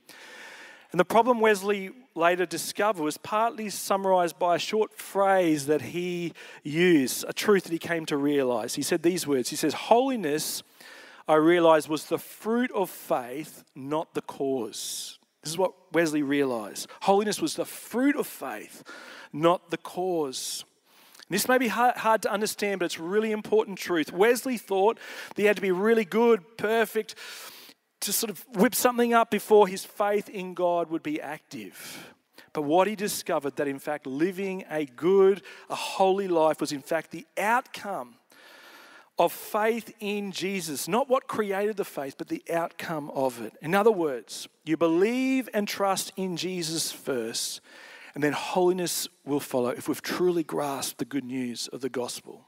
And 0.92 1.00
the 1.00 1.06
problem 1.06 1.40
Wesley 1.40 1.92
later 2.16 2.48
discovered 2.48 3.04
was 3.04 3.18
partly 3.18 3.70
summarized 3.70 4.40
by 4.40 4.56
a 4.56 4.60
short 4.60 4.98
phrase 4.98 5.68
that 5.68 5.82
he 5.82 6.34
used, 6.64 7.24
a 7.28 7.34
truth 7.34 7.66
that 7.66 7.72
he 7.72 7.78
came 7.78 8.06
to 8.08 8.18
realize. 8.18 8.74
He 8.74 8.82
said 8.82 9.04
these 9.04 9.28
words 9.28 9.52
He 9.52 9.56
says, 9.56 9.76
Holiness, 9.76 10.64
I 11.28 11.36
realized, 11.36 11.88
was 11.88 12.06
the 12.06 12.18
fruit 12.18 12.72
of 12.72 12.90
faith, 12.90 13.64
not 13.76 14.16
the 14.16 14.22
cause. 14.22 15.20
This 15.44 15.52
is 15.52 15.58
what 15.58 15.74
Wesley 15.94 16.24
realized. 16.24 16.90
Holiness 17.02 17.40
was 17.40 17.56
the 17.56 17.66
fruit 17.66 18.16
of 18.16 18.26
faith, 18.26 18.84
not 19.32 19.70
the 19.70 19.78
cause. 19.78 20.66
This 21.30 21.48
may 21.48 21.58
be 21.58 21.68
hard, 21.68 22.22
to 22.22 22.32
understand, 22.32 22.80
but 22.80 22.86
it's 22.86 23.00
really 23.00 23.32
important 23.32 23.78
truth. 23.78 24.14
Wesley 24.14 24.58
thought 24.58 24.98
that 25.36 25.42
he 25.42 25.46
had 25.46 25.58
to 25.58 25.62
be 25.62 25.72
really 25.72 26.06
good, 26.06 26.58
perfect, 26.58 27.16
to 28.02 28.14
sort 28.14 28.30
of 28.30 28.46
whip 28.54 28.74
something 28.74 29.14
up 29.14 29.30
before 29.30 29.68
his 29.68 29.84
faith 29.84 30.30
in 30.30 30.54
God 30.54 30.90
would 30.90 31.04
be 31.04 31.20
active. 31.20 32.14
But 32.54 32.62
what 32.62 32.88
he 32.88 32.96
discovered 32.96 33.58
that 33.58 33.68
in 33.68 33.80
fact 33.80 34.08
living 34.08 34.64
a 34.70 34.86
good, 34.86 35.42
a 35.70 35.76
holy 35.76 36.28
life 36.28 36.62
was 36.62 36.72
in 36.72 36.82
fact 36.82 37.12
the 37.12 37.26
outcome 37.38 38.16
of 39.20 39.34
faith 39.34 39.94
in 40.00 40.32
Jesus, 40.32 40.88
not 40.88 41.10
what 41.10 41.28
created 41.28 41.76
the 41.76 41.86
faith, 41.86 42.16
but 42.18 42.30
the 42.30 42.44
outcome 42.52 43.10
of 43.12 43.42
it. 43.42 43.54
In 43.62 43.74
other 43.74 43.92
words, 43.92 44.48
you 44.64 44.78
believe 44.78 45.50
and 45.54 45.68
trust 45.68 46.14
in 46.16 46.38
Jesus 46.38 46.92
first, 46.92 47.62
and 48.18 48.24
then 48.24 48.34
holiness 48.34 49.08
will 49.26 49.40
follow 49.40 49.70
if 49.70 49.88
we've 49.88 50.02
truly 50.02 50.42
grasped 50.42 50.98
the 50.98 51.06
good 51.06 51.24
news 51.24 51.68
of 51.68 51.82
the 51.82 51.88
gospel. 51.88 52.48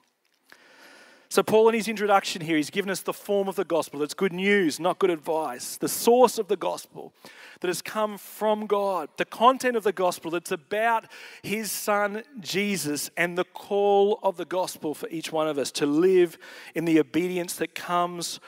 So, 1.30 1.44
Paul, 1.44 1.70
in 1.70 1.76
his 1.76 1.88
introduction 1.88 2.42
here, 2.42 2.58
he's 2.58 2.72
given 2.72 2.90
us 2.90 3.02
the 3.02 3.14
form 3.14 3.48
of 3.48 3.56
the 3.56 3.64
gospel. 3.64 4.02
It's 4.02 4.16
good 4.16 4.34
news, 4.34 4.80
not 4.80 4.98
good 4.98 5.12
advice. 5.12 5.78
The 5.78 5.88
source 5.88 6.40
of 6.40 6.48
the 6.48 6.56
gospel 6.56 7.14
that 7.62 7.68
has 7.68 7.84
come 7.84 8.18
from 8.18 8.66
God. 8.66 9.10
The 9.18 9.26
content 9.26 9.78
of 9.78 9.84
the 9.84 9.92
gospel 9.92 10.32
that's 10.32 10.52
about 10.52 11.06
his 11.44 11.72
son 11.72 12.24
Jesus 12.40 13.12
and 13.16 13.38
the 13.38 13.44
call 13.44 14.20
of 14.24 14.38
the 14.38 14.46
gospel 14.46 14.96
for 14.96 15.08
each 15.10 15.32
one 15.32 15.48
of 15.48 15.60
us 15.60 15.70
to 15.74 15.86
live 15.86 16.40
in 16.74 16.86
the 16.86 17.00
obedience 17.00 17.54
that 17.58 17.76
comes 17.76 18.40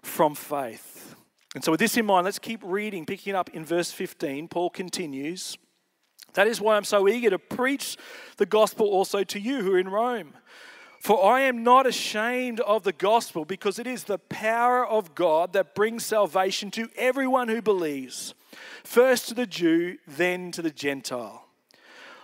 from 0.00 0.36
faith. 0.36 1.16
And 1.56 1.64
so, 1.64 1.72
with 1.72 1.80
this 1.80 1.96
in 1.96 2.06
mind, 2.06 2.24
let's 2.24 2.38
keep 2.38 2.60
reading, 2.62 3.04
picking 3.04 3.34
up 3.34 3.50
in 3.50 3.64
verse 3.64 3.90
15. 3.90 4.46
Paul 4.46 4.70
continues. 4.70 5.58
That 6.34 6.46
is 6.46 6.60
why 6.60 6.76
I'm 6.76 6.84
so 6.84 7.08
eager 7.08 7.30
to 7.30 7.38
preach 7.38 7.96
the 8.36 8.46
gospel 8.46 8.86
also 8.86 9.24
to 9.24 9.40
you 9.40 9.62
who 9.62 9.74
are 9.74 9.78
in 9.78 9.88
Rome. 9.88 10.34
For 11.00 11.24
I 11.24 11.42
am 11.42 11.62
not 11.62 11.86
ashamed 11.86 12.60
of 12.60 12.82
the 12.82 12.92
gospel 12.92 13.44
because 13.44 13.78
it 13.78 13.86
is 13.86 14.04
the 14.04 14.18
power 14.18 14.86
of 14.86 15.14
God 15.14 15.52
that 15.52 15.74
brings 15.74 16.04
salvation 16.04 16.70
to 16.72 16.88
everyone 16.96 17.48
who 17.48 17.62
believes, 17.62 18.34
first 18.82 19.28
to 19.28 19.34
the 19.34 19.46
Jew, 19.46 19.98
then 20.06 20.50
to 20.52 20.62
the 20.62 20.70
Gentile. 20.70 21.44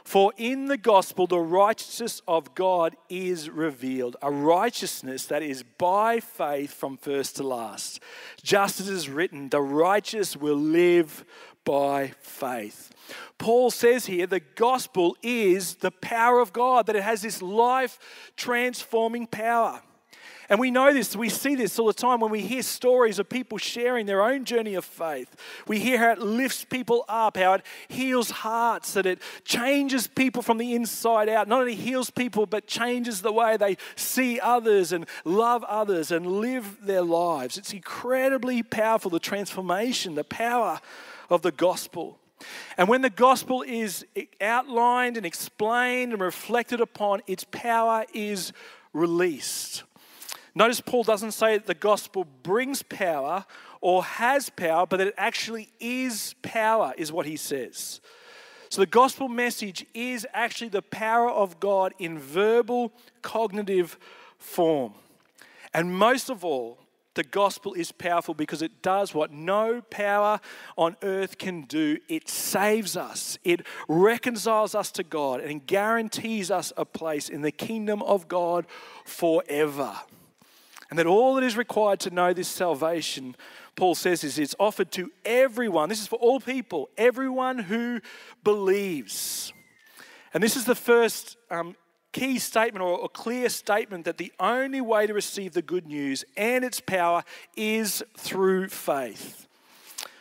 For 0.05 0.35
in 0.37 0.67
the 0.67 0.77
gospel, 0.77 1.27
the 1.27 1.39
righteousness 1.39 2.21
of 2.29 2.55
God 2.55 2.95
is 3.09 3.49
revealed, 3.49 4.17
a 4.21 4.31
righteousness 4.31 5.25
that 5.27 5.43
is 5.43 5.63
by 5.63 6.21
faith 6.21 6.75
from 6.75 6.99
first 6.99 7.37
to 7.37 7.43
last. 7.43 8.01
Just 8.43 8.81
as 8.81 8.89
is 8.89 9.09
written, 9.09 9.49
the 9.49 9.63
righteous 9.63 10.37
will 10.37 10.59
live 10.59 11.25
by 11.65 12.13
faith. 12.21 12.93
Paul 13.39 13.71
says 13.71 14.07
here 14.07 14.27
the 14.27 14.41
gospel 14.41 15.17
is 15.23 15.77
the 15.77 15.91
power 15.91 16.41
of 16.41 16.53
God, 16.53 16.87
that 16.87 16.97
it 16.97 17.03
has 17.03 17.23
this 17.23 17.43
life 17.43 17.99
transforming 18.37 19.27
power. 19.27 19.81
And 20.51 20.61
we 20.61 20.71
know 20.71 20.93
this, 20.93 21.17
we 21.17 21.31
see 21.31 21.55
this 21.55 21.79
all 21.79 21.87
the 21.87 21.95
time 21.95 22.21
when 22.21 22.31
we 22.31 22.43
hear 22.43 22.63
stories 22.63 23.19
of 23.19 23.29
people 23.29 23.57
sharing 23.57 24.05
their 24.05 24.23
own 24.23 24.45
journey 24.45 24.75
of 24.75 24.85
faith. 24.85 25.35
We 25.67 25.81
hear 25.81 25.99
how 25.99 26.13
it 26.13 26.19
lifts 26.19 26.65
people 26.65 27.05
up, 27.09 27.37
how 27.39 27.55
it 27.55 27.63
heals 27.89 28.31
hearts, 28.31 28.93
that 28.93 29.07
it 29.07 29.23
changes 29.45 30.07
people 30.07 30.43
from 30.43 30.59
the 30.59 30.75
inside 30.75 31.31
out. 31.31 31.49
Not 31.49 31.61
only 31.61 31.75
heals 31.75 32.11
people, 32.11 32.45
but 32.45 32.67
changes 32.67 33.23
the 33.23 33.33
way 33.33 33.57
they 33.57 33.79
see 33.97 34.39
others 34.39 34.93
and 34.93 35.07
love 35.25 35.65
others 35.65 36.11
and 36.11 36.27
live 36.27 36.77
their 36.83 37.03
lives. 37.03 37.57
It's 37.57 37.73
incredibly 37.73 38.63
powerful, 38.63 39.11
the 39.11 39.19
transformation, 39.19 40.15
the 40.15 40.25
power 40.25 40.81
of 41.35 41.43
the 41.43 41.53
gospel. 41.53 42.19
And 42.77 42.89
when 42.89 43.03
the 43.03 43.11
gospel 43.11 43.63
is 43.63 44.05
outlined 44.41 45.17
and 45.17 45.25
explained 45.25 46.13
and 46.13 46.21
reflected 46.21 46.81
upon, 46.81 47.23
its 47.27 47.45
power 47.45 48.05
is 48.13 48.53
released. 48.93 49.85
Notice 50.55 50.81
Paul 50.81 51.03
doesn't 51.03 51.33
say 51.33 51.59
that 51.59 51.67
the 51.67 51.75
gospel 51.75 52.27
brings 52.43 52.83
power 52.83 53.45
or 53.81 54.05
has 54.05 54.51
power, 54.51 54.87
but 54.87 54.99
that 54.99 55.09
it 55.09 55.15
actually 55.17 55.69
is 55.81 56.35
power, 56.43 56.95
is 56.97 57.11
what 57.11 57.27
he 57.27 57.37
says. 57.37 58.01
So 58.69 58.81
the 58.81 58.87
gospel 58.87 59.29
message 59.29 59.85
is 59.95 60.27
actually 60.33 60.71
the 60.71 60.83
power 60.83 61.31
of 61.31 61.61
God 61.61 61.93
in 61.99 62.19
verbal, 62.19 62.93
cognitive 63.23 63.99
form. 64.39 64.95
And 65.73 65.97
most 65.97 66.31
of 66.31 66.45
all, 66.45 66.79
the 67.15 67.23
gospel 67.23 67.75
is 67.75 67.93
powerful 67.93 68.35
because 68.35 68.63
it 68.63 68.83
does 68.83 69.15
what 69.15 69.33
no 69.33 69.81
power 69.83 70.41
on 70.77 70.97
earth 71.03 71.39
can 71.39 71.63
do. 71.63 71.99
It 72.09 72.29
saves 72.29 72.97
us, 72.97 73.39
it 73.45 73.63
reconciles 73.89 74.75
us 74.75 74.91
to 74.93 75.03
God, 75.03 75.41
and 75.41 75.67
guarantees 75.67 76.51
us 76.51 76.73
a 76.77 76.85
place 76.85 77.29
in 77.29 77.43
the 77.43 77.53
kingdom 77.53 78.03
of 78.03 78.29
God 78.29 78.67
forever. 79.05 79.95
And 80.91 80.99
that 80.99 81.07
all 81.07 81.35
that 81.35 81.45
is 81.45 81.57
required 81.57 82.01
to 82.01 82.11
know 82.11 82.33
this 82.33 82.49
salvation, 82.49 83.35
Paul 83.75 83.95
says, 83.95 84.23
is 84.23 84.39
it's 84.39 84.55
offered 84.61 84.93
to 84.93 85.11
everyone. 85.25 85.89
This 85.89 86.01
is 86.01 86.07
for 86.07 86.17
all 86.17 86.41
people, 86.41 86.91
everyone 86.97 87.59
who 87.59 88.01
believes. 88.45 89.53
And 90.33 90.43
this 90.43 90.57
is 90.57 90.65
the 90.65 90.75
first 90.75 91.37
um, 91.51 91.75
key 92.15 92.39
statement 92.39 92.83
or 92.83 93.05
a 93.05 93.09
clear 93.09 93.49
statement 93.49 94.05
that 94.05 94.19
the 94.19 94.33
only 94.39 94.81
way 94.81 95.07
to 95.07 95.13
receive 95.13 95.53
the 95.53 95.61
good 95.61 95.87
news 95.87 96.25
and 96.37 96.65
its 96.65 96.81
power 96.81 97.25
is 97.57 98.03
through 98.17 98.69
faith. 98.69 99.49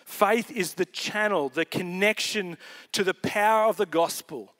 Faith 0.03 0.49
is 0.51 0.73
the 0.73 0.85
channel, 0.85 1.49
the 1.49 1.65
connection 1.65 2.57
to 2.91 3.03
the 3.03 3.13
power 3.13 3.69
of 3.69 3.77
the 3.77 3.85
gospel. 3.85 4.51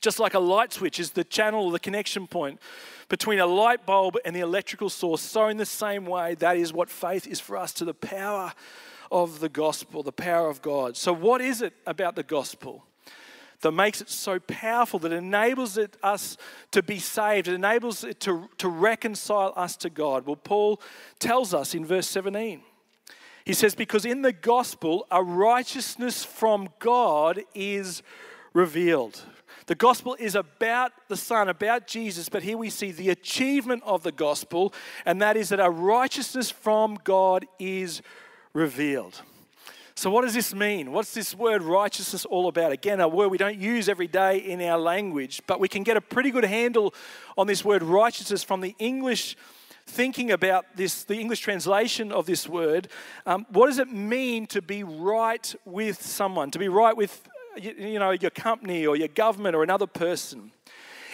Just 0.00 0.18
like 0.18 0.32
a 0.34 0.38
light 0.38 0.72
switch 0.72 0.98
is 0.98 1.10
the 1.10 1.24
channel 1.24 1.70
the 1.70 1.78
connection 1.78 2.26
point 2.26 2.60
between 3.08 3.40
a 3.40 3.46
light 3.46 3.84
bulb 3.84 4.16
and 4.24 4.34
the 4.34 4.40
electrical 4.40 4.88
source, 4.88 5.20
so 5.20 5.48
in 5.48 5.58
the 5.58 5.66
same 5.66 6.06
way, 6.06 6.34
that 6.36 6.56
is 6.56 6.72
what 6.72 6.88
faith 6.88 7.26
is 7.26 7.40
for 7.40 7.56
us 7.56 7.72
to 7.74 7.84
the 7.84 7.94
power 7.94 8.52
of 9.10 9.40
the 9.40 9.48
gospel, 9.48 10.02
the 10.02 10.12
power 10.12 10.48
of 10.48 10.62
God. 10.62 10.96
So, 10.96 11.12
what 11.12 11.40
is 11.40 11.62
it 11.62 11.74
about 11.86 12.16
the 12.16 12.22
gospel? 12.22 12.87
That 13.60 13.72
makes 13.72 14.00
it 14.00 14.08
so 14.08 14.38
powerful, 14.38 14.98
that 15.00 15.12
enables 15.12 15.76
it, 15.76 15.96
us 16.02 16.36
to 16.70 16.82
be 16.82 16.98
saved, 16.98 17.48
it 17.48 17.54
enables 17.54 18.04
it 18.04 18.20
to, 18.20 18.48
to 18.58 18.68
reconcile 18.68 19.52
us 19.56 19.76
to 19.76 19.90
God. 19.90 20.26
Well, 20.26 20.36
Paul 20.36 20.80
tells 21.18 21.54
us 21.54 21.74
in 21.74 21.84
verse 21.84 22.08
17. 22.08 22.62
He 23.44 23.54
says, 23.54 23.74
Because 23.74 24.04
in 24.04 24.22
the 24.22 24.32
gospel, 24.32 25.06
a 25.10 25.22
righteousness 25.22 26.24
from 26.24 26.68
God 26.78 27.40
is 27.54 28.02
revealed. 28.52 29.22
The 29.66 29.74
gospel 29.74 30.16
is 30.18 30.34
about 30.34 30.92
the 31.08 31.16
Son, 31.16 31.48
about 31.48 31.86
Jesus, 31.86 32.28
but 32.28 32.42
here 32.42 32.56
we 32.56 32.70
see 32.70 32.90
the 32.90 33.10
achievement 33.10 33.82
of 33.84 34.02
the 34.02 34.12
gospel, 34.12 34.72
and 35.04 35.20
that 35.20 35.36
is 35.36 35.50
that 35.50 35.60
a 35.60 35.70
righteousness 35.70 36.50
from 36.50 36.98
God 37.04 37.46
is 37.58 38.02
revealed. 38.54 39.20
So, 39.98 40.10
what 40.10 40.22
does 40.22 40.32
this 40.32 40.54
mean? 40.54 40.92
What's 40.92 41.12
this 41.12 41.34
word 41.34 41.60
righteousness 41.60 42.24
all 42.24 42.46
about? 42.46 42.70
Again, 42.70 43.00
a 43.00 43.08
word 43.08 43.30
we 43.30 43.36
don't 43.36 43.58
use 43.58 43.88
every 43.88 44.06
day 44.06 44.38
in 44.38 44.62
our 44.62 44.78
language, 44.78 45.42
but 45.48 45.58
we 45.58 45.66
can 45.66 45.82
get 45.82 45.96
a 45.96 46.00
pretty 46.00 46.30
good 46.30 46.44
handle 46.44 46.94
on 47.36 47.48
this 47.48 47.64
word 47.64 47.82
righteousness 47.82 48.44
from 48.44 48.60
the 48.60 48.76
English 48.78 49.36
thinking 49.86 50.30
about 50.30 50.66
this, 50.76 51.02
the 51.02 51.18
English 51.18 51.40
translation 51.40 52.12
of 52.12 52.26
this 52.26 52.48
word, 52.48 52.86
um, 53.26 53.44
what 53.48 53.66
does 53.66 53.80
it 53.80 53.90
mean 53.90 54.46
to 54.46 54.62
be 54.62 54.84
right 54.84 55.52
with 55.64 56.00
someone, 56.00 56.52
to 56.52 56.60
be 56.60 56.68
right 56.68 56.96
with 56.96 57.28
you 57.60 57.98
know, 57.98 58.12
your 58.12 58.30
company 58.30 58.86
or 58.86 58.94
your 58.94 59.08
government 59.08 59.56
or 59.56 59.64
another 59.64 59.88
person? 59.88 60.52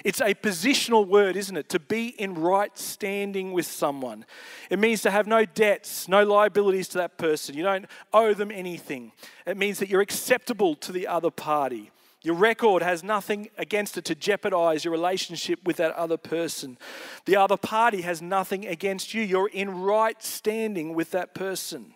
It's 0.04 0.20
a 0.20 0.34
positional 0.34 1.06
word, 1.08 1.34
isn't 1.34 1.56
it? 1.56 1.70
To 1.70 1.80
be 1.80 2.08
in 2.08 2.34
right 2.34 2.76
standing 2.78 3.52
with 3.52 3.64
someone. 3.64 4.26
It 4.68 4.78
means 4.78 5.00
to 5.02 5.10
have 5.10 5.26
no 5.26 5.46
debts, 5.46 6.08
no 6.08 6.22
liabilities 6.24 6.88
to 6.88 6.98
that 6.98 7.16
person. 7.16 7.56
You 7.56 7.64
don't 7.64 7.86
owe 8.12 8.34
them 8.34 8.50
anything. 8.50 9.12
It 9.46 9.56
means 9.56 9.78
that 9.78 9.88
you're 9.88 10.02
acceptable 10.02 10.74
to 10.76 10.92
the 10.92 11.06
other 11.06 11.30
party. 11.30 11.90
Your 12.20 12.34
record 12.34 12.82
has 12.82 13.02
nothing 13.02 13.48
against 13.56 13.96
it 13.96 14.04
to 14.06 14.14
jeopardize 14.14 14.84
your 14.84 14.92
relationship 14.92 15.60
with 15.64 15.76
that 15.76 15.94
other 15.94 16.16
person. 16.16 16.78
The 17.24 17.36
other 17.36 17.56
party 17.56 18.02
has 18.02 18.20
nothing 18.20 18.66
against 18.66 19.14
you. 19.14 19.22
You're 19.22 19.48
in 19.48 19.82
right 19.82 20.22
standing 20.22 20.94
with 20.94 21.10
that 21.12 21.34
person. 21.34 21.94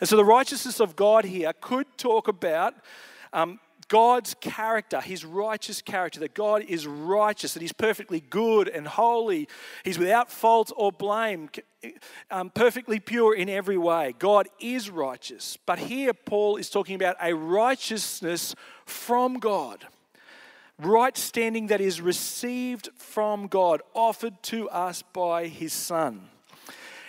And 0.00 0.08
so 0.08 0.16
the 0.16 0.24
righteousness 0.24 0.80
of 0.80 0.94
God 0.94 1.24
here 1.24 1.52
could 1.60 1.86
talk 1.96 2.28
about 2.28 2.74
um, 3.32 3.60
God's 3.88 4.34
character, 4.34 5.00
his 5.00 5.24
righteous 5.24 5.80
character, 5.80 6.20
that 6.20 6.34
God 6.34 6.62
is 6.62 6.86
righteous, 6.86 7.54
that 7.54 7.62
he's 7.62 7.72
perfectly 7.72 8.20
good 8.20 8.68
and 8.68 8.86
holy, 8.86 9.48
he's 9.84 9.98
without 9.98 10.30
fault 10.30 10.72
or 10.76 10.90
blame, 10.90 11.48
um, 12.30 12.50
perfectly 12.50 12.98
pure 12.98 13.34
in 13.34 13.48
every 13.48 13.78
way. 13.78 14.14
God 14.18 14.48
is 14.58 14.90
righteous. 14.90 15.56
But 15.66 15.78
here, 15.78 16.12
Paul 16.12 16.56
is 16.56 16.68
talking 16.68 16.96
about 16.96 17.16
a 17.22 17.34
righteousness 17.34 18.54
from 18.84 19.38
God. 19.38 19.86
Right 20.78 21.16
standing 21.16 21.68
that 21.68 21.80
is 21.80 22.00
received 22.00 22.90
from 22.96 23.46
God, 23.46 23.80
offered 23.94 24.42
to 24.44 24.68
us 24.68 25.02
by 25.02 25.46
his 25.46 25.72
Son. 25.72 26.28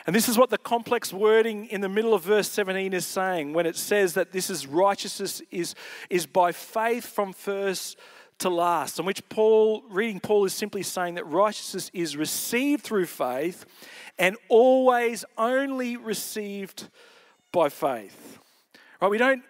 And 0.07 0.15
this 0.15 0.29
is 0.29 0.37
what 0.37 0.49
the 0.49 0.57
complex 0.57 1.11
wording 1.11 1.65
in 1.65 1.81
the 1.81 1.89
middle 1.89 2.13
of 2.13 2.23
verse 2.23 2.49
17 2.49 2.93
is 2.93 3.05
saying 3.05 3.51
when 3.51 3.65
it 3.65 3.75
says 3.75 4.13
that 4.13 4.31
this 4.31 4.49
is 4.49 4.65
righteousness 4.65 5.41
is, 5.51 5.75
is 6.09 6.25
by 6.25 6.53
faith 6.53 7.05
from 7.05 7.33
first 7.33 7.97
to 8.39 8.49
last. 8.49 8.99
In 8.99 9.05
which 9.05 9.27
Paul, 9.27 9.83
reading 9.89 10.21
Paul, 10.21 10.45
is 10.45 10.53
simply 10.53 10.81
saying 10.81 11.15
that 11.15 11.27
righteousness 11.27 11.91
is 11.93 12.15
received 12.15 12.85
through 12.85 13.07
faith 13.07 13.65
and 14.17 14.37
always 14.47 15.25
only 15.37 15.97
received 15.97 16.87
by 17.51 17.67
faith. 17.67 18.39
Right? 19.01 19.11
We 19.11 19.17
don't 19.17 19.43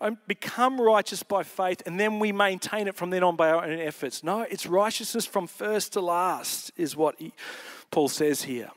um, 0.00 0.16
become 0.26 0.80
righteous 0.80 1.22
by 1.22 1.42
faith 1.42 1.82
and 1.84 2.00
then 2.00 2.18
we 2.18 2.32
maintain 2.32 2.88
it 2.88 2.96
from 2.96 3.10
then 3.10 3.22
on 3.22 3.36
by 3.36 3.50
our 3.50 3.62
own 3.62 3.78
efforts. 3.78 4.24
No, 4.24 4.40
it's 4.40 4.64
righteousness 4.64 5.26
from 5.26 5.46
first 5.46 5.92
to 5.92 6.00
last, 6.00 6.72
is 6.78 6.96
what 6.96 7.16
he, 7.18 7.34
Paul 7.90 8.08
says 8.08 8.44
here. 8.44 8.70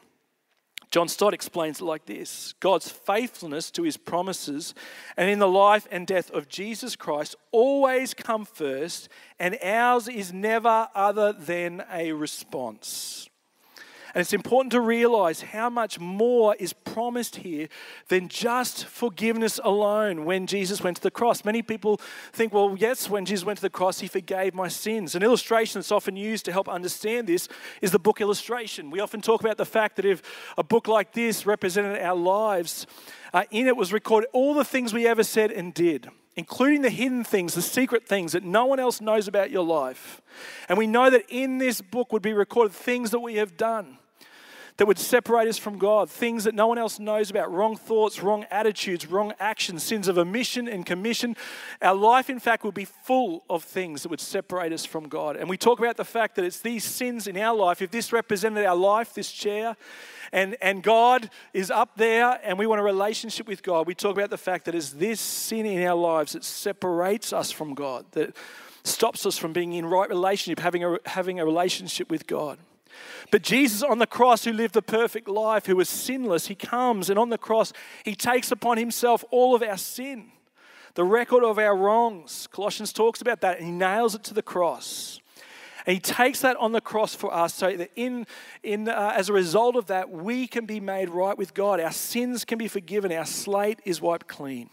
John 0.91 1.07
Stott 1.07 1.33
explains 1.33 1.79
it 1.79 1.85
like 1.85 2.05
this 2.05 2.53
God's 2.59 2.91
faithfulness 2.91 3.71
to 3.71 3.83
his 3.83 3.95
promises 3.95 4.75
and 5.15 5.29
in 5.29 5.39
the 5.39 5.47
life 5.47 5.87
and 5.89 6.05
death 6.05 6.29
of 6.31 6.49
Jesus 6.49 6.97
Christ 6.97 7.35
always 7.51 8.13
come 8.13 8.43
first, 8.43 9.07
and 9.39 9.57
ours 9.63 10.09
is 10.09 10.33
never 10.33 10.89
other 10.93 11.31
than 11.31 11.83
a 11.91 12.11
response. 12.11 13.30
And 14.13 14.21
it's 14.21 14.33
important 14.33 14.71
to 14.73 14.81
realize 14.81 15.41
how 15.41 15.69
much 15.69 15.99
more 15.99 16.55
is 16.59 16.73
promised 16.73 17.37
here 17.37 17.69
than 18.09 18.27
just 18.27 18.85
forgiveness 18.85 19.59
alone 19.63 20.25
when 20.25 20.47
Jesus 20.47 20.81
went 20.81 20.97
to 20.97 21.03
the 21.03 21.11
cross. 21.11 21.45
Many 21.45 21.61
people 21.61 21.97
think, 22.33 22.53
well, 22.53 22.75
yes, 22.77 23.09
when 23.09 23.25
Jesus 23.25 23.45
went 23.45 23.57
to 23.59 23.61
the 23.61 23.69
cross, 23.69 24.01
he 24.01 24.07
forgave 24.07 24.53
my 24.53 24.67
sins. 24.67 25.15
An 25.15 25.23
illustration 25.23 25.79
that's 25.79 25.91
often 25.91 26.17
used 26.17 26.43
to 26.45 26.51
help 26.51 26.67
understand 26.67 27.27
this 27.27 27.47
is 27.81 27.91
the 27.91 27.99
book 27.99 28.19
illustration. 28.19 28.91
We 28.91 28.99
often 28.99 29.21
talk 29.21 29.39
about 29.39 29.57
the 29.57 29.65
fact 29.65 29.95
that 29.95 30.05
if 30.05 30.21
a 30.57 30.63
book 30.63 30.89
like 30.89 31.13
this 31.13 31.45
represented 31.45 32.01
our 32.01 32.15
lives, 32.15 32.87
uh, 33.33 33.43
in 33.49 33.67
it 33.67 33.77
was 33.77 33.93
recorded 33.93 34.29
all 34.33 34.53
the 34.53 34.65
things 34.65 34.93
we 34.93 35.07
ever 35.07 35.23
said 35.23 35.51
and 35.51 35.73
did 35.73 36.09
including 36.37 36.81
the 36.81 36.89
hidden 36.89 37.25
things, 37.25 37.55
the 37.55 37.61
secret 37.61 38.07
things 38.07 38.31
that 38.31 38.43
no 38.43 38.65
one 38.65 38.79
else 38.79 39.01
knows 39.01 39.27
about 39.27 39.51
your 39.51 39.65
life. 39.65 40.21
And 40.69 40.77
we 40.77 40.87
know 40.87 41.09
that 41.09 41.25
in 41.27 41.57
this 41.57 41.81
book 41.81 42.13
would 42.13 42.21
be 42.21 42.31
recorded 42.31 42.71
things 42.71 43.11
that 43.11 43.19
we 43.19 43.35
have 43.35 43.57
done 43.57 43.97
that 44.81 44.87
would 44.87 44.97
separate 44.97 45.47
us 45.47 45.59
from 45.59 45.77
God, 45.77 46.09
things 46.09 46.45
that 46.45 46.55
no 46.55 46.65
one 46.65 46.79
else 46.79 46.97
knows 46.97 47.29
about 47.29 47.53
wrong 47.53 47.77
thoughts, 47.77 48.23
wrong 48.23 48.47
attitudes, 48.49 49.05
wrong 49.05 49.31
actions, 49.39 49.83
sins 49.83 50.07
of 50.07 50.17
omission 50.17 50.67
and 50.67 50.87
commission. 50.87 51.35
Our 51.83 51.93
life, 51.93 52.31
in 52.31 52.39
fact, 52.39 52.63
would 52.63 52.73
be 52.73 52.85
full 52.85 53.43
of 53.47 53.63
things 53.63 54.01
that 54.01 54.09
would 54.09 54.19
separate 54.19 54.73
us 54.73 54.83
from 54.83 55.07
God. 55.07 55.35
And 55.35 55.47
we 55.47 55.55
talk 55.55 55.77
about 55.77 55.97
the 55.97 56.03
fact 56.03 56.35
that 56.35 56.45
it's 56.45 56.61
these 56.61 56.83
sins 56.83 57.27
in 57.27 57.37
our 57.37 57.55
life. 57.55 57.83
If 57.83 57.91
this 57.91 58.11
represented 58.11 58.65
our 58.65 58.75
life, 58.75 59.13
this 59.13 59.31
chair, 59.31 59.77
and, 60.31 60.57
and 60.63 60.81
God 60.81 61.29
is 61.53 61.69
up 61.69 61.91
there 61.95 62.39
and 62.43 62.57
we 62.57 62.65
want 62.65 62.81
a 62.81 62.83
relationship 62.83 63.47
with 63.47 63.61
God, 63.61 63.85
we 63.85 63.93
talk 63.93 64.17
about 64.17 64.31
the 64.31 64.35
fact 64.35 64.65
that 64.65 64.73
it's 64.73 64.89
this 64.89 65.21
sin 65.21 65.67
in 65.67 65.85
our 65.85 65.93
lives 65.93 66.33
that 66.33 66.43
separates 66.43 67.33
us 67.33 67.51
from 67.51 67.75
God, 67.75 68.07
that 68.13 68.35
stops 68.83 69.27
us 69.27 69.37
from 69.37 69.53
being 69.53 69.73
in 69.73 69.85
right 69.85 70.09
relationship, 70.09 70.57
having 70.57 70.83
a, 70.83 70.97
having 71.05 71.39
a 71.39 71.45
relationship 71.45 72.09
with 72.09 72.25
God. 72.25 72.57
But 73.31 73.43
Jesus 73.43 73.83
on 73.83 73.99
the 73.99 74.07
cross, 74.07 74.43
who 74.43 74.53
lived 74.53 74.73
the 74.73 74.81
perfect 74.81 75.27
life, 75.27 75.65
who 75.65 75.75
was 75.75 75.89
sinless, 75.89 76.47
he 76.47 76.55
comes 76.55 77.09
and 77.09 77.17
on 77.17 77.29
the 77.29 77.37
cross, 77.37 77.73
he 78.03 78.15
takes 78.15 78.51
upon 78.51 78.77
himself 78.77 79.23
all 79.31 79.55
of 79.55 79.63
our 79.63 79.77
sin, 79.77 80.31
the 80.95 81.03
record 81.03 81.43
of 81.43 81.57
our 81.57 81.75
wrongs. 81.75 82.47
Colossians 82.51 82.91
talks 82.91 83.21
about 83.21 83.41
that 83.41 83.57
and 83.57 83.65
he 83.65 83.71
nails 83.71 84.15
it 84.15 84.23
to 84.25 84.33
the 84.33 84.41
cross. 84.41 85.19
And 85.85 85.95
he 85.95 85.99
takes 85.99 86.41
that 86.41 86.57
on 86.57 86.73
the 86.73 86.81
cross 86.81 87.15
for 87.15 87.33
us 87.33 87.53
so 87.53 87.75
that 87.75 87.89
in, 87.95 88.27
in, 88.61 88.87
uh, 88.87 89.13
as 89.15 89.29
a 89.29 89.33
result 89.33 89.75
of 89.75 89.87
that, 89.87 90.11
we 90.11 90.45
can 90.45 90.65
be 90.65 90.79
made 90.79 91.09
right 91.09 91.37
with 91.37 91.53
God. 91.53 91.79
Our 91.79 91.91
sins 91.91 92.45
can 92.45 92.57
be 92.57 92.67
forgiven, 92.67 93.11
our 93.11 93.25
slate 93.25 93.79
is 93.85 94.01
wiped 94.01 94.27
clean. 94.27 94.69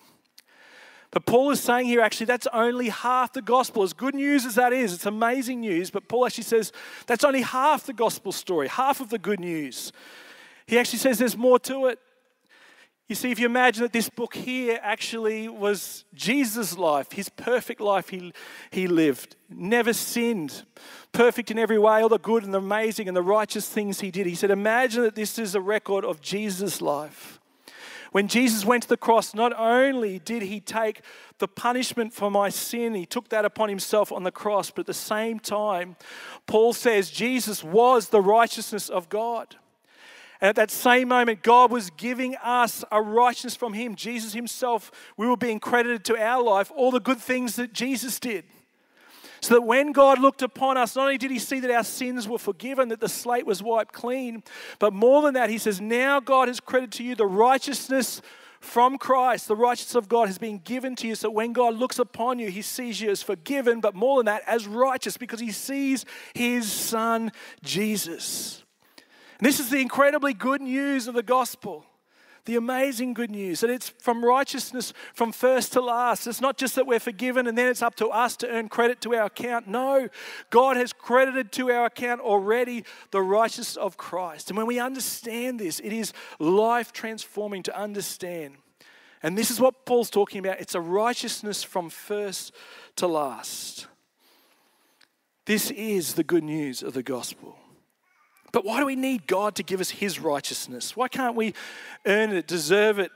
But 1.10 1.24
Paul 1.24 1.50
is 1.50 1.60
saying 1.60 1.86
here 1.86 2.00
actually 2.00 2.26
that's 2.26 2.46
only 2.52 2.90
half 2.90 3.32
the 3.32 3.42
gospel. 3.42 3.82
As 3.82 3.92
good 3.92 4.14
news 4.14 4.44
as 4.44 4.56
that 4.56 4.72
is, 4.72 4.92
it's 4.92 5.06
amazing 5.06 5.60
news, 5.60 5.90
but 5.90 6.08
Paul 6.08 6.26
actually 6.26 6.44
says 6.44 6.72
that's 7.06 7.24
only 7.24 7.42
half 7.42 7.86
the 7.86 7.94
gospel 7.94 8.32
story, 8.32 8.68
half 8.68 9.00
of 9.00 9.08
the 9.08 9.18
good 9.18 9.40
news. 9.40 9.92
He 10.66 10.78
actually 10.78 10.98
says 10.98 11.18
there's 11.18 11.36
more 11.36 11.58
to 11.60 11.86
it. 11.86 11.98
You 13.08 13.14
see, 13.14 13.30
if 13.30 13.38
you 13.38 13.46
imagine 13.46 13.84
that 13.84 13.94
this 13.94 14.10
book 14.10 14.34
here 14.34 14.78
actually 14.82 15.48
was 15.48 16.04
Jesus' 16.12 16.76
life, 16.76 17.10
his 17.12 17.30
perfect 17.30 17.80
life 17.80 18.10
he, 18.10 18.34
he 18.70 18.86
lived, 18.86 19.34
never 19.48 19.94
sinned, 19.94 20.64
perfect 21.12 21.50
in 21.50 21.58
every 21.58 21.78
way, 21.78 22.02
all 22.02 22.10
the 22.10 22.18
good 22.18 22.44
and 22.44 22.52
the 22.52 22.58
amazing 22.58 23.08
and 23.08 23.16
the 23.16 23.22
righteous 23.22 23.66
things 23.66 24.00
he 24.00 24.10
did. 24.10 24.26
He 24.26 24.34
said, 24.34 24.50
Imagine 24.50 25.04
that 25.04 25.14
this 25.14 25.38
is 25.38 25.54
a 25.54 25.60
record 25.60 26.04
of 26.04 26.20
Jesus' 26.20 26.82
life. 26.82 27.40
When 28.12 28.28
Jesus 28.28 28.64
went 28.64 28.84
to 28.84 28.88
the 28.88 28.96
cross, 28.96 29.34
not 29.34 29.52
only 29.56 30.18
did 30.18 30.42
he 30.42 30.60
take 30.60 31.02
the 31.38 31.48
punishment 31.48 32.12
for 32.12 32.30
my 32.30 32.48
sin, 32.48 32.94
he 32.94 33.06
took 33.06 33.28
that 33.28 33.44
upon 33.44 33.68
himself 33.68 34.10
on 34.10 34.24
the 34.24 34.32
cross, 34.32 34.70
but 34.70 34.80
at 34.80 34.86
the 34.86 34.94
same 34.94 35.38
time, 35.38 35.96
Paul 36.46 36.72
says 36.72 37.10
Jesus 37.10 37.62
was 37.62 38.08
the 38.08 38.20
righteousness 38.20 38.88
of 38.88 39.08
God. 39.08 39.56
And 40.40 40.48
at 40.48 40.56
that 40.56 40.70
same 40.70 41.08
moment, 41.08 41.42
God 41.42 41.72
was 41.72 41.90
giving 41.90 42.36
us 42.36 42.84
a 42.92 43.02
righteousness 43.02 43.56
from 43.56 43.72
Him. 43.72 43.96
Jesus 43.96 44.32
Himself, 44.34 44.92
we 45.16 45.26
were 45.26 45.36
being 45.36 45.58
credited 45.58 46.04
to 46.04 46.16
our 46.16 46.42
life 46.42 46.70
all 46.76 46.92
the 46.92 47.00
good 47.00 47.18
things 47.18 47.56
that 47.56 47.72
Jesus 47.72 48.20
did. 48.20 48.44
So 49.40 49.54
that 49.54 49.62
when 49.62 49.92
God 49.92 50.18
looked 50.18 50.42
upon 50.42 50.76
us, 50.76 50.96
not 50.96 51.02
only 51.02 51.18
did 51.18 51.30
he 51.30 51.38
see 51.38 51.60
that 51.60 51.70
our 51.70 51.84
sins 51.84 52.28
were 52.28 52.38
forgiven, 52.38 52.88
that 52.88 53.00
the 53.00 53.08
slate 53.08 53.46
was 53.46 53.62
wiped 53.62 53.92
clean, 53.92 54.42
but 54.78 54.92
more 54.92 55.22
than 55.22 55.34
that, 55.34 55.50
he 55.50 55.58
says, 55.58 55.80
Now 55.80 56.20
God 56.20 56.48
has 56.48 56.60
credited 56.60 56.92
to 56.92 57.04
you 57.04 57.14
the 57.14 57.26
righteousness 57.26 58.20
from 58.60 58.98
Christ. 58.98 59.48
The 59.48 59.56
righteousness 59.56 59.94
of 59.94 60.08
God 60.08 60.26
has 60.26 60.38
been 60.38 60.58
given 60.58 60.96
to 60.96 61.06
you. 61.06 61.14
So 61.14 61.30
when 61.30 61.52
God 61.52 61.74
looks 61.74 61.98
upon 61.98 62.38
you, 62.38 62.50
he 62.50 62.62
sees 62.62 63.00
you 63.00 63.10
as 63.10 63.22
forgiven, 63.22 63.80
but 63.80 63.94
more 63.94 64.18
than 64.18 64.26
that, 64.26 64.42
as 64.46 64.66
righteous, 64.66 65.16
because 65.16 65.40
he 65.40 65.52
sees 65.52 66.04
his 66.34 66.70
son, 66.70 67.32
Jesus. 67.62 68.64
And 69.38 69.46
this 69.46 69.60
is 69.60 69.70
the 69.70 69.80
incredibly 69.80 70.34
good 70.34 70.60
news 70.60 71.06
of 71.06 71.14
the 71.14 71.22
gospel 71.22 71.84
the 72.44 72.56
amazing 72.56 73.14
good 73.14 73.30
news 73.30 73.60
that 73.60 73.70
it's 73.70 73.88
from 73.88 74.24
righteousness 74.24 74.92
from 75.14 75.32
first 75.32 75.72
to 75.74 75.80
last. 75.80 76.26
It's 76.26 76.40
not 76.40 76.56
just 76.56 76.74
that 76.76 76.86
we're 76.86 77.00
forgiven 77.00 77.46
and 77.46 77.56
then 77.56 77.68
it's 77.68 77.82
up 77.82 77.94
to 77.96 78.08
us 78.08 78.36
to 78.38 78.48
earn 78.48 78.68
credit 78.68 79.00
to 79.02 79.14
our 79.14 79.26
account. 79.26 79.68
No, 79.68 80.08
God 80.50 80.76
has 80.76 80.92
credited 80.92 81.52
to 81.52 81.70
our 81.70 81.86
account 81.86 82.20
already 82.20 82.84
the 83.10 83.22
righteousness 83.22 83.76
of 83.76 83.96
Christ. 83.96 84.50
And 84.50 84.56
when 84.56 84.66
we 84.66 84.78
understand 84.78 85.58
this, 85.58 85.80
it 85.80 85.92
is 85.92 86.12
life 86.38 86.92
transforming 86.92 87.62
to 87.64 87.78
understand. 87.78 88.56
And 89.22 89.36
this 89.36 89.50
is 89.50 89.60
what 89.60 89.84
Paul's 89.84 90.10
talking 90.10 90.38
about 90.38 90.60
it's 90.60 90.74
a 90.74 90.80
righteousness 90.80 91.62
from 91.62 91.90
first 91.90 92.54
to 92.96 93.06
last. 93.06 93.86
This 95.44 95.70
is 95.70 96.14
the 96.14 96.24
good 96.24 96.44
news 96.44 96.82
of 96.82 96.92
the 96.92 97.02
gospel. 97.02 97.58
But 98.52 98.64
why 98.64 98.80
do 98.80 98.86
we 98.86 98.96
need 98.96 99.26
God 99.26 99.54
to 99.56 99.62
give 99.62 99.80
us 99.80 99.90
His 99.90 100.18
righteousness? 100.18 100.96
Why 100.96 101.08
can't 101.08 101.36
we 101.36 101.54
earn 102.06 102.32
it, 102.32 102.46
deserve 102.46 102.98
it, 102.98 103.10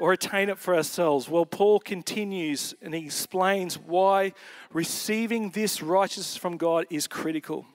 or 0.00 0.12
attain 0.12 0.48
it 0.48 0.58
for 0.58 0.74
ourselves? 0.74 1.28
Well, 1.28 1.44
Paul 1.44 1.78
continues 1.78 2.74
and 2.80 2.94
he 2.94 3.04
explains 3.04 3.78
why 3.78 4.32
receiving 4.72 5.50
this 5.50 5.82
righteousness 5.82 6.36
from 6.36 6.56
God 6.56 6.86
is 6.90 7.06
critical. 7.06 7.66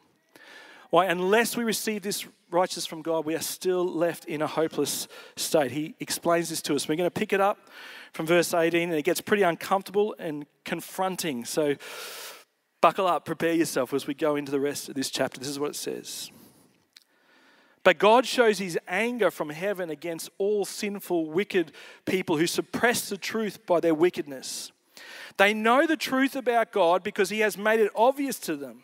Why? 0.90 1.06
Unless 1.06 1.56
we 1.56 1.64
receive 1.64 2.02
this 2.02 2.26
righteousness 2.50 2.86
from 2.86 3.02
God, 3.02 3.26
we 3.26 3.36
are 3.36 3.42
still 3.42 3.86
left 3.86 4.26
in 4.26 4.42
a 4.42 4.48
hopeless 4.48 5.08
state. 5.36 5.72
He 5.72 5.96
explains 6.00 6.50
this 6.50 6.62
to 6.64 6.76
us. 6.76 6.88
We're 6.88 6.96
going 6.96 7.08
to 7.08 7.12
pick 7.12 7.32
it 7.32 7.42
up 7.42 7.70
from 8.14 8.26
verse 8.26 8.54
18, 8.54 8.90
and 8.90 8.98
it 8.98 9.04
gets 9.04 9.22
pretty 9.22 9.44
uncomfortable 9.44 10.16
and 10.18 10.46
confronting. 10.64 11.46
So 11.46 11.76
buckle 12.82 13.08
up, 13.08 13.26
prepare 13.26 13.54
yourself 13.54 13.94
as 13.94 14.08
we 14.08 14.14
go 14.14 14.36
into 14.36 14.52
the 14.52 14.60
rest 14.60 14.90
of 14.90 14.96
this 14.96 15.10
chapter. 15.10 15.40
This 15.40 15.50
is 15.50 15.60
what 15.60 15.72
it 15.72 15.76
says. 15.76 16.32
But 17.86 18.00
God 18.00 18.26
shows 18.26 18.58
his 18.58 18.80
anger 18.88 19.30
from 19.30 19.52
heaven 19.52 19.92
against 19.92 20.32
all 20.40 20.66
sinful, 20.66 21.30
wicked 21.30 21.72
people 22.06 22.36
who 22.36 22.48
suppress 22.48 23.10
the 23.10 23.18
truth 23.18 23.64
by 23.68 23.80
their 23.80 23.94
wickedness. 23.94 24.72
They 25.38 25.54
know 25.54 25.86
the 25.86 25.96
truth 25.96 26.36
about 26.36 26.72
God 26.72 27.04
because 27.04 27.30
he 27.30 27.42
has 27.42 27.60
made 27.60 27.80
it 27.80 27.92
obvious 27.96 28.40
to 28.40 28.56
them. 28.56 28.84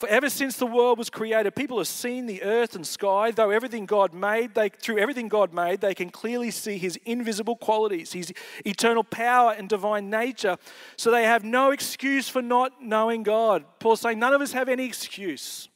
For 0.00 0.08
ever 0.08 0.28
since 0.28 0.56
the 0.56 0.66
world 0.66 0.98
was 0.98 1.10
created, 1.10 1.54
people 1.54 1.78
have 1.78 1.86
seen 1.86 2.26
the 2.26 2.42
earth 2.42 2.74
and 2.74 2.84
sky. 2.84 3.30
Though 3.30 3.50
everything 3.50 3.86
God 3.86 4.12
made, 4.12 4.54
they, 4.54 4.68
through 4.68 4.98
everything 4.98 5.28
God 5.28 5.54
made, 5.54 5.80
they 5.80 5.94
can 5.94 6.10
clearly 6.10 6.50
see 6.50 6.78
His 6.78 6.98
invisible 7.04 7.54
qualities, 7.54 8.12
His 8.12 8.32
eternal 8.64 9.04
power 9.04 9.54
and 9.56 9.68
divine 9.68 10.10
nature. 10.10 10.56
So 10.96 11.12
they 11.12 11.22
have 11.22 11.44
no 11.44 11.70
excuse 11.70 12.28
for 12.28 12.42
not 12.42 12.82
knowing 12.82 13.22
God. 13.22 13.64
Paul's 13.78 14.00
saying 14.00 14.18
none 14.18 14.34
of 14.34 14.42
us 14.42 14.52
have 14.52 14.68
any 14.68 14.86
excuse. 14.86 15.68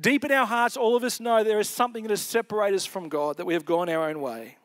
Deep 0.00 0.24
in 0.24 0.32
our 0.32 0.46
hearts, 0.46 0.76
all 0.76 0.96
of 0.96 1.04
us 1.04 1.20
know 1.20 1.44
there 1.44 1.60
is 1.60 1.68
something 1.68 2.02
that 2.02 2.10
has 2.10 2.20
separated 2.20 2.76
us 2.76 2.86
from 2.86 3.08
God, 3.08 3.36
that 3.36 3.46
we 3.46 3.54
have 3.54 3.64
gone 3.64 3.88
our 3.88 4.08
own 4.08 4.20
way. 4.20 4.56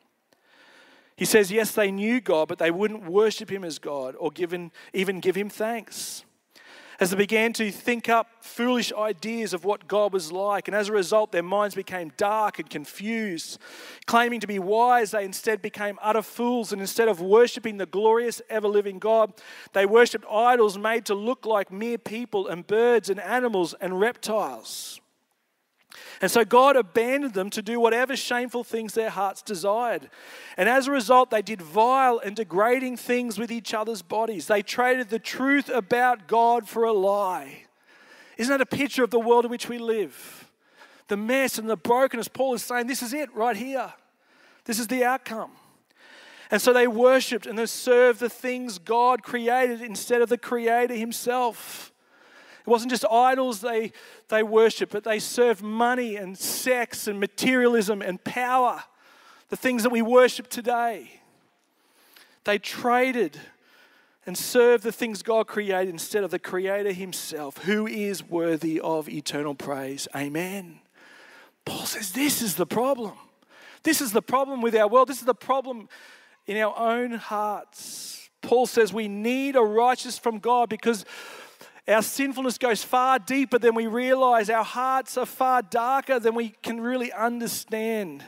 He 1.15 1.25
says, 1.25 1.51
yes, 1.51 1.73
they 1.73 1.91
knew 1.91 2.21
God, 2.21 2.47
but 2.47 2.59
they 2.59 2.71
wouldn't 2.71 3.03
worship 3.03 3.51
Him 3.51 3.63
as 3.63 3.77
God 3.77 4.15
or 4.17 4.31
given, 4.31 4.71
even 4.93 5.19
give 5.19 5.35
Him 5.35 5.49
thanks. 5.49 6.23
As 6.99 7.11
they 7.11 7.17
began 7.17 7.53
to 7.53 7.71
think 7.71 8.09
up 8.09 8.27
foolish 8.41 8.91
ideas 8.91 9.53
of 9.53 9.63
what 9.63 9.87
God 9.87 10.11
was 10.11 10.31
like, 10.31 10.67
and 10.67 10.75
as 10.75 10.89
a 10.89 10.93
result, 10.93 11.31
their 11.31 11.43
minds 11.43 11.75
became 11.75 12.11
dark 12.17 12.59
and 12.59 12.69
confused. 12.69 13.57
Claiming 14.05 14.39
to 14.41 14.47
be 14.47 14.59
wise, 14.59 15.11
they 15.11 15.23
instead 15.23 15.61
became 15.61 15.99
utter 16.01 16.21
fools, 16.21 16.73
and 16.73 16.81
instead 16.81 17.07
of 17.07 17.21
worshiping 17.21 17.77
the 17.77 17.85
glorious, 17.85 18.41
ever 18.49 18.67
living 18.67 18.99
God, 18.99 19.31
they 19.73 19.85
worshipped 19.85 20.25
idols 20.29 20.77
made 20.77 21.05
to 21.05 21.15
look 21.15 21.45
like 21.45 21.71
mere 21.71 21.97
people 21.97 22.47
and 22.47 22.65
birds 22.65 23.09
and 23.09 23.19
animals 23.19 23.73
and 23.79 23.99
reptiles. 23.99 24.99
And 26.21 26.29
so 26.29 26.43
God 26.43 26.75
abandoned 26.75 27.33
them 27.33 27.49
to 27.51 27.61
do 27.61 27.79
whatever 27.79 28.15
shameful 28.15 28.63
things 28.63 28.93
their 28.93 29.09
hearts 29.09 29.41
desired. 29.41 30.09
And 30.57 30.67
as 30.67 30.87
a 30.87 30.91
result, 30.91 31.31
they 31.31 31.41
did 31.41 31.61
vile 31.61 32.19
and 32.19 32.35
degrading 32.35 32.97
things 32.97 33.37
with 33.37 33.51
each 33.51 33.73
other's 33.73 34.01
bodies. 34.01 34.47
They 34.47 34.61
traded 34.61 35.09
the 35.09 35.19
truth 35.19 35.69
about 35.69 36.27
God 36.27 36.67
for 36.67 36.83
a 36.83 36.93
lie. 36.93 37.63
Isn't 38.37 38.51
that 38.51 38.61
a 38.61 38.65
picture 38.65 39.03
of 39.03 39.11
the 39.11 39.19
world 39.19 39.45
in 39.45 39.51
which 39.51 39.69
we 39.69 39.77
live? 39.77 40.49
The 41.07 41.17
mess 41.17 41.57
and 41.57 41.69
the 41.69 41.77
brokenness. 41.77 42.27
Paul 42.27 42.53
is 42.53 42.63
saying, 42.63 42.87
This 42.87 43.01
is 43.01 43.13
it 43.13 43.33
right 43.33 43.55
here. 43.55 43.93
This 44.65 44.79
is 44.79 44.87
the 44.87 45.03
outcome. 45.03 45.51
And 46.51 46.61
so 46.61 46.73
they 46.73 46.87
worshipped 46.87 47.45
and 47.45 47.57
they 47.57 47.65
served 47.65 48.19
the 48.19 48.29
things 48.29 48.79
God 48.79 49.23
created 49.23 49.81
instead 49.81 50.21
of 50.21 50.29
the 50.29 50.37
Creator 50.37 50.95
Himself. 50.95 51.88
It 52.61 52.67
wasn't 52.67 52.91
just 52.91 53.05
idols 53.09 53.61
they, 53.61 53.91
they 54.27 54.43
worshiped, 54.43 54.91
but 54.91 55.03
they 55.03 55.19
served 55.19 55.61
money 55.61 56.15
and 56.15 56.37
sex 56.37 57.07
and 57.07 57.19
materialism 57.19 58.01
and 58.01 58.23
power, 58.23 58.83
the 59.49 59.55
things 59.55 59.83
that 59.83 59.89
we 59.89 60.01
worship 60.01 60.49
today. 60.49 61.21
They 62.43 62.57
traded 62.57 63.39
and 64.25 64.37
served 64.37 64.83
the 64.83 64.91
things 64.91 65.23
God 65.23 65.47
created 65.47 65.89
instead 65.89 66.23
of 66.23 66.31
the 66.31 66.39
Creator 66.39 66.93
Himself, 66.93 67.57
who 67.63 67.87
is 67.87 68.23
worthy 68.23 68.79
of 68.79 69.09
eternal 69.09 69.55
praise. 69.55 70.07
Amen. 70.15 70.79
Paul 71.65 71.85
says 71.85 72.11
this 72.11 72.41
is 72.41 72.55
the 72.55 72.65
problem. 72.65 73.13
This 73.83 74.01
is 74.01 74.11
the 74.11 74.21
problem 74.21 74.61
with 74.61 74.75
our 74.75 74.87
world. 74.87 75.07
This 75.07 75.19
is 75.19 75.25
the 75.25 75.33
problem 75.33 75.89
in 76.45 76.57
our 76.57 76.77
own 76.77 77.13
hearts. 77.13 78.29
Paul 78.41 78.65
says 78.65 78.93
we 78.93 79.07
need 79.07 79.55
a 79.55 79.61
righteousness 79.61 80.17
from 80.17 80.39
God 80.39 80.69
because 80.69 81.05
our 81.89 82.01
sinfulness 82.01 82.57
goes 82.57 82.83
far 82.83 83.19
deeper 83.19 83.57
than 83.57 83.75
we 83.75 83.87
realize. 83.87 84.49
Our 84.49 84.63
hearts 84.63 85.17
are 85.17 85.25
far 85.25 85.61
darker 85.61 86.19
than 86.19 86.35
we 86.35 86.49
can 86.61 86.79
really 86.79 87.11
understand. 87.11 88.23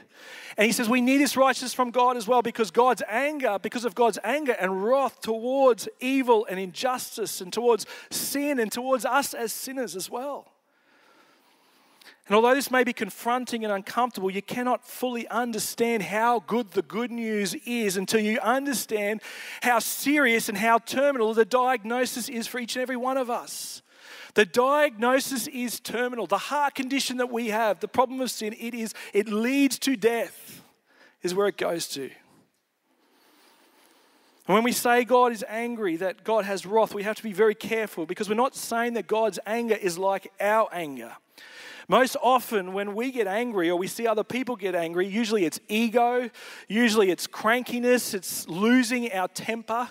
And 0.58 0.66
he 0.66 0.72
says 0.72 0.90
we 0.90 1.02
need 1.02 1.18
this 1.18 1.38
righteousness 1.38 1.74
from 1.74 1.92
God 1.92 2.18
as 2.18 2.28
well 2.28 2.42
because 2.42 2.72
God's 2.72 3.04
anger, 3.08 3.58
because 3.62 3.86
of 3.86 3.96
God's 3.96 4.20
anger 4.24 4.56
and 4.60 4.84
wrath 4.84 5.22
towards 5.22 5.88
evil 6.00 6.46
and 6.50 6.60
injustice 6.60 7.40
and 7.40 7.54
towards 7.54 7.86
sin 8.10 8.60
and 8.60 8.72
towards 8.72 9.06
us 9.06 9.34
as 9.34 9.54
sinners 9.54 9.96
as 9.96 10.10
well. 10.10 10.51
And 12.28 12.36
although 12.36 12.54
this 12.54 12.72
may 12.72 12.84
be 12.84 12.94
confronting 12.94 13.64
and 13.64 13.74
uncomfortable, 13.74 14.30
you 14.30 14.42
cannot 14.42 14.88
fully 14.88 15.28
understand 15.28 16.04
how 16.04 16.40
good 16.40 16.72
the 16.72 16.84
good 16.84 17.12
news 17.12 17.56
is 17.66 17.98
until 17.98 18.22
you 18.22 18.40
understand 18.40 19.22
how 19.62 19.80
serious 19.80 20.48
and 20.48 20.58
how 20.58 20.78
terminal 20.78 21.34
the 21.34 21.46
diagnosis 21.46 22.30
is 22.30 22.48
for 22.48 22.60
each 22.60 22.76
and 22.76 22.84
every 22.84 22.98
one 22.98 23.18
of 23.18 23.30
us. 23.30 23.82
The 24.34 24.46
diagnosis 24.46 25.48
is 25.48 25.80
terminal. 25.80 26.28
The 26.28 26.38
heart 26.38 26.76
condition 26.76 27.18
that 27.18 27.32
we 27.32 27.50
have, 27.50 27.80
the 27.80 27.88
problem 27.88 28.22
of 28.22 28.32
sin, 28.32 28.56
it 28.58 28.74
is 28.74 28.94
it 29.14 29.28
leads 29.28 29.78
to 29.80 29.96
death, 29.96 30.62
is 31.22 31.36
where 31.36 31.48
it 31.48 31.58
goes 31.58 31.88
to. 31.90 32.10
And 34.48 34.56
when 34.56 34.64
we 34.64 34.72
say 34.72 35.04
God 35.04 35.32
is 35.32 35.46
angry, 35.48 35.98
that 35.98 36.24
God 36.24 36.46
has 36.46 36.66
wrath, 36.66 36.94
we 36.94 37.04
have 37.04 37.16
to 37.16 37.24
be 37.24 37.34
very 37.34 37.56
careful 37.56 38.06
because 38.06 38.28
we're 38.28 38.36
not 38.36 38.56
saying 38.56 38.94
that 38.94 39.08
God's 39.08 39.40
anger 39.46 39.76
is 39.76 39.98
like 39.98 40.32
our 40.40 40.68
anger. 40.72 41.16
Most 41.88 42.16
often, 42.22 42.74
when 42.74 42.96
we 42.96 43.12
get 43.12 43.28
angry 43.28 43.70
or 43.70 43.78
we 43.78 43.88
see 43.88 44.08
other 44.08 44.24
people 44.24 44.56
get 44.56 44.76
angry, 44.76 45.08
usually 45.08 45.46
it's 45.46 45.60
ego, 45.68 46.30
usually 46.68 47.10
it's 47.10 47.28
crankiness, 47.28 48.14
it's 48.14 48.48
losing 48.48 49.12
our 49.12 49.28
temper, 49.28 49.90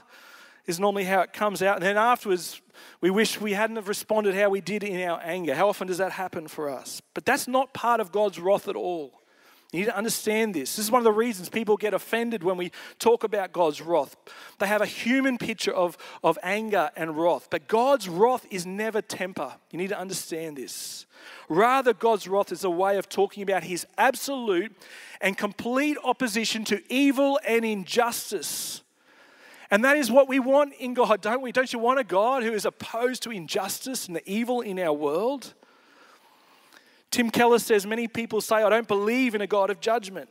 is 0.66 0.79
normally 0.79 1.05
how 1.05 1.20
it 1.20 1.33
comes 1.33 1.62
out. 1.62 1.76
And 1.76 1.85
then 1.85 1.96
afterwards, 1.96 2.61
we 3.00 3.11
wish 3.11 3.40
we 3.40 3.53
hadn't 3.53 3.76
have 3.76 3.88
responded 3.88 4.35
how 4.35 4.50
we 4.50 4.61
did 4.61 4.83
in 4.83 5.09
our 5.09 5.20
anger. 5.22 5.55
How 5.55 5.68
often 5.68 5.87
does 5.87 5.98
that 5.98 6.12
happen 6.12 6.48
for 6.48 6.68
us? 6.68 7.03
But 7.14 7.24
that's 7.24 7.48
not 7.48 7.74
part 7.74 8.00
of 8.00 8.12
God's 8.12 8.38
wrath 8.38 8.68
at 8.68 8.76
all. 8.76 9.19
You 9.72 9.80
need 9.80 9.87
to 9.87 9.96
understand 9.96 10.54
this. 10.54 10.74
This 10.74 10.87
is 10.87 10.90
one 10.90 10.98
of 10.98 11.04
the 11.04 11.12
reasons 11.12 11.48
people 11.48 11.76
get 11.76 11.94
offended 11.94 12.42
when 12.42 12.56
we 12.56 12.72
talk 12.98 13.22
about 13.22 13.52
God's 13.52 13.80
wrath. 13.80 14.16
They 14.59 14.66
have 14.66 14.80
a 14.80 14.87
human 14.87 15.38
picture 15.38 15.72
of, 15.72 15.96
of 16.24 16.38
anger 16.42 16.90
and 16.96 17.16
wrath, 17.16 17.46
but 17.50 17.68
God's 17.68 18.09
wrath 18.09 18.44
is 18.50 18.66
never 18.66 19.00
temper. 19.00 19.54
You 19.70 19.78
need 19.78 19.90
to 19.90 19.98
understand 19.98 20.56
this. 20.56 21.06
Rather, 21.48 21.92
God's 21.92 22.26
wrath 22.26 22.50
is 22.50 22.64
a 22.64 22.70
way 22.70 22.98
of 22.98 23.09
talking 23.09 23.44
about 23.44 23.62
his 23.62 23.87
absolute 23.96 24.74
and 25.20 25.38
complete 25.38 25.96
opposition 26.02 26.64
to 26.64 26.83
evil 26.92 27.38
and 27.46 27.64
injustice. 27.64 28.83
And 29.70 29.85
that 29.85 29.96
is 29.96 30.11
what 30.11 30.28
we 30.28 30.40
want 30.40 30.74
in 30.80 30.94
God, 30.94 31.20
don't 31.20 31.42
we? 31.42 31.52
Don't 31.52 31.72
you 31.72 31.78
want 31.78 32.00
a 32.00 32.04
God 32.04 32.42
who 32.42 32.52
is 32.52 32.64
opposed 32.64 33.22
to 33.22 33.30
injustice 33.30 34.09
and 34.09 34.16
the 34.16 34.28
evil 34.28 34.62
in 34.62 34.80
our 34.80 34.92
world? 34.92 35.54
Tim 37.11 37.31
Keller 37.31 37.59
says 37.59 37.87
many 37.87 38.07
people 38.07 38.40
say, 38.40 38.57
I 38.57 38.68
don't 38.68 38.87
believe 38.87 39.35
in 39.35 39.40
a 39.40 39.46
God 39.46 39.70
of 39.70 39.81
judgment. 39.81 40.29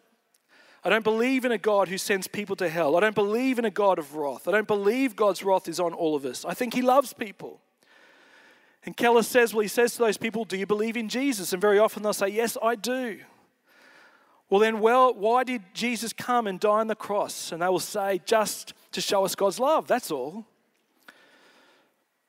I 0.83 0.89
don't 0.89 1.03
believe 1.03 1.43
in 1.43 1.51
a 1.51 1.57
God 1.57 1.89
who 1.89 1.97
sends 1.97 2.27
people 2.27 2.55
to 2.57 2.69
hell. 2.69 2.95
I 2.95 3.01
don't 3.01 3.15
believe 3.15 3.59
in 3.59 3.65
a 3.65 3.69
God 3.69 3.99
of 3.99 4.15
wrath. 4.15 4.47
I 4.47 4.51
don't 4.51 4.67
believe 4.67 5.15
God's 5.15 5.43
wrath 5.43 5.67
is 5.67 5.79
on 5.79 5.93
all 5.93 6.15
of 6.15 6.23
us. 6.23 6.45
I 6.45 6.53
think 6.53 6.73
He 6.73 6.81
loves 6.81 7.11
people. 7.11 7.59
And 8.85 8.95
Keller 8.95 9.23
says, 9.23 9.53
Well, 9.53 9.61
he 9.61 9.67
says 9.67 9.93
to 9.93 9.99
those 9.99 10.17
people, 10.17 10.45
Do 10.45 10.57
you 10.57 10.65
believe 10.65 10.95
in 10.95 11.09
Jesus? 11.09 11.51
And 11.51 11.61
very 11.61 11.79
often 11.79 12.01
they'll 12.01 12.13
say, 12.13 12.29
Yes, 12.29 12.57
I 12.61 12.75
do. 12.75 13.19
Well, 14.49 14.59
then, 14.59 14.79
well, 14.79 15.13
why 15.13 15.43
did 15.43 15.61
Jesus 15.73 16.11
come 16.13 16.47
and 16.47 16.59
die 16.59 16.79
on 16.79 16.87
the 16.87 16.95
cross? 16.95 17.51
And 17.51 17.61
they 17.61 17.67
will 17.67 17.79
say, 17.79 18.21
Just 18.25 18.73
to 18.93 19.01
show 19.01 19.25
us 19.25 19.35
God's 19.35 19.59
love, 19.59 19.87
that's 19.87 20.11
all. 20.11 20.45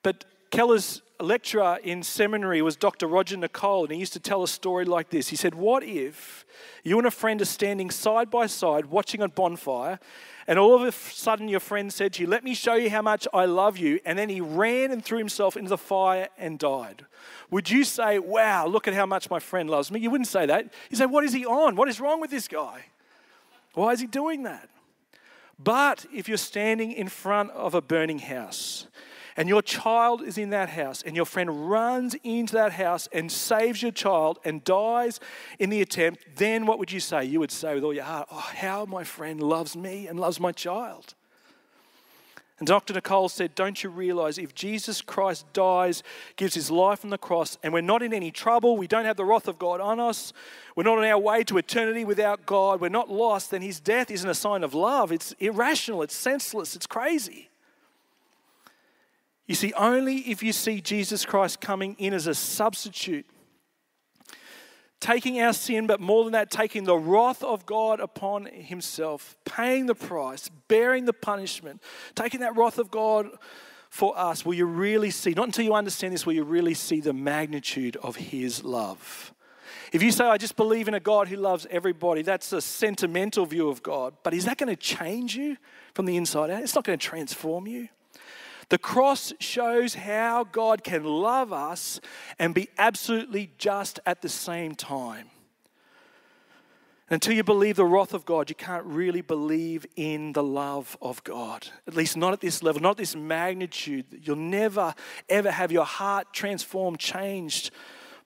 But 0.03 0.25
Keller's 0.51 1.03
lecturer 1.23 1.79
in 1.83 2.03
seminary 2.03 2.63
was 2.63 2.77
Dr. 2.77 3.07
Roger 3.07 3.37
Nicole, 3.37 3.85
and 3.85 3.93
he 3.93 3.99
used 3.99 4.13
to 4.15 4.21
tell 4.21 4.43
a 4.43 4.49
story 4.49 4.85
like 4.85 5.11
this. 5.11 5.29
He 5.29 5.37
said, 5.37 5.55
What 5.55 5.83
if 5.83 6.45
you 6.83 6.99
and 6.99 7.07
a 7.07 7.11
friend 7.11 7.41
are 7.43 7.47
standing 7.47 7.91
side 7.91 8.31
by 8.31 8.47
side 8.47 8.87
watching 8.87 9.21
a 9.21 9.29
bonfire, 9.29 9.99
and 10.47 10.59
all 10.59 10.75
of 10.75 10.83
a 10.83 10.93
sudden 10.93 11.49
your 11.49 11.61
friend 11.61 11.93
said 11.93 12.15
to 12.15 12.23
you, 12.23 12.29
Let 12.29 12.45
me 12.45 12.55
show 12.55 12.75
you 12.75 12.91
how 12.91 13.03
much 13.03 13.29
I 13.33 13.45
love 13.45 13.79
you, 13.79 14.01
and 14.05 14.19
then 14.19 14.29
he 14.29 14.41
ran 14.41 14.91
and 14.91 15.05
threw 15.05 15.19
himself 15.19 15.57
into 15.57 15.69
the 15.69 15.79
fire 15.79 16.29
and 16.39 16.59
died? 16.59 17.07
Would 17.51 17.71
you 17.71 17.85
say, 17.85 18.19
Wow, 18.19 18.67
look 18.67 18.89
at 18.89 18.95
how 18.95 19.07
much 19.07 19.31
my 19.31 19.39
friend 19.39 19.69
loves 19.71 19.91
me? 19.91 20.01
You 20.01 20.11
wouldn't 20.11 20.29
say 20.29 20.47
that. 20.47 20.73
You 20.91 20.97
say, 20.97 21.07
What 21.07 21.25
is 21.25 21.33
he 21.33 21.47
on? 21.47 21.77
What 21.77 21.89
is 21.89 22.01
wrong 22.01 22.21
with 22.21 22.31
this 22.31 22.49
guy? 22.49 22.85
Why 23.75 23.93
is 23.93 24.01
he 24.01 24.07
doing 24.07 24.43
that? 24.45 24.69
But 25.63 26.07
if 26.13 26.29
you're 26.29 26.39
standing 26.39 26.93
in 26.93 27.09
front 27.09 27.51
of 27.51 27.75
a 27.75 27.83
burning 27.83 28.19
house, 28.19 28.87
and 29.37 29.49
your 29.49 29.63
child 29.63 30.23
is 30.23 30.39
in 30.39 30.51
that 30.51 30.71
house, 30.71 31.03
and 31.03 31.17
your 31.17 31.25
friend 31.25 31.71
runs 31.71 32.15
into 32.23 32.55
that 32.55 32.73
house 32.73 33.09
and 33.13 33.31
saves 33.31 33.83
your 33.83 33.93
child 33.93 34.39
and 34.45 34.65
dies 34.65 35.21
in 35.59 35.71
the 35.71 35.81
attempt, 35.81 36.25
then 36.37 36.67
what 36.67 36.79
would 36.79 36.93
you 36.93 37.01
say? 37.01 37.25
You 37.25 37.41
would 37.41 37.53
say 37.53 37.75
with 37.75 37.85
all 37.85 37.95
your 37.95 38.05
heart, 38.05 38.29
Oh, 38.31 38.51
how 38.55 38.85
my 38.85 39.05
friend 39.05 39.43
loves 39.43 39.77
me 39.77 40.07
and 40.07 40.19
loves 40.19 40.41
my 40.41 40.53
child. 40.53 41.15
And 42.61 42.67
Dr. 42.67 42.93
Nicole 42.93 43.31
said, 43.31 43.55
Don't 43.55 43.83
you 43.83 43.89
realize 43.89 44.37
if 44.37 44.55
Jesus 44.55 45.01
Christ 45.01 45.51
dies, 45.55 46.03
gives 46.37 46.55
his 46.55 46.71
life 46.71 47.05
on 47.05 47.11
the 47.11 47.17
cross, 47.17 47.57
and 47.63 47.73
we're 47.73 47.81
not 47.81 48.03
in 48.03 48.13
any 48.13 48.31
trouble, 48.31 48.77
we 48.77 48.87
don't 48.87 49.07
have 49.07 49.17
the 49.17 49.25
wrath 49.25 49.49
of 49.49 49.59
God 49.59 49.81
on 49.81 49.99
us, 49.99 50.35
we're 50.77 50.83
not 50.83 50.99
on 50.99 51.05
our 51.05 51.19
way 51.19 51.43
to 51.45 51.57
eternity 51.57 52.05
without 52.05 52.45
God, 52.45 52.83
we're 52.83 52.91
not 52.91 53.11
lost, 53.11 53.51
then 53.51 53.63
his 53.63 53.81
death 53.81 54.11
isn't 54.11 54.29
a 54.29 54.35
sign 54.35 54.63
of 54.63 54.75
love. 54.75 55.11
It's 55.11 55.33
irrational, 55.41 56.03
it's 56.03 56.15
senseless, 56.15 56.77
it's 56.77 56.87
crazy. 56.87 57.50
You 59.51 59.57
see, 59.57 59.73
only 59.73 60.19
if 60.31 60.45
you 60.45 60.53
see 60.53 60.81
Jesus 60.81 61.27
Christ 61.27 61.61
coming 61.61 61.97
in 61.99 62.15
as 62.15 62.29
a 62.29 62.37
substitute 62.37 63.27
taking 65.01 65.41
our 65.41 65.53
sin, 65.53 65.89
but 65.89 65.99
more 65.99 66.23
than 66.23 66.35
that, 66.35 66.53
taking 66.53 66.85
the 66.85 66.97
wrath 66.97 67.43
of 67.43 67.67
God 67.67 67.99
upon 67.99 68.47
himself, 68.47 69.37
paying 69.45 69.87
the 69.87 69.95
price, 69.97 70.49
bearing 70.69 71.05
the 71.05 71.13
punishment, 71.13 71.83
taking 72.15 72.39
that 72.39 72.57
wrath 72.57 72.79
of 72.79 72.93
God 72.93 73.27
for 73.89 74.17
us, 74.17 74.45
will 74.45 74.55
you 74.55 74.67
really 74.67 75.11
see, 75.11 75.33
not 75.33 75.47
until 75.47 75.65
you 75.65 75.75
understand 75.75 76.15
this, 76.15 76.25
will 76.25 76.35
you 76.35 76.45
really 76.45 76.75
see 76.75 77.01
the 77.01 77.13
magnitude 77.13 77.97
of 77.97 78.15
his 78.15 78.63
love. 78.63 79.35
If 79.93 80.01
you 80.01 80.13
say, 80.13 80.27
I 80.27 80.37
just 80.37 80.55
believe 80.55 80.87
in 80.87 80.95
a 80.95 81.01
God 81.01 81.27
who 81.27 81.35
loves 81.35 81.67
everybody, 81.73 82.23
that's 82.23 82.53
a 82.53 82.61
sentimental 82.61 83.47
view 83.47 83.69
of 83.69 83.83
God. 83.83 84.15
But 84.23 84.33
is 84.33 84.45
that 84.45 84.59
going 84.59 84.69
to 84.69 84.77
change 84.77 85.35
you 85.35 85.57
from 85.93 86.07
the 86.07 86.17
inside 86.17 86.51
out? 86.51 86.63
It's 86.63 86.77
not 86.77 86.85
going 86.85 86.97
to 86.97 87.05
transform 87.05 87.67
you. 87.67 87.89
The 88.71 88.79
cross 88.79 89.33
shows 89.41 89.95
how 89.95 90.45
God 90.45 90.85
can 90.85 91.05
love 91.05 91.53
us 91.53 92.01
and 92.39 92.55
be 92.55 92.69
absolutely 92.79 93.51
just 93.59 93.99
at 94.07 94.23
the 94.23 94.29
same 94.29 94.75
time. 94.75 95.29
Until 97.13 97.35
you 97.35 97.43
believe 97.43 97.75
the 97.75 97.85
wrath 97.85 98.15
of 98.15 98.25
God, 98.25 98.49
you 98.49 98.55
can't 98.55 98.85
really 98.85 99.21
believe 99.21 99.85
in 99.97 100.33
the 100.33 100.45
love 100.45 100.97
of 101.03 101.23
God. 101.25 101.67
At 101.89 101.97
least 101.97 102.17
not 102.17 102.33
at 102.33 102.41
this 102.41 102.63
level, 102.63 102.81
not 102.81 102.97
this 102.97 103.17
magnitude. 103.17 104.07
You'll 104.23 104.37
never, 104.37 104.95
ever 105.29 105.51
have 105.51 105.73
your 105.73 105.85
heart 105.85 106.33
transformed, 106.33 107.01
changed 107.01 107.73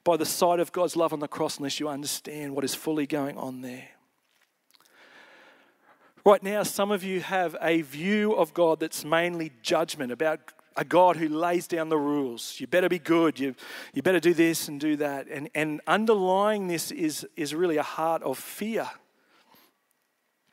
by 0.03 0.17
the 0.17 0.25
sight 0.25 0.59
of 0.59 0.71
God's 0.71 0.95
love 0.95 1.13
on 1.13 1.19
the 1.19 1.27
cross 1.27 1.57
unless 1.57 1.79
you 1.79 1.89
understand 1.89 2.55
what 2.55 2.63
is 2.63 2.75
fully 2.75 3.07
going 3.07 3.35
on 3.39 3.61
there. 3.61 3.89
Right 6.25 6.41
now, 6.41 6.63
some 6.63 6.89
of 6.89 7.03
you 7.03 7.21
have 7.21 7.55
a 7.61 7.83
view 7.83 8.33
of 8.33 8.51
God 8.55 8.79
that's 8.79 9.05
mainly 9.05 9.51
judgment 9.61 10.11
about 10.11 10.39
a 10.75 10.83
God 10.83 11.17
who 11.17 11.29
lays 11.29 11.67
down 11.67 11.89
the 11.89 11.99
rules. 11.99 12.55
You 12.59 12.65
better 12.65 12.89
be 12.89 12.97
good. 12.97 13.39
You, 13.39 13.53
you 13.93 14.01
better 14.01 14.19
do 14.19 14.33
this 14.33 14.67
and 14.67 14.79
do 14.79 14.95
that. 14.95 15.27
And, 15.27 15.51
and 15.53 15.81
underlying 15.85 16.67
this 16.67 16.89
is, 16.89 17.27
is 17.37 17.53
really 17.53 17.77
a 17.77 17.83
heart 17.83 18.23
of 18.23 18.39
fear. 18.39 18.89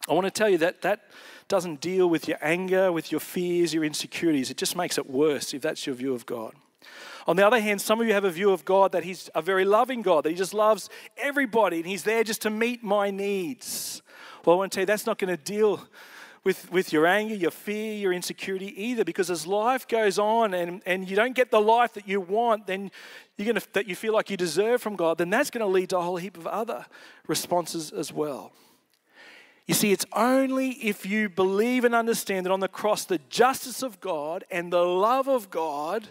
I 0.06 0.12
want 0.12 0.26
to 0.26 0.30
tell 0.30 0.50
you 0.50 0.58
that 0.58 0.82
that 0.82 1.04
doesn't 1.48 1.80
deal 1.80 2.06
with 2.06 2.28
your 2.28 2.38
anger, 2.42 2.92
with 2.92 3.10
your 3.10 3.20
fears, 3.20 3.72
your 3.72 3.84
insecurities. 3.84 4.50
It 4.50 4.58
just 4.58 4.76
makes 4.76 4.98
it 4.98 5.08
worse 5.08 5.54
if 5.54 5.62
that's 5.62 5.86
your 5.86 5.96
view 5.96 6.12
of 6.12 6.26
God. 6.26 6.52
On 7.26 7.36
the 7.36 7.46
other 7.46 7.60
hand, 7.60 7.80
some 7.80 7.98
of 7.98 8.06
you 8.06 8.12
have 8.12 8.24
a 8.24 8.30
view 8.30 8.50
of 8.50 8.66
God 8.66 8.92
that 8.92 9.04
He's 9.04 9.30
a 9.34 9.40
very 9.40 9.64
loving 9.64 10.02
God, 10.02 10.24
that 10.24 10.30
He 10.30 10.36
just 10.36 10.52
loves 10.52 10.90
everybody 11.16 11.78
and 11.78 11.86
He's 11.86 12.02
there 12.02 12.24
just 12.24 12.42
to 12.42 12.50
meet 12.50 12.84
my 12.84 13.10
needs. 13.10 14.01
Well, 14.44 14.56
I 14.56 14.58
want 14.58 14.72
to 14.72 14.76
tell 14.76 14.82
you, 14.82 14.86
that's 14.86 15.06
not 15.06 15.18
going 15.18 15.36
to 15.36 15.42
deal 15.42 15.80
with, 16.44 16.70
with 16.72 16.92
your 16.92 17.06
anger, 17.06 17.34
your 17.34 17.52
fear, 17.52 17.94
your 17.94 18.12
insecurity 18.12 18.74
either, 18.82 19.04
because 19.04 19.30
as 19.30 19.46
life 19.46 19.86
goes 19.86 20.18
on 20.18 20.54
and, 20.54 20.82
and 20.84 21.08
you 21.08 21.14
don't 21.14 21.34
get 21.36 21.50
the 21.50 21.60
life 21.60 21.94
that 21.94 22.08
you 22.08 22.20
want, 22.20 22.66
then 22.66 22.90
you're 23.36 23.46
gonna, 23.46 23.64
that 23.74 23.86
you 23.86 23.94
feel 23.94 24.12
like 24.12 24.30
you 24.30 24.36
deserve 24.36 24.82
from 24.82 24.96
God, 24.96 25.18
then 25.18 25.30
that's 25.30 25.50
going 25.50 25.64
to 25.64 25.70
lead 25.70 25.90
to 25.90 25.98
a 25.98 26.02
whole 26.02 26.16
heap 26.16 26.36
of 26.36 26.46
other 26.46 26.86
responses 27.28 27.92
as 27.92 28.12
well. 28.12 28.52
You 29.66 29.74
see, 29.74 29.92
it's 29.92 30.06
only 30.12 30.70
if 30.70 31.06
you 31.06 31.28
believe 31.28 31.84
and 31.84 31.94
understand 31.94 32.46
that 32.46 32.52
on 32.52 32.58
the 32.58 32.68
cross, 32.68 33.04
the 33.04 33.20
justice 33.30 33.82
of 33.82 34.00
God 34.00 34.44
and 34.50 34.72
the 34.72 34.82
love 34.82 35.28
of 35.28 35.50
God 35.50 36.08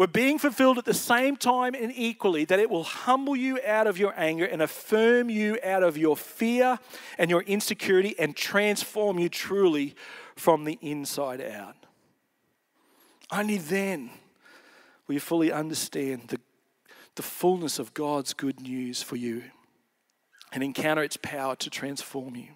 were 0.00 0.06
being 0.06 0.38
fulfilled 0.38 0.78
at 0.78 0.86
the 0.86 0.94
same 0.94 1.36
time 1.36 1.74
and 1.74 1.92
equally, 1.94 2.46
that 2.46 2.58
it 2.58 2.70
will 2.70 2.84
humble 2.84 3.36
you 3.36 3.60
out 3.66 3.86
of 3.86 3.98
your 3.98 4.14
anger 4.16 4.46
and 4.46 4.62
affirm 4.62 5.28
you 5.28 5.58
out 5.62 5.82
of 5.82 5.98
your 5.98 6.16
fear 6.16 6.78
and 7.18 7.30
your 7.30 7.42
insecurity 7.42 8.18
and 8.18 8.34
transform 8.34 9.18
you 9.18 9.28
truly 9.28 9.94
from 10.36 10.64
the 10.64 10.78
inside 10.80 11.42
out. 11.42 11.76
Only 13.30 13.58
then 13.58 14.08
will 15.06 15.16
you 15.16 15.20
fully 15.20 15.52
understand 15.52 16.28
the, 16.28 16.40
the 17.16 17.22
fullness 17.22 17.78
of 17.78 17.92
God's 17.92 18.32
good 18.32 18.58
news 18.58 19.02
for 19.02 19.16
you 19.16 19.42
and 20.50 20.62
encounter 20.62 21.02
its 21.02 21.18
power 21.18 21.56
to 21.56 21.68
transform 21.68 22.36
you. 22.36 22.48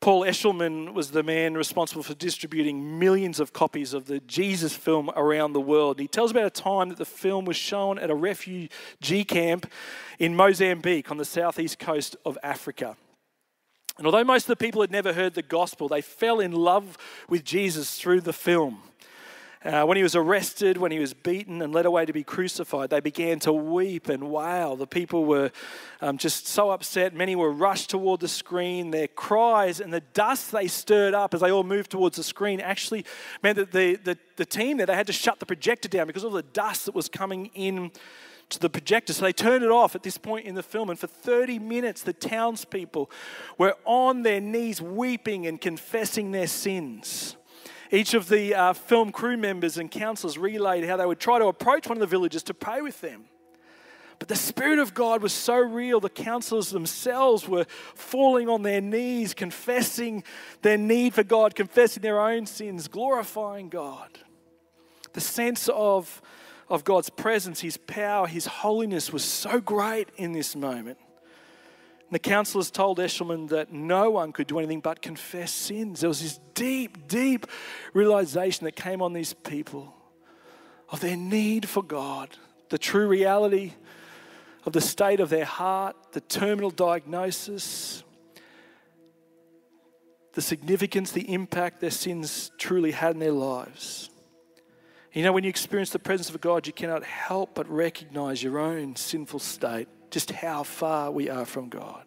Paul 0.00 0.22
Eshelman 0.22 0.92
was 0.92 1.10
the 1.10 1.22
man 1.22 1.54
responsible 1.54 2.02
for 2.02 2.14
distributing 2.14 2.98
millions 2.98 3.40
of 3.40 3.52
copies 3.52 3.94
of 3.94 4.06
the 4.06 4.20
Jesus 4.20 4.74
film 4.74 5.10
around 5.16 5.52
the 5.52 5.60
world. 5.60 5.98
He 5.98 6.06
tells 6.06 6.30
about 6.30 6.46
a 6.46 6.50
time 6.50 6.90
that 6.90 6.98
the 6.98 7.04
film 7.04 7.44
was 7.44 7.56
shown 7.56 7.98
at 7.98 8.10
a 8.10 8.14
refugee 8.14 9.24
camp 9.24 9.70
in 10.18 10.36
Mozambique 10.36 11.10
on 11.10 11.16
the 11.16 11.24
southeast 11.24 11.78
coast 11.78 12.14
of 12.24 12.38
Africa. 12.42 12.96
And 13.96 14.06
although 14.06 14.24
most 14.24 14.44
of 14.44 14.48
the 14.48 14.56
people 14.56 14.82
had 14.82 14.90
never 14.90 15.14
heard 15.14 15.34
the 15.34 15.42
gospel, 15.42 15.88
they 15.88 16.02
fell 16.02 16.40
in 16.40 16.52
love 16.52 16.98
with 17.28 17.44
Jesus 17.44 17.98
through 17.98 18.20
the 18.20 18.32
film. 18.32 18.82
Uh, 19.66 19.84
when 19.84 19.96
he 19.96 20.02
was 20.04 20.14
arrested, 20.14 20.76
when 20.76 20.92
he 20.92 21.00
was 21.00 21.12
beaten 21.12 21.60
and 21.60 21.74
led 21.74 21.86
away 21.86 22.06
to 22.06 22.12
be 22.12 22.22
crucified, 22.22 22.88
they 22.88 23.00
began 23.00 23.40
to 23.40 23.52
weep 23.52 24.08
and 24.08 24.30
wail. 24.30 24.76
The 24.76 24.86
people 24.86 25.24
were 25.24 25.50
um, 26.00 26.18
just 26.18 26.46
so 26.46 26.70
upset. 26.70 27.12
Many 27.14 27.34
were 27.34 27.50
rushed 27.50 27.90
toward 27.90 28.20
the 28.20 28.28
screen. 28.28 28.92
Their 28.92 29.08
cries 29.08 29.80
and 29.80 29.92
the 29.92 30.02
dust 30.14 30.52
they 30.52 30.68
stirred 30.68 31.14
up 31.14 31.34
as 31.34 31.40
they 31.40 31.50
all 31.50 31.64
moved 31.64 31.90
towards 31.90 32.16
the 32.16 32.22
screen 32.22 32.60
actually 32.60 33.04
meant 33.42 33.56
that 33.56 33.72
the, 33.72 33.96
the, 33.96 34.16
the 34.36 34.46
team 34.46 34.76
there, 34.76 34.86
they 34.86 34.94
had 34.94 35.08
to 35.08 35.12
shut 35.12 35.40
the 35.40 35.46
projector 35.46 35.88
down 35.88 36.06
because 36.06 36.22
of 36.22 36.32
the 36.32 36.44
dust 36.44 36.86
that 36.86 36.94
was 36.94 37.08
coming 37.08 37.50
in 37.54 37.90
to 38.50 38.60
the 38.60 38.70
projector. 38.70 39.12
So 39.12 39.24
they 39.24 39.32
turned 39.32 39.64
it 39.64 39.72
off 39.72 39.96
at 39.96 40.04
this 40.04 40.16
point 40.16 40.46
in 40.46 40.54
the 40.54 40.62
film. 40.62 40.90
And 40.90 40.98
for 40.98 41.08
30 41.08 41.58
minutes, 41.58 42.02
the 42.02 42.12
townspeople 42.12 43.10
were 43.58 43.74
on 43.84 44.22
their 44.22 44.40
knees 44.40 44.80
weeping 44.80 45.44
and 45.48 45.60
confessing 45.60 46.30
their 46.30 46.46
sins. 46.46 47.36
Each 47.96 48.12
of 48.12 48.28
the 48.28 48.54
uh, 48.54 48.72
film 48.74 49.10
crew 49.10 49.38
members 49.38 49.78
and 49.78 49.90
counselors 49.90 50.36
relayed 50.36 50.84
how 50.84 50.98
they 50.98 51.06
would 51.06 51.18
try 51.18 51.38
to 51.38 51.46
approach 51.46 51.88
one 51.88 51.96
of 51.96 52.00
the 52.00 52.06
villagers 52.06 52.42
to 52.42 52.52
pray 52.52 52.82
with 52.82 53.00
them. 53.00 53.24
But 54.18 54.28
the 54.28 54.36
Spirit 54.36 54.80
of 54.80 54.92
God 54.92 55.22
was 55.22 55.32
so 55.32 55.56
real, 55.56 55.98
the 55.98 56.10
counselors 56.10 56.68
themselves 56.68 57.48
were 57.48 57.64
falling 57.94 58.50
on 58.50 58.62
their 58.62 58.82
knees, 58.82 59.32
confessing 59.32 60.24
their 60.60 60.76
need 60.76 61.14
for 61.14 61.22
God, 61.22 61.54
confessing 61.54 62.02
their 62.02 62.20
own 62.20 62.44
sins, 62.44 62.86
glorifying 62.86 63.70
God. 63.70 64.10
The 65.14 65.22
sense 65.22 65.70
of, 65.72 66.20
of 66.68 66.84
God's 66.84 67.08
presence, 67.08 67.60
His 67.60 67.78
power, 67.78 68.26
His 68.26 68.44
holiness 68.44 69.10
was 69.10 69.24
so 69.24 69.58
great 69.58 70.10
in 70.18 70.32
this 70.32 70.54
moment. 70.54 70.98
The 72.10 72.18
counselors 72.20 72.70
told 72.70 72.98
Eshelman 72.98 73.48
that 73.48 73.72
no 73.72 74.10
one 74.10 74.32
could 74.32 74.46
do 74.46 74.58
anything 74.58 74.80
but 74.80 75.02
confess 75.02 75.52
sins. 75.52 76.00
There 76.00 76.08
was 76.08 76.22
this 76.22 76.38
deep, 76.54 77.08
deep 77.08 77.46
realization 77.92 78.64
that 78.64 78.76
came 78.76 79.02
on 79.02 79.12
these 79.12 79.32
people 79.32 79.92
of 80.88 81.00
their 81.00 81.16
need 81.16 81.68
for 81.68 81.82
God, 81.82 82.30
the 82.68 82.78
true 82.78 83.08
reality 83.08 83.72
of 84.64 84.72
the 84.72 84.80
state 84.80 85.18
of 85.18 85.30
their 85.30 85.44
heart, 85.44 85.96
the 86.12 86.20
terminal 86.20 86.70
diagnosis, 86.70 88.04
the 90.34 90.42
significance, 90.42 91.10
the 91.10 91.32
impact 91.32 91.80
their 91.80 91.90
sins 91.90 92.52
truly 92.56 92.92
had 92.92 93.14
in 93.14 93.18
their 93.18 93.32
lives. 93.32 94.10
You 95.12 95.22
know, 95.22 95.32
when 95.32 95.44
you 95.44 95.50
experience 95.50 95.90
the 95.90 95.98
presence 95.98 96.28
of 96.28 96.40
God, 96.40 96.66
you 96.66 96.72
cannot 96.72 97.02
help 97.02 97.54
but 97.54 97.68
recognize 97.68 98.42
your 98.42 98.58
own 98.58 98.94
sinful 98.96 99.40
state 99.40 99.88
just 100.10 100.30
how 100.30 100.62
far 100.62 101.10
we 101.10 101.28
are 101.28 101.44
from 101.44 101.68
God. 101.68 102.02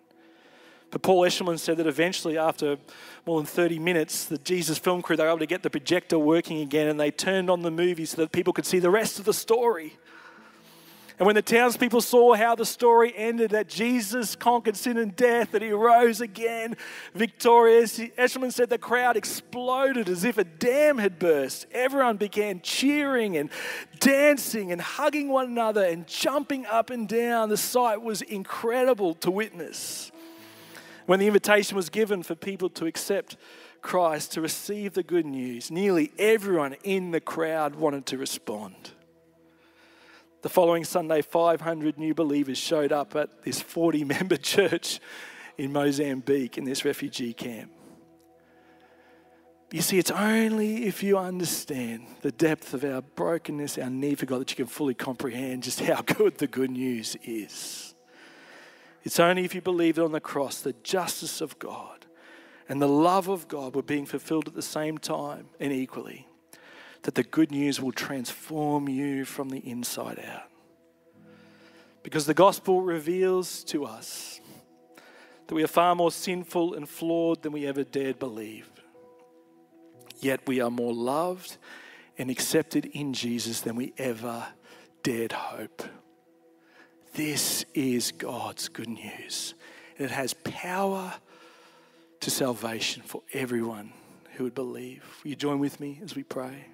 But 0.91 1.03
Paul 1.03 1.21
Eshelman 1.21 1.59
said 1.59 1.77
that 1.77 1.88
eventually, 1.88 2.38
after 2.38 2.77
more 3.25 3.39
than 3.39 3.45
30 3.45 3.77
minutes, 3.79 4.25
the 4.25 4.39
Jesus 4.39 4.79
film 4.79 5.01
crew, 5.01 5.15
they 5.15 5.23
were 5.23 5.29
able 5.29 5.39
to 5.39 5.45
get 5.45 5.62
the 5.62 5.69
projector 5.69 6.17
working 6.17 6.62
again 6.62 6.88
and 6.88 6.99
they 6.99 7.12
turned 7.12 7.49
on 7.49 7.62
the 7.62 7.71
movie 7.71 8.05
so 8.05 8.17
that 8.17 8.31
people 8.31 8.53
could 8.53 8.65
see 8.65 8.79
the 8.79 8.89
rest 8.89 9.19
of 9.19 9.25
the 9.25 9.33
story. 9.33 9.97
And 11.19 11.25
when 11.25 11.36
the 11.36 11.41
townspeople 11.41 11.99
saw 11.99 12.34
how 12.34 12.55
the 12.55 12.65
story 12.65 13.13
ended, 13.13 13.51
that 13.51 13.67
Jesus 13.67 14.38
conquered 14.38 14.77
sin 14.77 14.97
and 14.97 15.13
death, 15.13 15.51
that 15.51 15.62
he 15.62 15.71
rose 15.71 16.21
again 16.21 16.77
victorious, 17.13 17.99
Eshelman 17.99 18.53
said 18.53 18.70
the 18.70 18.78
crowd 18.78 19.17
exploded 19.17 20.07
as 20.07 20.24
if 20.24 20.38
a 20.38 20.45
dam 20.45 20.97
had 20.97 21.20
burst. 21.20 21.65
Everyone 21.74 22.15
began 22.15 22.61
cheering 22.61 23.36
and 23.36 23.49
dancing 23.99 24.72
and 24.72 24.80
hugging 24.80 25.28
one 25.28 25.47
another 25.47 25.84
and 25.84 26.07
jumping 26.07 26.65
up 26.65 26.89
and 26.89 27.05
down. 27.05 27.49
The 27.49 27.57
sight 27.57 28.01
was 28.01 28.22
incredible 28.22 29.13
to 29.15 29.30
witness. 29.30 30.13
When 31.05 31.20
the 31.20 31.28
invitation 31.28 31.76
was 31.76 31.89
given 31.89 32.24
for 32.24 32.36
people 32.36 32.70
to 32.70 32.86
accept 32.86 33.36
Christ, 33.82 34.32
to 34.34 34.41
receive 34.41 34.93
the 34.93 35.03
good 35.03 35.26
news, 35.26 35.70
nearly 35.70 36.13
everyone 36.17 36.78
in 36.86 37.11
the 37.11 37.20
crowd 37.20 37.76
wanted 37.76 38.05
to 38.05 38.17
respond. 38.17 38.91
The 40.41 40.49
following 40.49 40.85
Sunday, 40.85 41.21
500 41.21 41.97
new 41.97 42.13
believers 42.13 42.57
showed 42.57 42.93
up 42.93 43.13
at 43.13 43.43
this 43.43 43.61
40 43.61 44.05
member 44.05 44.37
church 44.37 45.01
in 45.57 45.73
Mozambique 45.73 46.57
in 46.57 46.63
this 46.63 46.85
refugee 46.85 47.33
camp. 47.33 47.71
You 49.71 49.81
see, 49.81 49.99
it's 49.99 50.11
only 50.11 50.85
if 50.85 51.03
you 51.03 51.17
understand 51.17 52.07
the 52.21 52.31
depth 52.31 52.73
of 52.73 52.85
our 52.85 53.01
brokenness, 53.01 53.77
our 53.77 53.89
need 53.89 54.17
for 54.17 54.25
God, 54.25 54.39
that 54.39 54.49
you 54.51 54.55
can 54.55 54.65
fully 54.65 54.93
comprehend 54.93 55.63
just 55.63 55.81
how 55.81 56.01
good 56.05 56.37
the 56.37 56.47
good 56.47 56.71
news 56.71 57.17
is. 57.23 57.93
It's 59.03 59.19
only 59.19 59.43
if 59.43 59.53
you 59.53 59.61
believe 59.61 59.95
that 59.95 60.05
on 60.05 60.13
the 60.13 60.21
cross, 60.21 60.61
the 60.61 60.73
justice 60.83 61.41
of 61.41 61.59
God 61.59 62.05
and 62.69 62.81
the 62.81 62.87
love 62.87 63.27
of 63.27 63.49
God 63.49 63.75
were 63.75 63.83
being 63.83 64.05
fulfilled 64.05 64.47
at 64.47 64.53
the 64.53 64.61
same 64.61 64.97
time 64.97 65.47
and 65.59 65.73
equally, 65.73 66.28
that 67.04 67.16
the 67.16 67.24
good 67.24 67.52
news 67.52 67.82
will 67.82 67.91
transform 67.91 68.89
you 68.89 69.26
from 69.26 69.50
the 69.50 69.60
inside 69.60 70.20
out. 70.20 70.50
Because 72.04 72.26
the 72.26 72.34
gospel 72.34 72.82
reveals 72.82 73.64
to 73.66 73.86
us 73.86 74.39
that 75.47 75.56
we 75.56 75.64
are 75.64 75.68
far 75.68 75.95
more 75.95 76.12
sinful 76.12 76.74
and 76.76 76.88
flawed 76.88 77.41
than 77.41 77.52
we 77.52 77.66
ever 77.66 77.84
dared 77.84 78.20
believe. 78.20 78.70
Yet 80.20 80.41
we 80.47 80.62
are 80.62 80.70
more 80.70 80.93
loved 80.93 81.58
and 82.18 82.30
accepted 82.30 82.86
in 82.86 83.14
Jesus 83.14 83.62
than 83.62 83.76
we 83.76 83.93
ever 83.97 84.45
dared 85.04 85.32
hope. 85.32 85.84
This 87.14 87.66
is 87.74 88.12
God's 88.12 88.68
good 88.70 88.89
news. 88.89 89.56
And 89.97 90.06
it 90.06 90.12
has 90.12 90.34
power 90.34 91.14
to 92.20 92.30
salvation 92.30 93.02
for 93.04 93.24
everyone 93.34 93.91
who 94.34 94.43
would 94.43 94.56
believe. 94.56 95.04
Will 95.24 95.32
you 95.32 95.36
join 95.36 95.60
with 95.60 95.80
me 95.80 96.00
as 96.04 96.16
we 96.16 96.24
pray? 96.24 96.66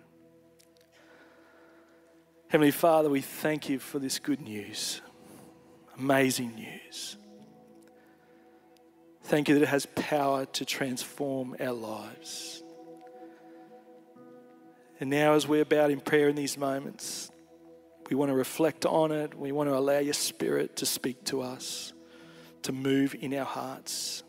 Heavenly 2.55 2.71
Father, 2.71 3.09
we 3.09 3.19
thank 3.19 3.67
you 3.67 3.79
for 3.79 3.99
this 3.99 4.17
good 4.17 4.39
news. 4.39 5.01
Amazing 5.99 6.55
news. 6.55 7.17
Thank 9.23 9.49
you 9.49 9.55
that 9.55 9.63
it 9.63 9.67
has 9.67 9.85
power 9.87 10.45
to 10.45 10.63
transform 10.63 11.57
our 11.59 11.73
lives. 11.73 12.63
And 15.01 15.09
now, 15.09 15.33
as 15.33 15.45
we're 15.45 15.63
about 15.63 15.91
in 15.91 15.99
prayer 15.99 16.29
in 16.29 16.37
these 16.37 16.57
moments, 16.57 17.29
we 18.09 18.15
want 18.15 18.29
to 18.29 18.35
reflect 18.35 18.85
on 18.85 19.11
it. 19.11 19.37
We 19.37 19.51
want 19.51 19.69
to 19.69 19.75
allow 19.75 19.99
your 19.99 20.13
spirit 20.13 20.77
to 20.77 20.85
speak 20.85 21.25
to 21.25 21.41
us, 21.41 21.91
to 22.61 22.71
move 22.71 23.17
in 23.19 23.33
our 23.33 23.43
hearts. 23.43 24.23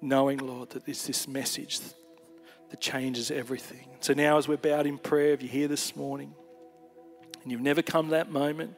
Knowing, 0.00 0.38
Lord, 0.38 0.70
that 0.70 0.88
it's 0.88 1.06
this 1.06 1.28
message 1.28 1.80
that 2.70 2.80
changes 2.80 3.30
everything. 3.30 3.86
So 4.00 4.14
now, 4.14 4.38
as 4.38 4.48
we're 4.48 4.56
bowed 4.56 4.86
in 4.86 4.98
prayer, 4.98 5.32
if 5.32 5.42
you're 5.42 5.52
here 5.52 5.68
this 5.68 5.94
morning 5.94 6.34
and 7.42 7.52
you've 7.52 7.60
never 7.60 7.82
come 7.82 8.08
that 8.08 8.30
moment 8.30 8.74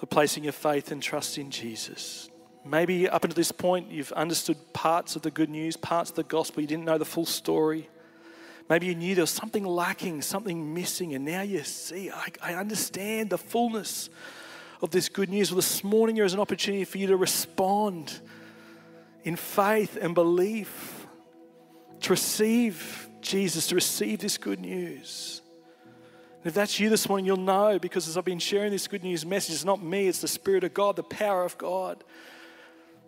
of 0.00 0.10
placing 0.10 0.44
your 0.44 0.52
faith 0.52 0.92
and 0.92 1.02
trust 1.02 1.38
in 1.38 1.50
Jesus, 1.50 2.28
maybe 2.64 3.08
up 3.08 3.24
until 3.24 3.34
this 3.34 3.52
point 3.52 3.90
you've 3.90 4.12
understood 4.12 4.56
parts 4.72 5.16
of 5.16 5.22
the 5.22 5.30
good 5.30 5.50
news, 5.50 5.76
parts 5.76 6.10
of 6.10 6.16
the 6.16 6.22
gospel, 6.22 6.60
you 6.60 6.66
didn't 6.66 6.84
know 6.84 6.98
the 6.98 7.04
full 7.04 7.26
story. 7.26 7.88
Maybe 8.68 8.86
you 8.86 8.94
knew 8.94 9.14
there 9.14 9.22
was 9.22 9.30
something 9.30 9.64
lacking, 9.64 10.22
something 10.22 10.72
missing, 10.72 11.14
and 11.14 11.24
now 11.24 11.42
you 11.42 11.62
see, 11.64 12.10
I, 12.10 12.28
I 12.42 12.54
understand 12.54 13.30
the 13.30 13.38
fullness 13.38 14.08
of 14.80 14.90
this 14.90 15.08
good 15.08 15.28
news. 15.28 15.50
Well, 15.50 15.56
this 15.56 15.84
morning 15.84 16.16
there 16.16 16.24
is 16.24 16.34
an 16.34 16.40
opportunity 16.40 16.84
for 16.84 16.98
you 16.98 17.08
to 17.08 17.16
respond 17.16 18.18
in 19.22 19.36
faith 19.36 19.98
and 20.00 20.14
belief, 20.14 20.93
to 22.00 22.10
receive 22.10 23.08
Jesus, 23.20 23.66
to 23.68 23.74
receive 23.74 24.20
this 24.20 24.38
good 24.38 24.60
news. 24.60 25.40
And 26.38 26.46
if 26.46 26.54
that's 26.54 26.78
you 26.78 26.90
this 26.90 27.08
morning, 27.08 27.24
you'll 27.24 27.36
know 27.38 27.78
because 27.78 28.06
as 28.06 28.18
I've 28.18 28.24
been 28.24 28.38
sharing 28.38 28.70
this 28.70 28.86
good 28.86 29.02
news 29.02 29.24
message, 29.24 29.54
it's 29.54 29.64
not 29.64 29.82
me, 29.82 30.08
it's 30.08 30.20
the 30.20 30.28
Spirit 30.28 30.64
of 30.64 30.74
God, 30.74 30.96
the 30.96 31.02
power 31.02 31.44
of 31.44 31.56
God 31.56 32.04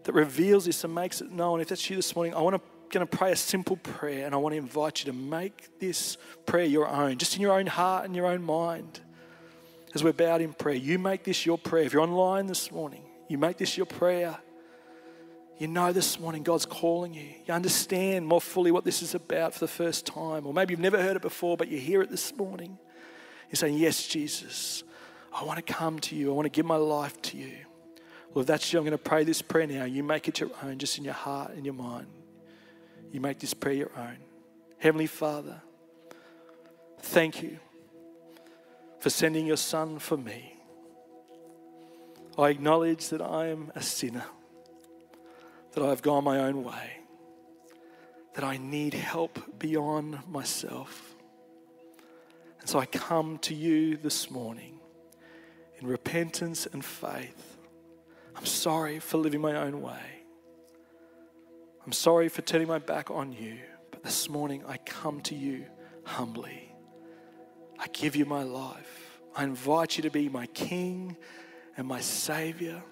that 0.04 0.12
reveals 0.12 0.64
this 0.64 0.84
and 0.84 0.94
makes 0.94 1.20
it 1.20 1.30
known. 1.30 1.60
If 1.60 1.68
that's 1.68 1.90
you 1.90 1.96
this 1.96 2.14
morning, 2.14 2.34
I 2.34 2.40
want 2.40 2.56
to 2.56 2.62
going 2.90 3.06
to 3.06 3.16
pray 3.16 3.32
a 3.32 3.36
simple 3.36 3.76
prayer, 3.76 4.26
and 4.26 4.34
I 4.34 4.38
want 4.38 4.52
to 4.52 4.58
invite 4.58 5.00
you 5.00 5.12
to 5.12 5.18
make 5.18 5.78
this 5.78 6.16
prayer 6.46 6.64
your 6.64 6.88
own, 6.88 7.18
just 7.18 7.36
in 7.36 7.42
your 7.42 7.58
own 7.58 7.66
heart 7.66 8.04
and 8.04 8.14
your 8.14 8.26
own 8.26 8.42
mind. 8.42 9.00
As 9.94 10.04
we're 10.04 10.12
bowed 10.12 10.40
in 10.40 10.52
prayer, 10.52 10.74
you 10.74 10.98
make 10.98 11.24
this 11.24 11.46
your 11.46 11.58
prayer. 11.58 11.84
If 11.84 11.92
you're 11.92 12.02
online 12.02 12.46
this 12.46 12.70
morning, 12.70 13.02
you 13.28 13.38
make 13.38 13.56
this 13.56 13.76
your 13.76 13.86
prayer. 13.86 14.38
You 15.58 15.68
know 15.68 15.92
this 15.92 16.20
morning 16.20 16.42
God's 16.42 16.66
calling 16.66 17.14
you. 17.14 17.28
You 17.46 17.54
understand 17.54 18.26
more 18.26 18.40
fully 18.40 18.70
what 18.70 18.84
this 18.84 19.00
is 19.00 19.14
about 19.14 19.54
for 19.54 19.60
the 19.60 19.68
first 19.68 20.06
time. 20.06 20.46
Or 20.46 20.52
maybe 20.52 20.72
you've 20.72 20.80
never 20.80 21.02
heard 21.02 21.16
it 21.16 21.22
before, 21.22 21.56
but 21.56 21.68
you 21.68 21.78
hear 21.78 22.02
it 22.02 22.10
this 22.10 22.36
morning. 22.36 22.78
You're 23.48 23.56
saying, 23.56 23.78
Yes, 23.78 24.06
Jesus, 24.06 24.84
I 25.34 25.44
want 25.44 25.64
to 25.64 25.72
come 25.72 25.98
to 26.00 26.16
you. 26.16 26.30
I 26.30 26.34
want 26.34 26.46
to 26.46 26.50
give 26.50 26.66
my 26.66 26.76
life 26.76 27.20
to 27.22 27.38
you. 27.38 27.52
Well, 28.34 28.42
if 28.42 28.46
that's 28.46 28.70
you, 28.72 28.78
I'm 28.78 28.84
going 28.84 28.92
to 28.92 28.98
pray 28.98 29.24
this 29.24 29.40
prayer 29.40 29.66
now. 29.66 29.84
You 29.84 30.02
make 30.02 30.28
it 30.28 30.40
your 30.40 30.50
own, 30.62 30.78
just 30.78 30.98
in 30.98 31.04
your 31.04 31.14
heart 31.14 31.52
and 31.52 31.64
your 31.64 31.74
mind 31.74 32.06
you 33.16 33.20
make 33.20 33.38
this 33.38 33.54
prayer 33.54 33.74
your 33.74 33.90
own. 33.96 34.18
Heavenly 34.78 35.06
Father, 35.06 35.62
thank 37.00 37.42
you 37.42 37.58
for 39.00 39.10
sending 39.10 39.46
your 39.46 39.56
Son 39.56 39.98
for 39.98 40.16
me. 40.16 40.54
I 42.36 42.50
acknowledge 42.50 43.08
that 43.08 43.22
I 43.22 43.46
am 43.46 43.72
a 43.74 43.80
sinner, 43.80 44.24
that 45.76 45.84
I 45.84 45.90
have 45.90 46.00
gone 46.00 46.24
my 46.24 46.38
own 46.38 46.64
way, 46.64 47.00
that 48.32 48.42
I 48.42 48.56
need 48.56 48.94
help 48.94 49.58
beyond 49.58 50.18
myself. 50.26 51.14
And 52.60 52.66
so 52.66 52.78
I 52.78 52.86
come 52.86 53.36
to 53.40 53.54
you 53.54 53.98
this 53.98 54.30
morning 54.30 54.80
in 55.78 55.86
repentance 55.86 56.64
and 56.64 56.82
faith. 56.82 57.58
I'm 58.34 58.46
sorry 58.46 59.00
for 59.00 59.18
living 59.18 59.42
my 59.42 59.54
own 59.54 59.82
way. 59.82 60.22
I'm 61.84 61.92
sorry 61.92 62.30
for 62.30 62.40
turning 62.40 62.68
my 62.68 62.78
back 62.78 63.10
on 63.10 63.32
you, 63.32 63.58
but 63.90 64.02
this 64.02 64.30
morning 64.30 64.64
I 64.66 64.78
come 64.78 65.20
to 65.22 65.34
you 65.34 65.66
humbly. 66.04 66.74
I 67.78 67.86
give 67.92 68.16
you 68.16 68.24
my 68.24 68.44
life. 68.44 69.20
I 69.36 69.44
invite 69.44 69.98
you 69.98 70.02
to 70.04 70.10
be 70.10 70.30
my 70.30 70.46
King 70.46 71.18
and 71.76 71.86
my 71.86 72.00
Savior. 72.00 72.82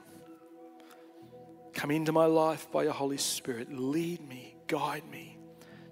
Come 1.75 1.91
into 1.91 2.13
my 2.13 2.27
life 2.27 2.71
by 2.73 2.85
your 2.85 2.93
Holy 2.93 3.19
Spirit. 3.19 3.73
Lead 3.73 4.27
me, 4.29 4.55
guide 4.69 5.03
me, 5.11 5.37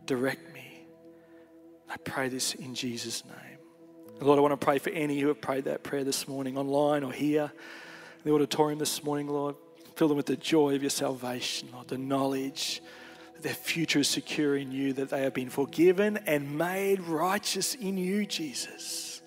direct 0.07 0.55
me. 0.55 0.87
I 1.91 1.97
pray 1.99 2.29
this 2.29 2.55
in 2.55 2.75
Jesus' 2.75 3.25
name. 3.25 3.59
Lord, 4.21 4.39
I 4.39 4.43
want 4.43 4.59
to 4.59 4.65
pray 4.65 4.79
for 4.79 4.91
any 4.91 5.19
who 5.21 5.29
have 5.29 5.41
prayed 5.41 5.65
that 5.65 5.83
prayer 5.83 6.05
this 6.05 6.29
morning, 6.29 6.57
online 6.57 7.03
or 7.03 7.13
here 7.13 7.53
in 8.25 8.31
the 8.31 8.33
auditorium 8.33 8.79
this 8.79 9.03
morning, 9.03 9.27
Lord. 9.29 9.57
Fill 9.97 10.09
them 10.09 10.17
with 10.17 10.27
the 10.27 10.37
joy 10.37 10.75
of 10.75 10.83
your 10.83 10.91
salvation, 10.91 11.69
Lord, 11.73 11.89
the 11.89 11.99
knowledge 11.99 12.81
that 13.35 13.43
their 13.43 13.53
future 13.53 13.99
is 13.99 14.09
secure 14.09 14.57
in 14.57 14.71
you, 14.71 14.93
that 14.95 15.11
they 15.11 15.23
have 15.23 15.35
been 15.35 15.51
forgiven 15.51 16.17
and 16.19 16.57
made 16.57 17.01
righteous 17.01 17.75
in 17.75 17.99
you, 17.99 18.25
Jesus. 18.25 19.21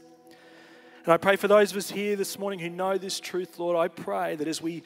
And 1.03 1.13
I 1.13 1.17
pray 1.17 1.35
for 1.35 1.47
those 1.47 1.71
of 1.71 1.77
us 1.77 1.91
here 1.91 2.15
this 2.15 2.39
morning 2.39 2.57
who 2.57 2.69
know 2.69 2.97
this 2.97 3.19
truth, 3.19 3.59
Lord, 3.59 3.77
I 3.77 3.89
pray 3.89 4.37
that 4.37 4.47
as 4.47 4.59
we 4.59 4.81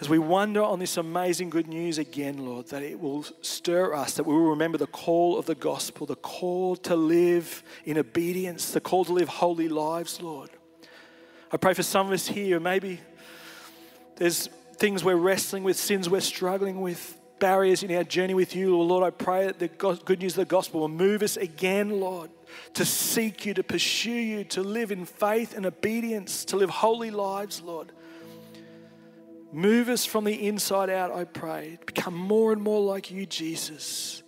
as 0.00 0.08
we 0.08 0.18
wonder 0.18 0.62
on 0.62 0.78
this 0.78 0.96
amazing 0.96 1.50
good 1.50 1.66
news 1.66 1.98
again, 1.98 2.46
Lord, 2.46 2.68
that 2.68 2.82
it 2.82 3.00
will 3.00 3.24
stir 3.42 3.94
us, 3.94 4.14
that 4.14 4.24
we 4.24 4.34
will 4.34 4.50
remember 4.50 4.78
the 4.78 4.86
call 4.86 5.36
of 5.36 5.46
the 5.46 5.56
gospel, 5.56 6.06
the 6.06 6.14
call 6.14 6.76
to 6.76 6.94
live 6.94 7.64
in 7.84 7.98
obedience, 7.98 8.70
the 8.70 8.80
call 8.80 9.04
to 9.06 9.12
live 9.12 9.28
holy 9.28 9.68
lives, 9.68 10.22
Lord. 10.22 10.50
I 11.50 11.56
pray 11.56 11.74
for 11.74 11.82
some 11.82 12.06
of 12.06 12.12
us 12.12 12.28
here, 12.28 12.60
maybe 12.60 13.00
there's 14.16 14.48
things 14.76 15.02
we're 15.02 15.16
wrestling 15.16 15.64
with, 15.64 15.76
sins 15.76 16.08
we're 16.08 16.20
struggling 16.20 16.80
with, 16.80 17.18
barriers 17.38 17.82
in 17.82 17.94
our 17.94 18.04
journey 18.04 18.34
with 18.34 18.54
you. 18.54 18.76
Lord, 18.80 19.04
I 19.04 19.10
pray 19.10 19.46
that 19.46 19.58
the 19.58 19.68
good 19.68 20.20
news 20.20 20.32
of 20.32 20.46
the 20.46 20.50
gospel 20.50 20.80
will 20.80 20.88
move 20.88 21.22
us 21.22 21.36
again, 21.36 22.00
Lord, 22.00 22.30
to 22.74 22.84
seek 22.84 23.46
you, 23.46 23.54
to 23.54 23.62
pursue 23.62 24.10
you, 24.10 24.44
to 24.44 24.62
live 24.62 24.92
in 24.92 25.04
faith 25.04 25.56
and 25.56 25.66
obedience, 25.66 26.44
to 26.46 26.56
live 26.56 26.70
holy 26.70 27.10
lives, 27.10 27.62
Lord. 27.62 27.92
Move 29.52 29.88
us 29.88 30.04
from 30.04 30.24
the 30.24 30.46
inside 30.46 30.90
out, 30.90 31.10
I 31.10 31.24
pray. 31.24 31.78
Become 31.86 32.14
more 32.14 32.52
and 32.52 32.62
more 32.62 32.80
like 32.80 33.10
you, 33.10 33.24
Jesus. 33.24 34.22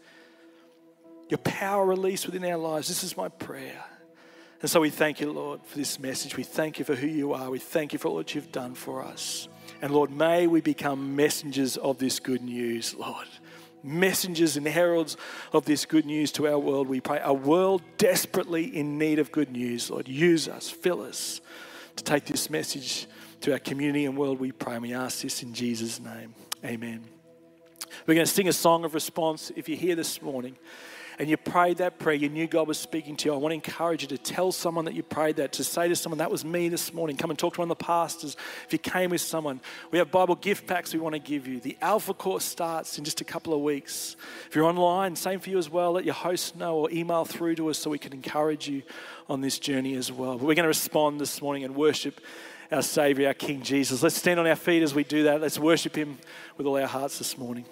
Your 1.29 1.39
power 1.39 1.87
released 1.87 2.27
within 2.27 2.45
our 2.45 2.57
lives. 2.57 2.89
This 2.89 3.05
is 3.05 3.17
my 3.17 3.29
prayer. 3.29 3.85
And 4.63 4.71
so 4.71 4.81
we 4.81 4.91
thank 4.91 5.21
you, 5.21 5.33
Lord, 5.33 5.61
for 5.65 5.79
this 5.79 5.99
message. 5.99 6.37
We 6.37 6.43
thank 6.43 6.79
you 6.79 6.85
for 6.85 6.95
who 6.95 7.07
you 7.07 7.33
are. 7.33 7.51
We 7.51 7.59
thank 7.59 7.93
you 7.93 7.99
for 7.99 8.09
all 8.09 8.17
that 8.17 8.35
you've 8.35 8.53
done 8.53 8.75
for 8.75 9.03
us. 9.05 9.49
And 9.81 9.93
Lord, 9.93 10.11
may 10.11 10.47
we 10.47 10.61
become 10.61 11.17
messengers 11.17 11.77
of 11.77 11.99
this 11.99 12.19
good 12.21 12.43
news, 12.43 12.95
Lord. 12.95 13.27
Messengers 13.83 14.59
and 14.59 14.67
heralds 14.67 15.17
of 15.53 15.65
this 15.65 15.87
good 15.87 16.05
news 16.05 16.33
to 16.33 16.47
our 16.47 16.59
world, 16.59 16.89
we 16.89 17.01
pray. 17.01 17.21
A 17.23 17.33
world 17.33 17.83
desperately 17.97 18.65
in 18.65 18.99
need 18.99 19.19
of 19.19 19.33
good 19.33 19.51
news, 19.51 19.91
Lord. 19.91 20.09
Use 20.09 20.49
us, 20.49 20.69
fill 20.69 21.01
us 21.01 21.41
to 21.97 22.05
take 22.05 22.27
this 22.27 22.51
message 22.51 23.07
to 23.41 23.53
our 23.53 23.59
community 23.59 24.05
and 24.07 24.17
world, 24.17 24.41
we 24.41 24.53
pray. 24.53 24.75
And 24.75 24.83
we 24.83 24.95
ask 24.95 25.23
this 25.23 25.43
in 25.43 25.55
Jesus' 25.55 26.01
name. 26.01 26.35
Amen. 26.65 27.05
We're 28.07 28.15
going 28.15 28.27
to 28.27 28.33
sing 28.33 28.49
a 28.49 28.53
song 28.53 28.85
of 28.85 28.95
response 28.95 29.51
if 29.57 29.69
you're 29.69 29.79
here 29.79 29.97
this 29.97 30.23
morning 30.23 30.57
and 31.21 31.29
you 31.29 31.37
prayed 31.37 31.77
that 31.77 31.99
prayer, 31.99 32.15
you 32.15 32.31
knew 32.31 32.47
God 32.47 32.67
was 32.67 32.79
speaking 32.79 33.15
to 33.17 33.29
you, 33.29 33.35
I 33.35 33.37
want 33.37 33.51
to 33.53 33.55
encourage 33.55 34.01
you 34.01 34.09
to 34.09 34.17
tell 34.17 34.53
someone 34.53 34.87
that 34.87 34.95
you 34.95 35.03
prayed 35.03 35.37
that, 35.37 35.53
to 35.53 35.65
say 35.65 35.87
to 35.87 35.95
someone, 35.95 36.17
That 36.17 36.31
was 36.31 36.47
me 36.47 36.71
this 36.71 36.95
morning. 36.95 37.19
Come 37.19 37.29
and 37.29 37.39
talk 37.39 37.55
to 37.55 37.61
one 37.61 37.71
of 37.71 37.79
the 37.79 37.85
pastors. 37.85 38.39
If 38.65 38.73
you 38.73 38.79
came 38.79 39.11
with 39.11 39.21
someone, 39.21 39.61
we 39.91 39.99
have 39.99 40.11
Bible 40.11 40.35
gift 40.35 40.67
packs 40.67 40.95
we 40.95 40.99
want 40.99 41.15
to 41.15 41.19
give 41.19 41.47
you. 41.47 41.61
The 41.61 41.77
Alpha 41.83 42.15
course 42.15 42.47
starts 42.47 42.97
in 42.97 43.05
just 43.05 43.21
a 43.21 43.25
couple 43.25 43.53
of 43.53 43.61
weeks. 43.61 44.17
If 44.49 44.57
you're 44.57 44.65
online, 44.65 45.15
same 45.15 45.41
for 45.41 45.51
you 45.51 45.59
as 45.59 45.69
well. 45.69 45.93
Let 45.93 46.07
your 46.07 46.15
host 46.15 46.57
know 46.57 46.79
or 46.79 46.91
email 46.91 47.27
through 47.27 47.57
to 47.57 47.69
us 47.69 47.77
so 47.77 47.91
we 47.91 47.99
can 47.99 48.15
encourage 48.15 48.67
you 48.67 48.83
on 49.29 49.43
this 49.43 49.59
journey 49.59 49.97
as 49.97 50.11
well. 50.11 50.39
But 50.39 50.47
we're 50.47 50.55
going 50.55 50.65
to 50.65 50.69
respond 50.69 51.21
this 51.21 51.43
morning 51.43 51.65
and 51.65 51.77
worship 51.77 52.19
our 52.71 52.83
Savior, 52.83 53.29
our 53.29 53.35
King 53.35 53.63
Jesus. 53.63 54.03
Let's 54.03 54.17
stand 54.17 54.39
on 54.41 54.47
our 54.47 54.57
feet 54.57 54.83
as 54.83 54.95
we 54.95 55.05
do 55.05 55.25
that. 55.25 55.41
Let's 55.41 55.59
worship 55.59 55.97
Him 55.97 56.19
with 56.57 56.67
all 56.67 56.77
our 56.77 56.87
hearts 56.87 57.19
this 57.19 57.37
morning. 57.37 57.65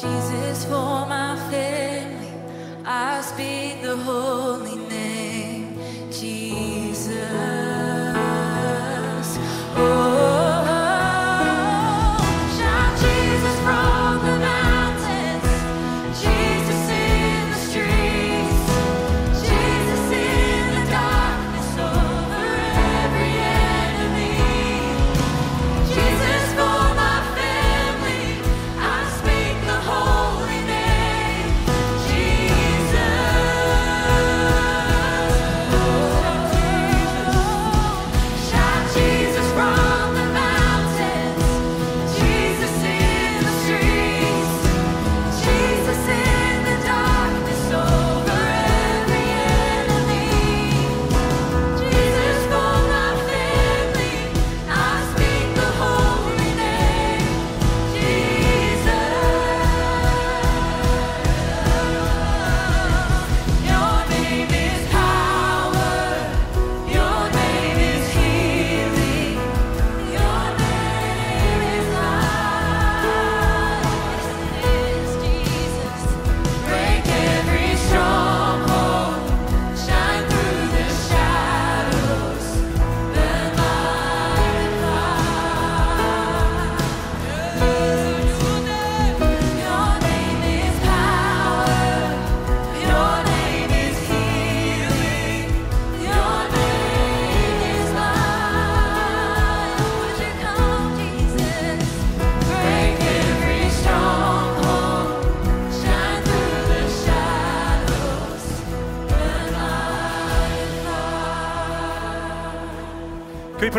Jesus 0.00 0.66
for 0.66 1.06
my 1.06 1.36
family, 1.50 2.28
I 2.84 3.22
speak 3.22 3.80
the 3.80 3.96
holy 3.96 4.25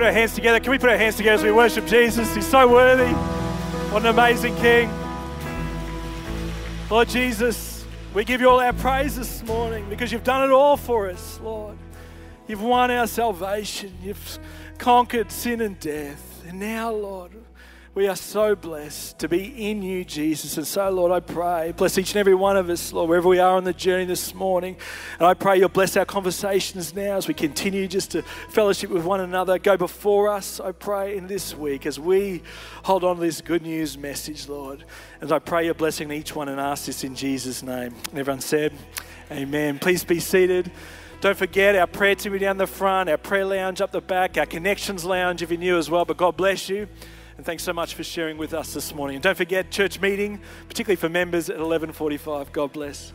our 0.07 0.13
hands 0.13 0.33
together? 0.33 0.59
Can 0.61 0.71
we 0.71 0.77
put 0.77 0.89
our 0.89 0.97
hands 0.97 1.17
together 1.17 1.35
as 1.35 1.43
we 1.43 1.51
worship 1.51 1.85
Jesus? 1.85 2.33
He's 2.33 2.47
so 2.47 2.67
worthy. 2.71 3.11
What 3.91 4.03
an 4.03 4.07
amazing 4.07 4.55
King. 4.55 4.89
Lord 6.89 7.09
Jesus, 7.09 7.85
we 8.13 8.23
give 8.23 8.39
you 8.39 8.49
all 8.49 8.61
our 8.61 8.71
praise 8.71 9.17
this 9.17 9.43
morning 9.43 9.85
because 9.89 10.13
you've 10.13 10.23
done 10.23 10.49
it 10.49 10.53
all 10.53 10.77
for 10.77 11.09
us, 11.09 11.41
Lord. 11.43 11.77
You've 12.47 12.61
won 12.61 12.89
our 12.89 13.05
salvation. 13.05 13.93
You've 14.01 14.39
conquered 14.77 15.29
sin 15.29 15.59
and 15.59 15.77
death. 15.77 16.41
And 16.47 16.61
now, 16.61 16.93
Lord, 16.93 17.31
we 17.97 18.07
are 18.07 18.15
so 18.15 18.55
blessed 18.55 19.17
to 19.17 19.27
be 19.27 19.71
in 19.71 19.81
you, 19.81 20.05
Jesus. 20.05 20.55
And 20.55 20.67
so, 20.67 20.87
Lord, 20.91 21.11
I 21.11 21.19
pray, 21.19 21.73
bless 21.75 21.97
each 21.97 22.11
and 22.11 22.17
every 22.17 22.35
one 22.35 22.55
of 22.55 22.69
us, 22.69 22.93
Lord, 22.93 23.09
wherever 23.09 23.27
we 23.27 23.39
are 23.39 23.57
on 23.57 23.63
the 23.63 23.73
journey 23.73 24.05
this 24.05 24.35
morning. 24.35 24.77
And 25.17 25.25
I 25.25 25.33
pray 25.33 25.57
you'll 25.57 25.69
bless 25.69 25.97
our 25.97 26.05
conversations 26.05 26.93
now 26.93 27.17
as 27.17 27.27
we 27.27 27.33
continue 27.33 27.87
just 27.87 28.11
to 28.11 28.21
fellowship 28.51 28.91
with 28.91 29.03
one 29.03 29.21
another. 29.21 29.57
Go 29.57 29.77
before 29.77 30.29
us, 30.29 30.59
I 30.59 30.73
pray, 30.73 31.17
in 31.17 31.25
this 31.25 31.55
week 31.55 31.87
as 31.87 31.99
we 31.99 32.43
hold 32.83 33.03
on 33.03 33.15
to 33.15 33.21
this 33.23 33.41
good 33.41 33.63
news 33.63 33.97
message, 33.97 34.47
Lord. 34.47 34.83
And 35.19 35.31
I 35.31 35.39
pray 35.39 35.65
your 35.65 35.73
blessing 35.73 36.11
on 36.11 36.13
each 36.13 36.35
one 36.35 36.49
and 36.49 36.59
ask 36.59 36.85
this 36.85 37.03
in 37.03 37.15
Jesus' 37.15 37.63
name. 37.63 37.95
And 38.11 38.19
everyone 38.19 38.41
said, 38.41 38.73
Amen. 39.31 39.79
Please 39.79 40.03
be 40.03 40.19
seated. 40.19 40.71
Don't 41.19 41.35
forget 41.35 41.75
our 41.75 41.87
prayer 41.87 42.13
team 42.13 42.37
down 42.37 42.57
the 42.57 42.67
front, 42.67 43.09
our 43.09 43.17
prayer 43.17 43.43
lounge 43.43 43.81
up 43.81 43.91
the 43.91 44.01
back, 44.01 44.37
our 44.37 44.45
connections 44.45 45.03
lounge 45.03 45.41
if 45.41 45.49
you're 45.49 45.59
new 45.59 45.79
as 45.79 45.89
well. 45.89 46.05
But 46.05 46.17
God 46.17 46.37
bless 46.37 46.69
you. 46.69 46.87
And 47.37 47.45
thanks 47.45 47.63
so 47.63 47.71
much 47.71 47.93
for 47.93 48.03
sharing 48.03 48.37
with 48.37 48.53
us 48.53 48.73
this 48.73 48.95
morning. 48.95 49.15
And 49.15 49.23
don't 49.23 49.37
forget 49.37 49.69
church 49.69 50.01
meeting, 50.01 50.39
particularly 50.67 50.95
for 50.95 51.07
members 51.07 51.49
at 51.51 51.57
11:45. 51.59 52.51
God 52.51 52.73
bless. 52.73 53.13